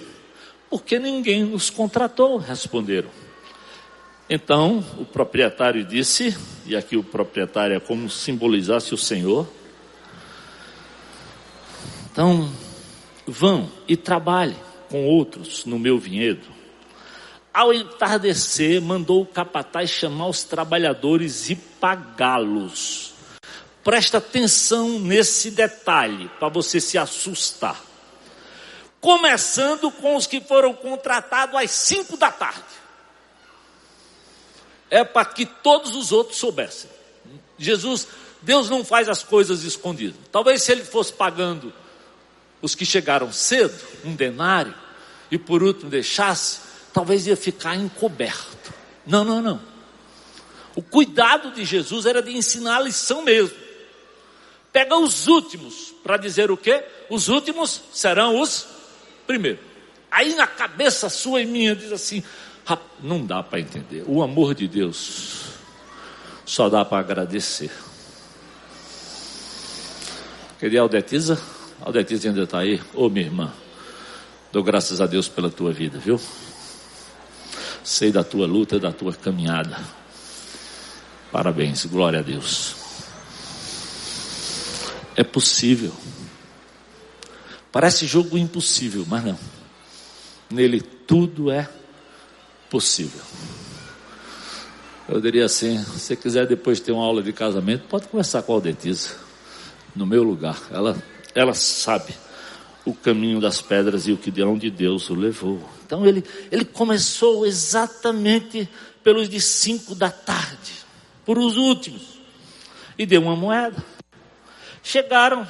Porque 0.70 0.98
ninguém 0.98 1.42
nos 1.44 1.70
contratou, 1.70 2.36
responderam. 2.36 3.10
Então 4.30 4.84
o 4.98 5.06
proprietário 5.06 5.82
disse, 5.84 6.36
e 6.66 6.76
aqui 6.76 6.96
o 6.96 7.02
proprietário 7.02 7.76
é 7.76 7.80
como 7.80 8.10
simbolizasse 8.10 8.92
o 8.92 8.98
Senhor. 8.98 9.48
Então, 12.12 12.52
vão 13.26 13.70
e 13.86 13.96
trabalhem 13.96 14.56
com 14.90 15.06
outros 15.06 15.64
no 15.64 15.78
meu 15.78 15.98
vinhedo. 15.98 16.46
Ao 17.54 17.72
entardecer, 17.72 18.82
mandou 18.82 19.22
o 19.22 19.26
capataz 19.26 19.88
chamar 19.88 20.28
os 20.28 20.44
trabalhadores 20.44 21.48
e 21.48 21.56
pagá-los. 21.56 23.14
Presta 23.82 24.18
atenção 24.18 24.98
nesse 24.98 25.50
detalhe 25.50 26.28
para 26.38 26.48
você 26.48 26.80
se 26.80 26.98
assustar. 26.98 27.80
Começando 29.00 29.90
com 29.90 30.16
os 30.16 30.26
que 30.26 30.40
foram 30.40 30.74
contratados 30.74 31.56
às 31.56 31.70
cinco 31.70 32.16
da 32.16 32.30
tarde 32.30 32.77
é 34.90 35.04
para 35.04 35.24
que 35.24 35.46
todos 35.46 35.94
os 35.94 36.12
outros 36.12 36.38
soubessem. 36.38 36.90
Jesus, 37.58 38.06
Deus 38.42 38.70
não 38.70 38.84
faz 38.84 39.08
as 39.08 39.22
coisas 39.22 39.64
escondidas. 39.64 40.16
Talvez 40.30 40.62
se 40.62 40.72
ele 40.72 40.84
fosse 40.84 41.12
pagando 41.12 41.72
os 42.62 42.74
que 42.74 42.84
chegaram 42.84 43.32
cedo, 43.32 43.78
um 44.04 44.14
denário, 44.14 44.74
e 45.30 45.38
por 45.38 45.62
último 45.62 45.90
deixasse, 45.90 46.60
talvez 46.92 47.26
ia 47.26 47.36
ficar 47.36 47.76
encoberto. 47.76 48.72
Não, 49.06 49.24
não, 49.24 49.42
não. 49.42 49.60
O 50.74 50.82
cuidado 50.82 51.50
de 51.52 51.64
Jesus 51.64 52.06
era 52.06 52.22
de 52.22 52.36
ensinar 52.36 52.76
a 52.76 52.82
lição 52.82 53.22
mesmo. 53.22 53.56
Pega 54.72 54.96
os 54.96 55.26
últimos 55.26 55.94
para 56.02 56.16
dizer 56.16 56.50
o 56.50 56.56
quê? 56.56 56.84
Os 57.10 57.28
últimos 57.28 57.82
serão 57.92 58.40
os 58.40 58.66
primeiros. 59.26 59.60
Aí 60.10 60.34
na 60.34 60.46
cabeça 60.46 61.08
sua 61.08 61.42
e 61.42 61.46
minha 61.46 61.74
diz 61.74 61.92
assim: 61.92 62.22
não 63.02 63.24
dá 63.24 63.42
para 63.42 63.60
entender. 63.60 64.04
O 64.06 64.22
amor 64.22 64.54
de 64.54 64.66
Deus 64.66 65.52
só 66.44 66.68
dá 66.68 66.84
para 66.84 66.98
agradecer. 66.98 67.70
Queria 70.58 70.80
Aldetiza? 70.80 71.40
Aldetiza 71.80 72.28
ainda 72.28 72.42
está 72.42 72.58
aí? 72.58 72.80
Ô 72.94 73.08
minha 73.08 73.26
irmã, 73.26 73.52
dou 74.52 74.62
graças 74.62 75.00
a 75.00 75.06
Deus 75.06 75.28
pela 75.28 75.50
tua 75.50 75.72
vida, 75.72 75.98
viu? 75.98 76.20
Sei 77.84 78.10
da 78.10 78.24
tua 78.24 78.46
luta, 78.46 78.78
da 78.78 78.90
tua 78.90 79.12
caminhada. 79.12 79.78
Parabéns, 81.30 81.84
glória 81.84 82.18
a 82.18 82.22
Deus. 82.22 82.74
É 85.14 85.22
possível. 85.22 85.92
Parece 87.70 88.06
jogo 88.06 88.36
impossível, 88.36 89.04
mas 89.06 89.24
não. 89.24 89.38
Nele 90.50 90.80
tudo 90.80 91.50
é 91.50 91.68
possível. 92.70 93.22
Eu 95.08 95.20
diria 95.20 95.46
assim, 95.46 95.82
se 95.84 95.98
você 96.00 96.16
quiser 96.16 96.46
depois 96.46 96.80
ter 96.80 96.92
uma 96.92 97.04
aula 97.04 97.22
de 97.22 97.32
casamento, 97.32 97.84
pode 97.88 98.06
conversar 98.08 98.42
com 98.42 98.52
a 98.52 98.56
Aldetiza, 98.56 99.14
no 99.96 100.04
meu 100.06 100.22
lugar. 100.22 100.60
Ela, 100.70 101.02
ela 101.34 101.54
sabe 101.54 102.14
o 102.84 102.94
caminho 102.94 103.40
das 103.40 103.62
pedras 103.62 104.06
e 104.06 104.12
o 104.12 104.18
que 104.18 104.30
de 104.30 104.42
onde 104.42 104.70
Deus 104.70 105.08
o 105.08 105.14
levou. 105.14 105.66
Então 105.84 106.04
ele, 106.06 106.22
ele 106.50 106.64
começou 106.64 107.46
exatamente 107.46 108.68
pelos 109.02 109.28
de 109.28 109.40
cinco 109.40 109.94
da 109.94 110.10
tarde, 110.10 110.72
por 111.24 111.38
os 111.38 111.56
últimos, 111.56 112.20
e 112.98 113.06
deu 113.06 113.22
uma 113.22 113.36
moeda. 113.36 113.82
Chegaram, 114.82 115.48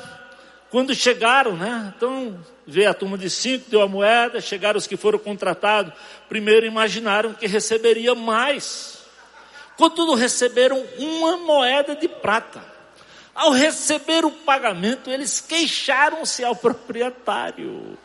quando 0.70 0.94
chegaram, 0.94 1.56
né? 1.56 1.92
Então 1.96 2.38
veio 2.68 2.90
a 2.90 2.94
turma 2.94 3.16
de 3.16 3.30
cinco, 3.30 3.70
deu 3.70 3.80
a 3.80 3.88
moeda, 3.88 4.42
chegaram 4.42 4.76
os 4.76 4.86
que 4.86 4.96
foram 4.96 5.18
contratados, 5.18 5.92
primeiro 6.28 6.66
imaginaram 6.66 7.32
que 7.32 7.46
receberia 7.46 8.14
mais. 8.14 8.98
Contudo, 9.74 10.12
receberam 10.14 10.84
uma 10.98 11.38
moeda 11.38 11.96
de 11.96 12.06
prata. 12.06 12.62
Ao 13.34 13.52
receber 13.52 14.24
o 14.24 14.30
pagamento, 14.30 15.08
eles 15.08 15.40
queixaram-se 15.40 16.44
ao 16.44 16.54
proprietário. 16.54 17.96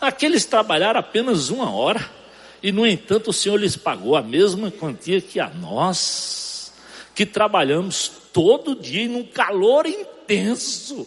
Aqueles 0.00 0.44
trabalharam 0.44 0.98
apenas 0.98 1.48
uma 1.48 1.70
hora, 1.70 2.04
e 2.60 2.72
no 2.72 2.84
entanto 2.84 3.30
o 3.30 3.32
Senhor 3.32 3.56
lhes 3.56 3.76
pagou 3.76 4.16
a 4.16 4.22
mesma 4.22 4.68
quantia 4.68 5.20
que 5.20 5.38
a 5.38 5.48
nós, 5.48 6.72
que 7.14 7.24
trabalhamos 7.24 8.10
todo 8.32 8.74
dia 8.74 9.08
num 9.08 9.24
calor 9.24 9.86
intenso. 9.86 11.06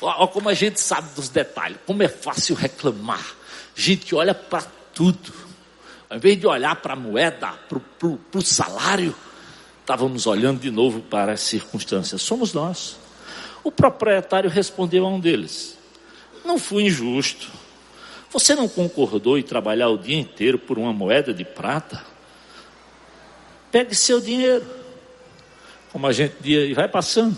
Olha 0.00 0.26
como 0.28 0.48
a 0.48 0.54
gente 0.54 0.80
sabe 0.80 1.14
dos 1.14 1.28
detalhes, 1.28 1.78
como 1.86 2.02
é 2.02 2.08
fácil 2.08 2.54
reclamar. 2.54 3.34
A 3.76 3.80
gente 3.80 4.14
olha 4.14 4.34
para 4.34 4.62
tudo. 4.94 5.32
Ao 6.08 6.16
invés 6.16 6.38
de 6.40 6.46
olhar 6.46 6.76
para 6.76 6.94
a 6.94 6.96
moeda, 6.96 7.52
para 7.68 8.38
o 8.38 8.42
salário, 8.42 9.14
estávamos 9.80 10.26
olhando 10.26 10.60
de 10.60 10.70
novo 10.70 11.00
para 11.00 11.32
as 11.32 11.40
circunstâncias. 11.40 12.22
Somos 12.22 12.52
nós. 12.52 12.96
O 13.62 13.70
proprietário 13.70 14.48
respondeu 14.48 15.04
a 15.04 15.08
um 15.08 15.20
deles: 15.20 15.76
Não 16.44 16.58
fui 16.58 16.84
injusto. 16.84 17.48
Você 18.30 18.54
não 18.54 18.68
concordou 18.68 19.36
em 19.36 19.42
trabalhar 19.42 19.88
o 19.88 19.98
dia 19.98 20.18
inteiro 20.18 20.58
por 20.58 20.78
uma 20.78 20.92
moeda 20.92 21.34
de 21.34 21.44
prata? 21.44 22.04
Pegue 23.70 23.94
seu 23.94 24.20
dinheiro, 24.20 24.66
como 25.92 26.06
a 26.06 26.12
gente 26.12 26.36
diz, 26.40 26.70
e 26.70 26.74
vai 26.74 26.88
passando. 26.88 27.36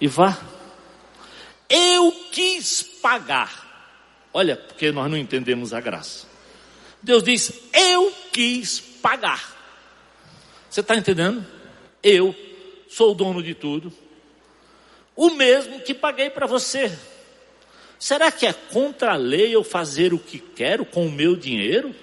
E 0.00 0.08
vá. 0.08 0.36
Eu 1.70 2.10
quis 2.32 2.82
pagar. 2.82 3.68
Olha, 4.34 4.56
porque 4.56 4.90
nós 4.90 5.08
não 5.08 5.16
entendemos 5.16 5.72
a 5.72 5.80
graça. 5.80 6.26
Deus 7.00 7.22
diz: 7.22 7.52
Eu 7.72 8.12
quis 8.32 8.80
pagar. 8.80 9.56
Você 10.68 10.80
está 10.80 10.96
entendendo? 10.96 11.46
Eu 12.02 12.34
sou 12.88 13.12
o 13.12 13.14
dono 13.14 13.42
de 13.42 13.54
tudo. 13.54 13.92
O 15.14 15.30
mesmo 15.30 15.80
que 15.80 15.94
paguei 15.94 16.28
para 16.28 16.46
você. 16.46 16.90
Será 17.98 18.32
que 18.32 18.46
é 18.46 18.52
contra 18.52 19.12
a 19.12 19.16
lei 19.16 19.54
eu 19.54 19.62
fazer 19.62 20.14
o 20.14 20.18
que 20.18 20.38
quero 20.38 20.84
com 20.86 21.06
o 21.06 21.12
meu 21.12 21.36
dinheiro? 21.36 21.94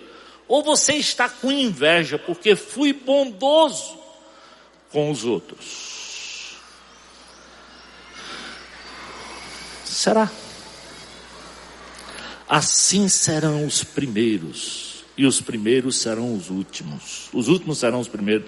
Ou 0.47 0.63
você 0.63 0.93
está 0.93 1.27
com 1.27 1.51
inveja 1.51 2.17
porque 2.17 2.55
fui 2.55 2.93
bondoso 2.93 3.97
com 4.91 5.09
os 5.09 5.25
outros? 5.25 5.96
Será? 9.97 10.31
Assim 12.47 13.09
serão 13.09 13.65
os 13.65 13.83
primeiros 13.83 15.03
e 15.17 15.25
os 15.25 15.41
primeiros 15.41 15.95
serão 15.95 16.35
os 16.35 16.51
últimos. 16.51 17.29
Os 17.33 17.47
últimos 17.47 17.79
serão 17.79 17.99
os 17.99 18.07
primeiros. 18.07 18.47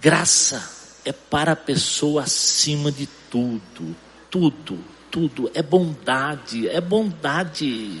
Graça 0.00 0.70
é 1.04 1.10
para 1.10 1.50
a 1.50 1.56
pessoa 1.56 2.22
acima 2.22 2.92
de 2.92 3.08
tudo, 3.28 3.96
tudo, 4.30 4.78
tudo. 5.10 5.50
É 5.52 5.64
bondade, 5.64 6.68
é 6.68 6.80
bondade. 6.80 8.00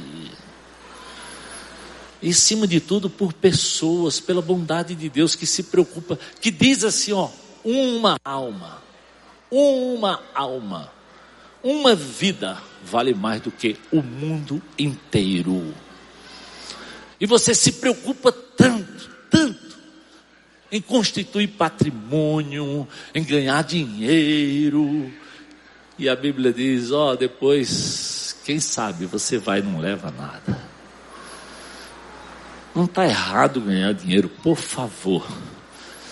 E 2.22 2.30
acima 2.30 2.64
de 2.64 2.78
tudo 2.78 3.10
por 3.10 3.32
pessoas, 3.32 4.20
pela 4.20 4.40
bondade 4.40 4.94
de 4.94 5.08
Deus 5.08 5.34
que 5.34 5.46
se 5.46 5.64
preocupa, 5.64 6.16
que 6.40 6.52
diz 6.52 6.84
assim, 6.84 7.10
ó, 7.10 7.28
uma 7.64 8.20
alma, 8.24 8.80
uma 9.50 10.22
alma, 10.32 10.92
uma 11.62 11.94
vida 11.94 12.58
vale 12.84 13.14
mais 13.14 13.40
do 13.40 13.50
que 13.50 13.76
o 13.92 14.02
mundo 14.02 14.62
inteiro. 14.78 15.74
E 17.20 17.26
você 17.26 17.54
se 17.54 17.72
preocupa 17.72 18.32
tanto, 18.32 19.10
tanto 19.30 19.78
em 20.72 20.80
constituir 20.80 21.48
patrimônio, 21.48 22.88
em 23.14 23.22
ganhar 23.22 23.62
dinheiro. 23.62 25.12
E 25.98 26.08
a 26.08 26.16
Bíblia 26.16 26.52
diz: 26.52 26.90
ó, 26.90 27.12
oh, 27.12 27.16
depois, 27.16 28.36
quem 28.44 28.58
sabe 28.58 29.04
você 29.04 29.36
vai 29.36 29.58
e 29.60 29.62
não 29.62 29.78
leva 29.78 30.10
nada. 30.10 30.70
Não 32.74 32.84
está 32.84 33.04
errado 33.04 33.60
ganhar 33.60 33.92
dinheiro, 33.92 34.28
por 34.28 34.56
favor. 34.56 35.26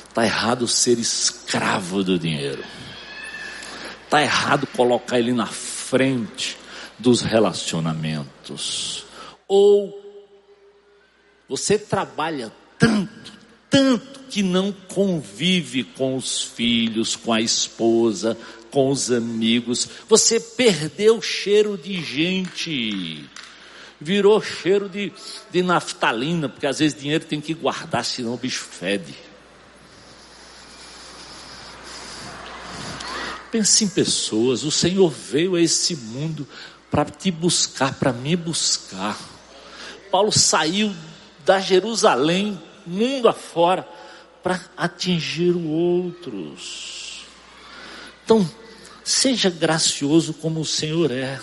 Está 0.08 0.24
errado 0.24 0.66
ser 0.66 0.98
escravo 0.98 2.02
do 2.02 2.18
dinheiro. 2.18 2.64
Está 4.08 4.22
errado 4.22 4.66
colocar 4.68 5.18
ele 5.18 5.34
na 5.34 5.44
frente 5.44 6.56
dos 6.98 7.20
relacionamentos. 7.20 9.04
Ou 9.46 10.02
você 11.46 11.78
trabalha 11.78 12.50
tanto, 12.78 13.32
tanto 13.68 14.20
que 14.30 14.42
não 14.42 14.72
convive 14.72 15.84
com 15.84 16.16
os 16.16 16.42
filhos, 16.42 17.16
com 17.16 17.34
a 17.34 17.42
esposa, 17.42 18.34
com 18.70 18.88
os 18.88 19.12
amigos. 19.12 19.86
Você 20.08 20.40
perdeu 20.40 21.18
o 21.18 21.22
cheiro 21.22 21.76
de 21.76 22.02
gente. 22.02 23.28
Virou 24.00 24.40
cheiro 24.40 24.88
de, 24.88 25.12
de 25.50 25.62
naftalina, 25.62 26.48
porque 26.48 26.66
às 26.66 26.78
vezes 26.78 26.98
dinheiro 26.98 27.26
tem 27.26 27.42
que 27.42 27.52
guardar, 27.52 28.06
senão 28.06 28.32
o 28.32 28.38
bicho 28.38 28.64
fede. 28.64 29.27
Pense 33.50 33.84
em 33.84 33.88
pessoas. 33.88 34.64
O 34.64 34.70
Senhor 34.70 35.08
veio 35.10 35.54
a 35.54 35.60
esse 35.60 35.96
mundo 35.96 36.46
para 36.90 37.04
te 37.04 37.30
buscar, 37.30 37.94
para 37.94 38.12
me 38.12 38.36
buscar. 38.36 39.18
Paulo 40.10 40.32
saiu 40.32 40.94
da 41.44 41.60
Jerusalém, 41.60 42.60
mundo 42.86 43.28
afora, 43.28 43.88
para 44.42 44.60
atingir 44.76 45.54
outros. 45.56 47.24
Então, 48.24 48.48
seja 49.02 49.50
gracioso 49.50 50.34
como 50.34 50.60
o 50.60 50.66
Senhor 50.66 51.10
é. 51.10 51.40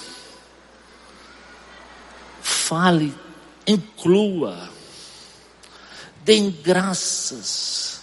Fale, 2.42 3.14
inclua, 3.66 4.70
dê 6.24 6.40
graças, 6.50 8.02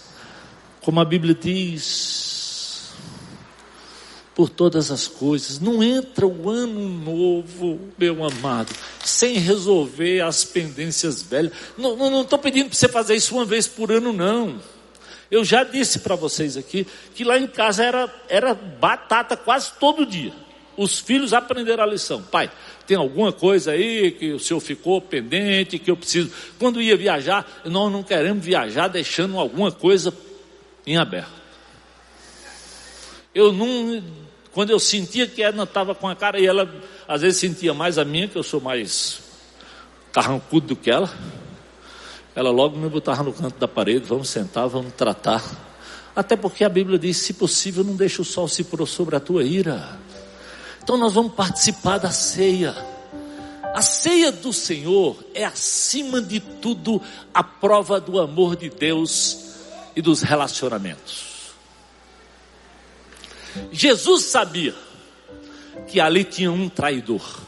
como 0.81 0.99
a 0.99 1.05
Bíblia 1.05 1.35
diz, 1.35 2.32
por 4.35 4.49
todas 4.49 4.91
as 4.91 5.07
coisas. 5.07 5.59
Não 5.59 5.83
entra 5.83 6.25
o 6.25 6.49
ano 6.49 6.89
novo, 6.89 7.79
meu 7.97 8.23
amado, 8.23 8.73
sem 9.03 9.35
resolver 9.35 10.21
as 10.21 10.43
pendências 10.43 11.21
velhas. 11.21 11.53
Não 11.77 12.21
estou 12.21 12.39
pedindo 12.39 12.69
para 12.69 12.77
você 12.77 12.87
fazer 12.87 13.15
isso 13.15 13.35
uma 13.35 13.45
vez 13.45 13.67
por 13.67 13.91
ano, 13.91 14.11
não. 14.11 14.59
Eu 15.29 15.43
já 15.43 15.63
disse 15.63 15.99
para 15.99 16.15
vocês 16.15 16.57
aqui 16.57 16.85
que 17.15 17.23
lá 17.23 17.39
em 17.39 17.47
casa 17.47 17.83
era, 17.83 18.13
era 18.29 18.53
batata 18.53 19.35
quase 19.35 19.71
todo 19.79 20.05
dia. 20.05 20.33
Os 20.75 20.99
filhos 20.99 21.33
aprenderam 21.33 21.83
a 21.83 21.87
lição. 21.87 22.21
Pai, 22.21 22.51
tem 22.87 22.97
alguma 22.97 23.31
coisa 23.31 23.71
aí 23.71 24.11
que 24.11 24.31
o 24.33 24.39
senhor 24.39 24.59
ficou 24.59 24.99
pendente, 24.99 25.77
que 25.77 25.89
eu 25.89 25.97
preciso. 25.97 26.31
Quando 26.57 26.81
ia 26.81 26.97
viajar, 26.97 27.61
nós 27.65 27.91
não 27.91 28.01
queremos 28.03 28.43
viajar 28.43 28.87
deixando 28.87 29.37
alguma 29.37 29.71
coisa 29.71 30.13
em 30.85 30.97
aberto. 30.97 31.43
Eu 33.33 33.51
não 33.51 34.03
quando 34.53 34.69
eu 34.69 34.79
sentia 34.79 35.25
que 35.25 35.41
ela 35.41 35.63
estava 35.63 35.95
com 35.95 36.07
a 36.07 36.15
cara, 36.15 36.39
e 36.39 36.45
ela 36.45 36.71
às 37.07 37.21
vezes 37.21 37.39
sentia 37.39 37.73
mais 37.73 37.97
a 37.97 38.05
minha, 38.05 38.27
que 38.27 38.37
eu 38.37 38.43
sou 38.43 38.61
mais 38.61 39.19
carrancudo 40.11 40.67
do 40.67 40.75
que 40.75 40.91
ela, 40.91 41.11
ela 42.35 42.51
logo 42.51 42.77
me 42.77 42.87
botava 42.87 43.23
no 43.23 43.33
canto 43.33 43.59
da 43.59 43.67
parede, 43.67 44.05
vamos 44.05 44.29
sentar, 44.29 44.67
vamos 44.67 44.93
tratar. 44.93 45.43
Até 46.15 46.35
porque 46.35 46.63
a 46.63 46.69
Bíblia 46.69 46.99
diz: 46.99 47.17
se 47.17 47.33
possível, 47.33 47.83
não 47.83 47.95
deixe 47.95 48.21
o 48.21 48.25
sol 48.25 48.47
se 48.47 48.63
pôr 48.63 48.87
sobre 48.87 49.15
a 49.15 49.19
tua 49.19 49.43
ira. 49.43 49.99
Então 50.81 50.97
nós 50.97 51.13
vamos 51.13 51.33
participar 51.33 51.97
da 51.97 52.11
ceia. 52.11 52.75
A 53.73 53.81
ceia 53.81 54.31
do 54.31 54.53
Senhor 54.53 55.17
é 55.33 55.43
acima 55.43 56.21
de 56.21 56.39
tudo 56.39 57.01
a 57.33 57.43
prova 57.43 57.99
do 57.99 58.19
amor 58.19 58.55
de 58.55 58.69
Deus 58.69 59.55
e 59.95 60.01
dos 60.01 60.21
relacionamentos. 60.21 61.32
Jesus 63.71 64.25
sabia 64.25 64.73
que 65.87 65.99
ali 65.99 66.23
tinha 66.23 66.51
um 66.51 66.69
traidor. 66.69 67.41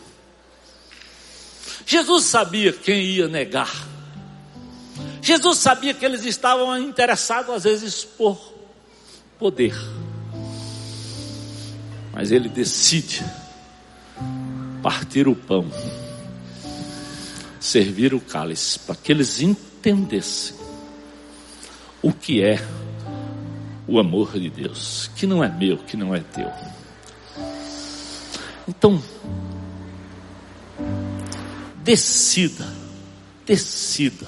Jesus 1.86 2.26
sabia 2.26 2.74
quem 2.74 3.02
ia 3.02 3.28
negar. 3.28 3.88
Jesus 5.22 5.60
sabia 5.60 5.94
que 5.94 6.06
eles 6.06 6.24
estavam 6.26 6.78
interessados 6.78 7.54
às 7.56 7.64
vezes 7.64 8.04
por 8.04 8.54
poder. 9.40 9.76
Mas 12.14 12.32
ele 12.32 12.48
decide 12.48 13.26
partir 14.82 15.28
o 15.28 15.36
pão, 15.36 15.70
servir 17.60 18.14
o 18.14 18.22
cálice, 18.22 18.80
para 18.80 18.96
que 18.96 19.12
eles 19.12 19.42
entendessem 19.42 20.56
o 22.02 22.14
que 22.14 22.44
é 22.44 22.60
o 23.88 24.00
amor 24.00 24.40
de 24.40 24.50
Deus, 24.50 25.10
que 25.16 25.28
não 25.28 25.44
é 25.44 25.50
meu, 25.50 25.78
que 25.78 25.96
não 25.96 26.14
é 26.14 26.20
teu. 26.20 26.52
Então, 28.68 29.02
decida, 31.84 32.68
decida 33.46 34.28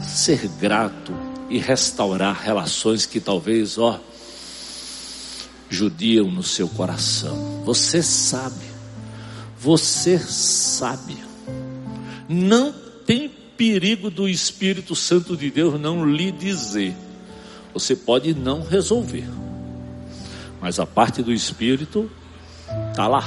ser 0.00 0.48
grato 0.58 1.12
e 1.50 1.58
restaurar 1.58 2.40
relações 2.40 3.04
que 3.04 3.20
talvez, 3.20 3.76
ó, 3.76 4.00
judiam 5.68 6.30
no 6.30 6.42
seu 6.42 6.68
coração. 6.68 7.62
Você 7.64 8.02
sabe, 8.02 8.64
você 9.58 10.18
sabe, 10.18 11.18
não 12.26 12.72
tem 13.04 13.28
perigo 13.28 14.10
do 14.10 14.28
Espírito 14.28 14.96
Santo 14.96 15.36
de 15.36 15.50
Deus 15.50 15.78
não 15.78 16.06
lhe 16.06 16.32
dizer 16.32 16.94
você 17.74 17.96
pode 17.96 18.32
não 18.32 18.62
resolver. 18.62 19.28
Mas 20.60 20.78
a 20.78 20.86
parte 20.86 21.22
do 21.22 21.32
Espírito 21.32 22.08
está 22.90 23.08
lá. 23.08 23.24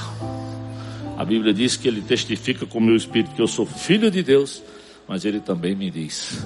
A 1.18 1.26
Bíblia 1.26 1.54
diz 1.54 1.76
que 1.76 1.88
ele 1.88 2.02
testifica 2.02 2.66
com 2.66 2.78
o 2.78 2.82
meu 2.82 2.96
espírito 2.96 3.36
que 3.36 3.42
eu 3.42 3.48
sou 3.48 3.66
filho 3.66 4.10
de 4.10 4.24
Deus, 4.24 4.64
mas 5.08 5.26
ele 5.26 5.40
também 5.40 5.76
me 5.76 5.92
diz 5.92 6.38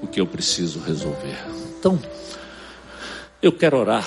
o 0.00 0.06
que 0.06 0.20
eu 0.20 0.26
preciso 0.26 0.78
resolver. 0.80 1.38
Então, 1.78 1.98
eu 3.42 3.50
quero 3.50 3.78
orar 3.78 4.06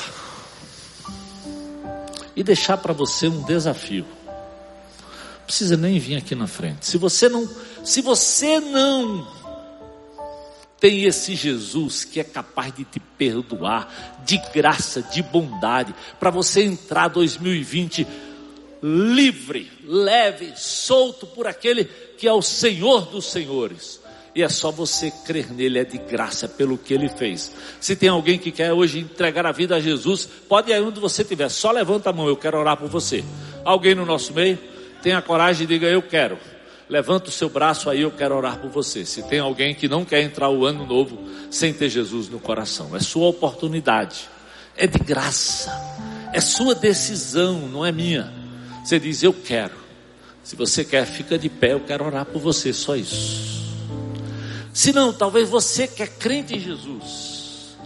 e 2.36 2.44
deixar 2.44 2.78
para 2.78 2.94
você 2.94 3.28
um 3.28 3.44
desafio. 3.44 4.06
Não 4.28 5.46
precisa 5.46 5.76
nem 5.76 6.00
vir 6.00 6.16
aqui 6.16 6.36
na 6.36 6.48
frente. 6.48 6.86
Se 6.86 6.98
você 6.98 7.28
não, 7.28 7.50
se 7.84 8.02
você 8.02 8.60
não 8.60 9.41
tem 10.82 11.04
esse 11.04 11.36
Jesus 11.36 12.04
que 12.04 12.20
é 12.20 12.24
capaz 12.24 12.74
de 12.74 12.84
te 12.84 13.00
perdoar, 13.00 14.20
de 14.26 14.42
graça, 14.52 15.04
de 15.04 15.22
bondade, 15.22 15.94
para 16.20 16.32
você 16.32 16.64
entrar 16.64 17.08
2020 17.08 18.08
livre, 18.82 19.72
leve, 19.86 20.54
solto 20.56 21.28
por 21.28 21.46
aquele 21.46 21.86
que 21.86 22.28
é 22.28 22.34
o 22.34 22.42
Senhor 22.42 23.06
dos 23.06 23.26
Senhores. 23.32 24.02
E 24.34 24.42
é 24.42 24.50
só 24.50 24.72
você 24.72 25.12
crer 25.26 25.54
nele, 25.54 25.78
é 25.78 25.84
de 25.84 26.00
graça 26.00 26.48
pelo 26.48 26.78
que 26.80 26.96
ele 26.96 27.10
fez. 27.10 27.54
Se 27.80 27.96
tem 27.96 28.10
alguém 28.10 28.40
que 28.40 28.50
quer 28.50 28.74
hoje 28.74 29.00
entregar 29.00 29.46
a 29.46 29.52
vida 29.52 29.76
a 29.76 29.80
Jesus, 29.80 30.28
pode 30.50 30.72
ir 30.72 30.82
onde 30.82 31.00
você 31.00 31.22
estiver, 31.22 31.50
só 31.50 31.70
levanta 31.70 32.10
a 32.10 32.14
mão, 32.14 32.28
eu 32.28 32.38
quero 32.38 32.58
orar 32.58 32.78
por 32.78 32.90
você. 32.90 33.24
Alguém 33.64 33.94
no 33.94 34.06
nosso 34.06 34.34
meio? 34.34 34.58
Tenha 35.04 35.22
coragem 35.22 35.66
e 35.66 35.68
diga: 35.68 35.88
Eu 35.88 36.02
quero. 36.02 36.40
Levanta 36.92 37.30
o 37.30 37.32
seu 37.32 37.48
braço 37.48 37.90
aí, 37.90 38.02
eu 38.02 38.12
quero 38.12 38.36
orar 38.36 38.58
por 38.58 38.70
você. 38.70 39.06
Se 39.06 39.24
tem 39.24 39.40
alguém 39.40 39.74
que 39.74 39.88
não 39.88 40.04
quer 40.04 40.22
entrar 40.24 40.50
o 40.50 40.66
ano 40.66 40.86
novo 40.86 41.18
sem 41.50 41.72
ter 41.72 41.88
Jesus 41.88 42.28
no 42.28 42.38
coração, 42.38 42.94
é 42.94 43.00
sua 43.00 43.30
oportunidade, 43.30 44.28
é 44.76 44.86
de 44.86 45.00
graça, 45.00 45.72
é 46.34 46.42
sua 46.42 46.76
decisão, 46.76 47.66
não 47.70 47.86
é 47.86 47.94
minha. 47.94 48.34
Você 48.84 49.00
diz, 49.00 49.24
eu 49.24 49.32
quero. 49.32 49.76
Se 50.44 50.54
você 50.54 50.84
quer, 50.84 51.06
fica 51.06 51.40
de 51.40 51.48
pé, 51.48 51.72
eu 51.72 51.80
quero 51.80 52.04
orar 52.04 52.26
por 52.26 52.42
você, 52.42 52.74
só 52.74 52.94
isso. 52.94 53.74
Se 54.74 54.92
não, 54.92 55.14
talvez 55.14 55.48
você 55.48 55.88
que 55.88 56.04
é 56.04 56.08
crente 56.08 56.58
em 56.58 56.60
Jesus, 56.60 57.78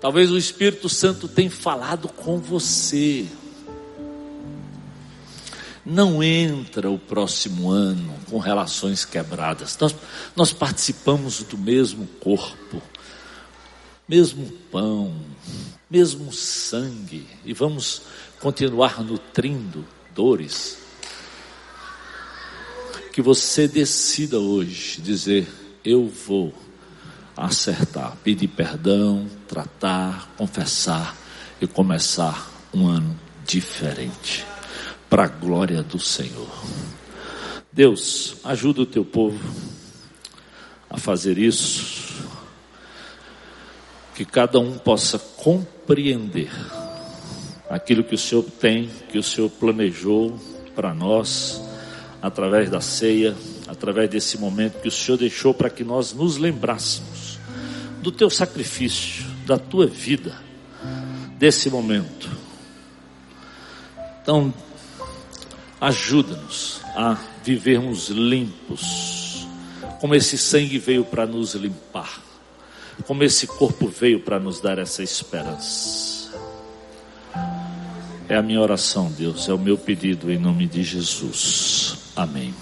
talvez 0.00 0.30
o 0.30 0.38
Espírito 0.38 0.88
Santo 0.88 1.28
tenha 1.28 1.50
falado 1.50 2.08
com 2.08 2.38
você. 2.38 3.26
Não 5.90 6.22
entra 6.22 6.90
o 6.90 6.98
próximo 6.98 7.70
ano 7.70 8.14
com 8.28 8.36
relações 8.36 9.06
quebradas. 9.06 9.78
Nós, 9.80 9.96
nós 10.36 10.52
participamos 10.52 11.42
do 11.42 11.56
mesmo 11.56 12.06
corpo, 12.20 12.82
mesmo 14.06 14.52
pão, 14.70 15.16
mesmo 15.90 16.30
sangue, 16.30 17.26
e 17.42 17.54
vamos 17.54 18.02
continuar 18.38 19.02
nutrindo 19.02 19.82
dores. 20.14 20.76
Que 23.10 23.22
você 23.22 23.66
decida 23.66 24.38
hoje 24.38 25.00
dizer: 25.00 25.48
Eu 25.82 26.06
vou 26.06 26.52
acertar, 27.34 28.14
pedir 28.22 28.48
perdão, 28.48 29.26
tratar, 29.48 30.34
confessar 30.36 31.16
e 31.62 31.66
começar 31.66 32.50
um 32.74 32.86
ano 32.86 33.18
diferente, 33.46 34.44
para 35.08 35.24
a 35.24 35.28
glória 35.28 35.82
do 35.82 35.98
Senhor. 35.98 36.48
Deus, 37.72 38.36
ajuda 38.44 38.82
o 38.82 38.86
teu 38.86 39.04
povo 39.04 39.38
a 40.90 40.98
fazer 40.98 41.38
isso, 41.38 42.26
que 44.14 44.24
cada 44.24 44.58
um 44.58 44.76
possa 44.78 45.18
compreender 45.18 46.50
aquilo 47.70 48.02
que 48.02 48.14
o 48.14 48.18
Senhor 48.18 48.44
tem, 48.58 48.90
que 49.10 49.18
o 49.18 49.22
Senhor 49.22 49.50
planejou 49.50 50.38
para 50.74 50.94
nós, 50.94 51.62
através 52.20 52.70
da 52.70 52.80
ceia, 52.80 53.36
através 53.66 54.10
desse 54.10 54.38
momento 54.38 54.80
que 54.80 54.88
o 54.88 54.92
Senhor 54.92 55.18
deixou 55.18 55.54
para 55.54 55.70
que 55.70 55.84
nós 55.84 56.12
nos 56.12 56.36
lembrássemos 56.36 57.38
do 58.02 58.10
teu 58.10 58.30
sacrifício, 58.30 59.24
da 59.46 59.58
tua 59.58 59.86
vida, 59.86 60.34
desse 61.38 61.70
momento. 61.70 62.30
Então, 64.22 64.52
ajuda-nos 65.80 66.80
a 66.96 67.16
vivermos 67.44 68.08
limpos, 68.08 69.46
como 70.00 70.14
esse 70.14 70.36
sangue 70.36 70.78
veio 70.78 71.04
para 71.04 71.26
nos 71.26 71.54
limpar, 71.54 72.22
como 73.06 73.22
esse 73.22 73.46
corpo 73.46 73.88
veio 73.88 74.20
para 74.20 74.38
nos 74.38 74.60
dar 74.60 74.78
essa 74.78 75.02
esperança. 75.02 76.28
É 78.28 78.36
a 78.36 78.42
minha 78.42 78.60
oração, 78.60 79.10
Deus, 79.10 79.48
é 79.48 79.54
o 79.54 79.58
meu 79.58 79.78
pedido 79.78 80.30
em 80.30 80.38
nome 80.38 80.66
de 80.66 80.82
Jesus. 80.82 81.96
Amém. 82.14 82.54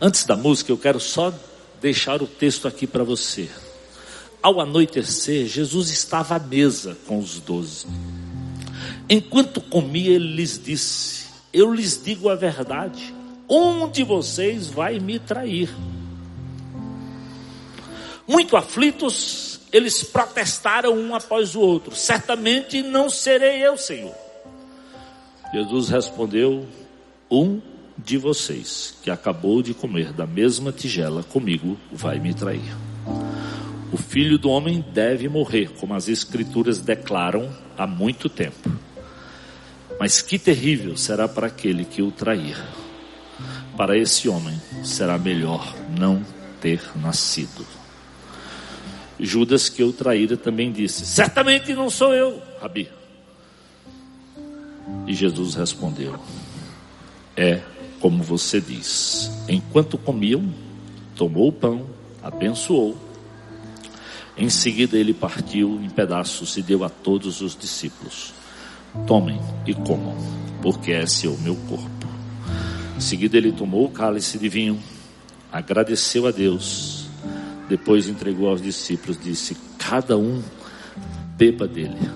Antes 0.00 0.24
da 0.24 0.34
música, 0.36 0.72
eu 0.72 0.78
quero 0.78 0.98
só 0.98 1.32
deixar 1.80 2.22
o 2.22 2.26
texto 2.26 2.66
aqui 2.66 2.86
para 2.86 3.04
você. 3.04 3.48
Ao 4.42 4.60
anoitecer, 4.60 5.46
Jesus 5.46 5.90
estava 5.90 6.34
à 6.34 6.38
mesa 6.38 6.96
com 7.06 7.18
os 7.18 7.38
doze. 7.38 7.86
Enquanto 9.08 9.60
comia, 9.60 10.12
ele 10.12 10.34
lhes 10.34 10.60
disse: 10.62 11.29
Eu 11.52 11.72
lhes 11.74 12.00
digo 12.02 12.28
a 12.28 12.34
verdade, 12.34 13.12
um 13.48 13.88
de 13.88 14.04
vocês 14.04 14.68
vai 14.68 15.00
me 15.00 15.18
trair. 15.18 15.68
Muito 18.26 18.56
aflitos, 18.56 19.60
eles 19.72 20.04
protestaram 20.04 20.94
um 20.94 21.14
após 21.14 21.56
o 21.56 21.60
outro: 21.60 21.94
Certamente 21.94 22.80
não 22.82 23.10
serei 23.10 23.66
eu, 23.66 23.76
Senhor. 23.76 24.14
Jesus 25.52 25.88
respondeu: 25.88 26.66
Um 27.28 27.60
de 27.98 28.16
vocês 28.16 28.96
que 29.02 29.10
acabou 29.10 29.62
de 29.62 29.74
comer 29.74 30.12
da 30.12 30.26
mesma 30.26 30.70
tigela 30.70 31.24
comigo 31.24 31.76
vai 31.92 32.20
me 32.20 32.32
trair. 32.32 32.76
O 33.92 33.96
filho 33.96 34.38
do 34.38 34.48
homem 34.48 34.84
deve 34.92 35.28
morrer, 35.28 35.72
como 35.80 35.94
as 35.94 36.06
escrituras 36.06 36.78
declaram 36.78 37.50
há 37.76 37.88
muito 37.88 38.28
tempo. 38.28 38.70
Mas 40.00 40.22
que 40.22 40.38
terrível 40.38 40.96
será 40.96 41.28
para 41.28 41.48
aquele 41.48 41.84
que 41.84 42.00
o 42.00 42.10
trair. 42.10 42.56
Para 43.76 43.98
esse 43.98 44.30
homem 44.30 44.58
será 44.82 45.18
melhor 45.18 45.76
não 45.98 46.24
ter 46.58 46.80
nascido. 46.96 47.66
Judas 49.18 49.68
que 49.68 49.84
o 49.84 49.92
traíra 49.92 50.38
também 50.38 50.72
disse: 50.72 51.04
Certamente 51.04 51.74
não 51.74 51.90
sou 51.90 52.14
eu, 52.14 52.42
Rabi. 52.62 52.88
E 55.06 55.12
Jesus 55.12 55.54
respondeu: 55.54 56.18
É 57.36 57.60
como 58.00 58.22
você 58.22 58.58
diz. 58.58 59.30
Enquanto 59.46 59.98
comiam, 59.98 60.50
tomou 61.14 61.48
o 61.48 61.52
pão, 61.52 61.86
abençoou. 62.22 62.96
Em 64.34 64.48
seguida 64.48 64.96
ele 64.96 65.12
partiu 65.12 65.78
em 65.82 65.90
pedaços 65.90 66.56
e 66.56 66.62
deu 66.62 66.84
a 66.84 66.88
todos 66.88 67.42
os 67.42 67.54
discípulos: 67.54 68.39
Tomem 69.06 69.40
e 69.66 69.74
comam, 69.74 70.16
porque 70.62 70.90
esse 70.90 71.26
é 71.26 71.30
o 71.30 71.38
meu 71.38 71.56
corpo. 71.56 72.06
Em 72.96 73.00
seguida 73.00 73.36
ele 73.36 73.52
tomou 73.52 73.86
o 73.86 73.90
cálice 73.90 74.38
de 74.38 74.48
vinho, 74.48 74.78
agradeceu 75.50 76.26
a 76.26 76.30
Deus, 76.30 77.06
depois 77.68 78.08
entregou 78.08 78.48
aos 78.48 78.60
discípulos, 78.60 79.18
disse: 79.22 79.56
Cada 79.78 80.18
um 80.18 80.42
beba 81.36 81.66
dele, 81.66 82.10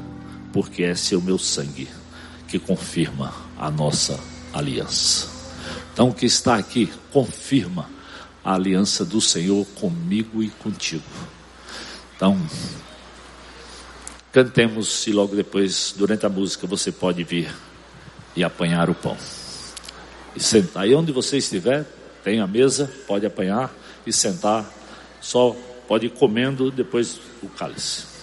porque 0.52 0.82
esse 0.82 1.14
é 1.14 1.18
o 1.18 1.22
meu 1.22 1.38
sangue 1.38 1.88
que 2.48 2.58
confirma 2.58 3.32
a 3.58 3.70
nossa 3.70 4.18
aliança. 4.52 5.28
Então, 5.92 6.08
o 6.08 6.14
que 6.14 6.26
está 6.26 6.56
aqui 6.56 6.92
confirma 7.12 7.88
a 8.44 8.54
aliança 8.54 9.04
do 9.04 9.20
Senhor 9.20 9.64
comigo 9.76 10.42
e 10.42 10.50
contigo. 10.50 11.04
Então, 12.14 12.38
cantemos 14.34 15.06
e 15.06 15.12
logo 15.12 15.36
depois, 15.36 15.94
durante 15.96 16.26
a 16.26 16.28
música, 16.28 16.66
você 16.66 16.90
pode 16.90 17.22
vir 17.22 17.54
e 18.34 18.42
apanhar 18.42 18.90
o 18.90 18.94
pão. 18.94 19.16
E 20.34 20.40
sentar. 20.40 20.82
Aí 20.82 20.92
onde 20.92 21.12
você 21.12 21.38
estiver, 21.38 21.86
tem 22.24 22.40
a 22.40 22.46
mesa, 22.46 22.90
pode 23.06 23.24
apanhar 23.24 23.72
e 24.04 24.12
sentar. 24.12 24.68
Só 25.20 25.56
pode 25.86 26.06
ir 26.06 26.10
comendo 26.10 26.68
depois 26.68 27.20
o 27.44 27.48
cálice. 27.48 28.13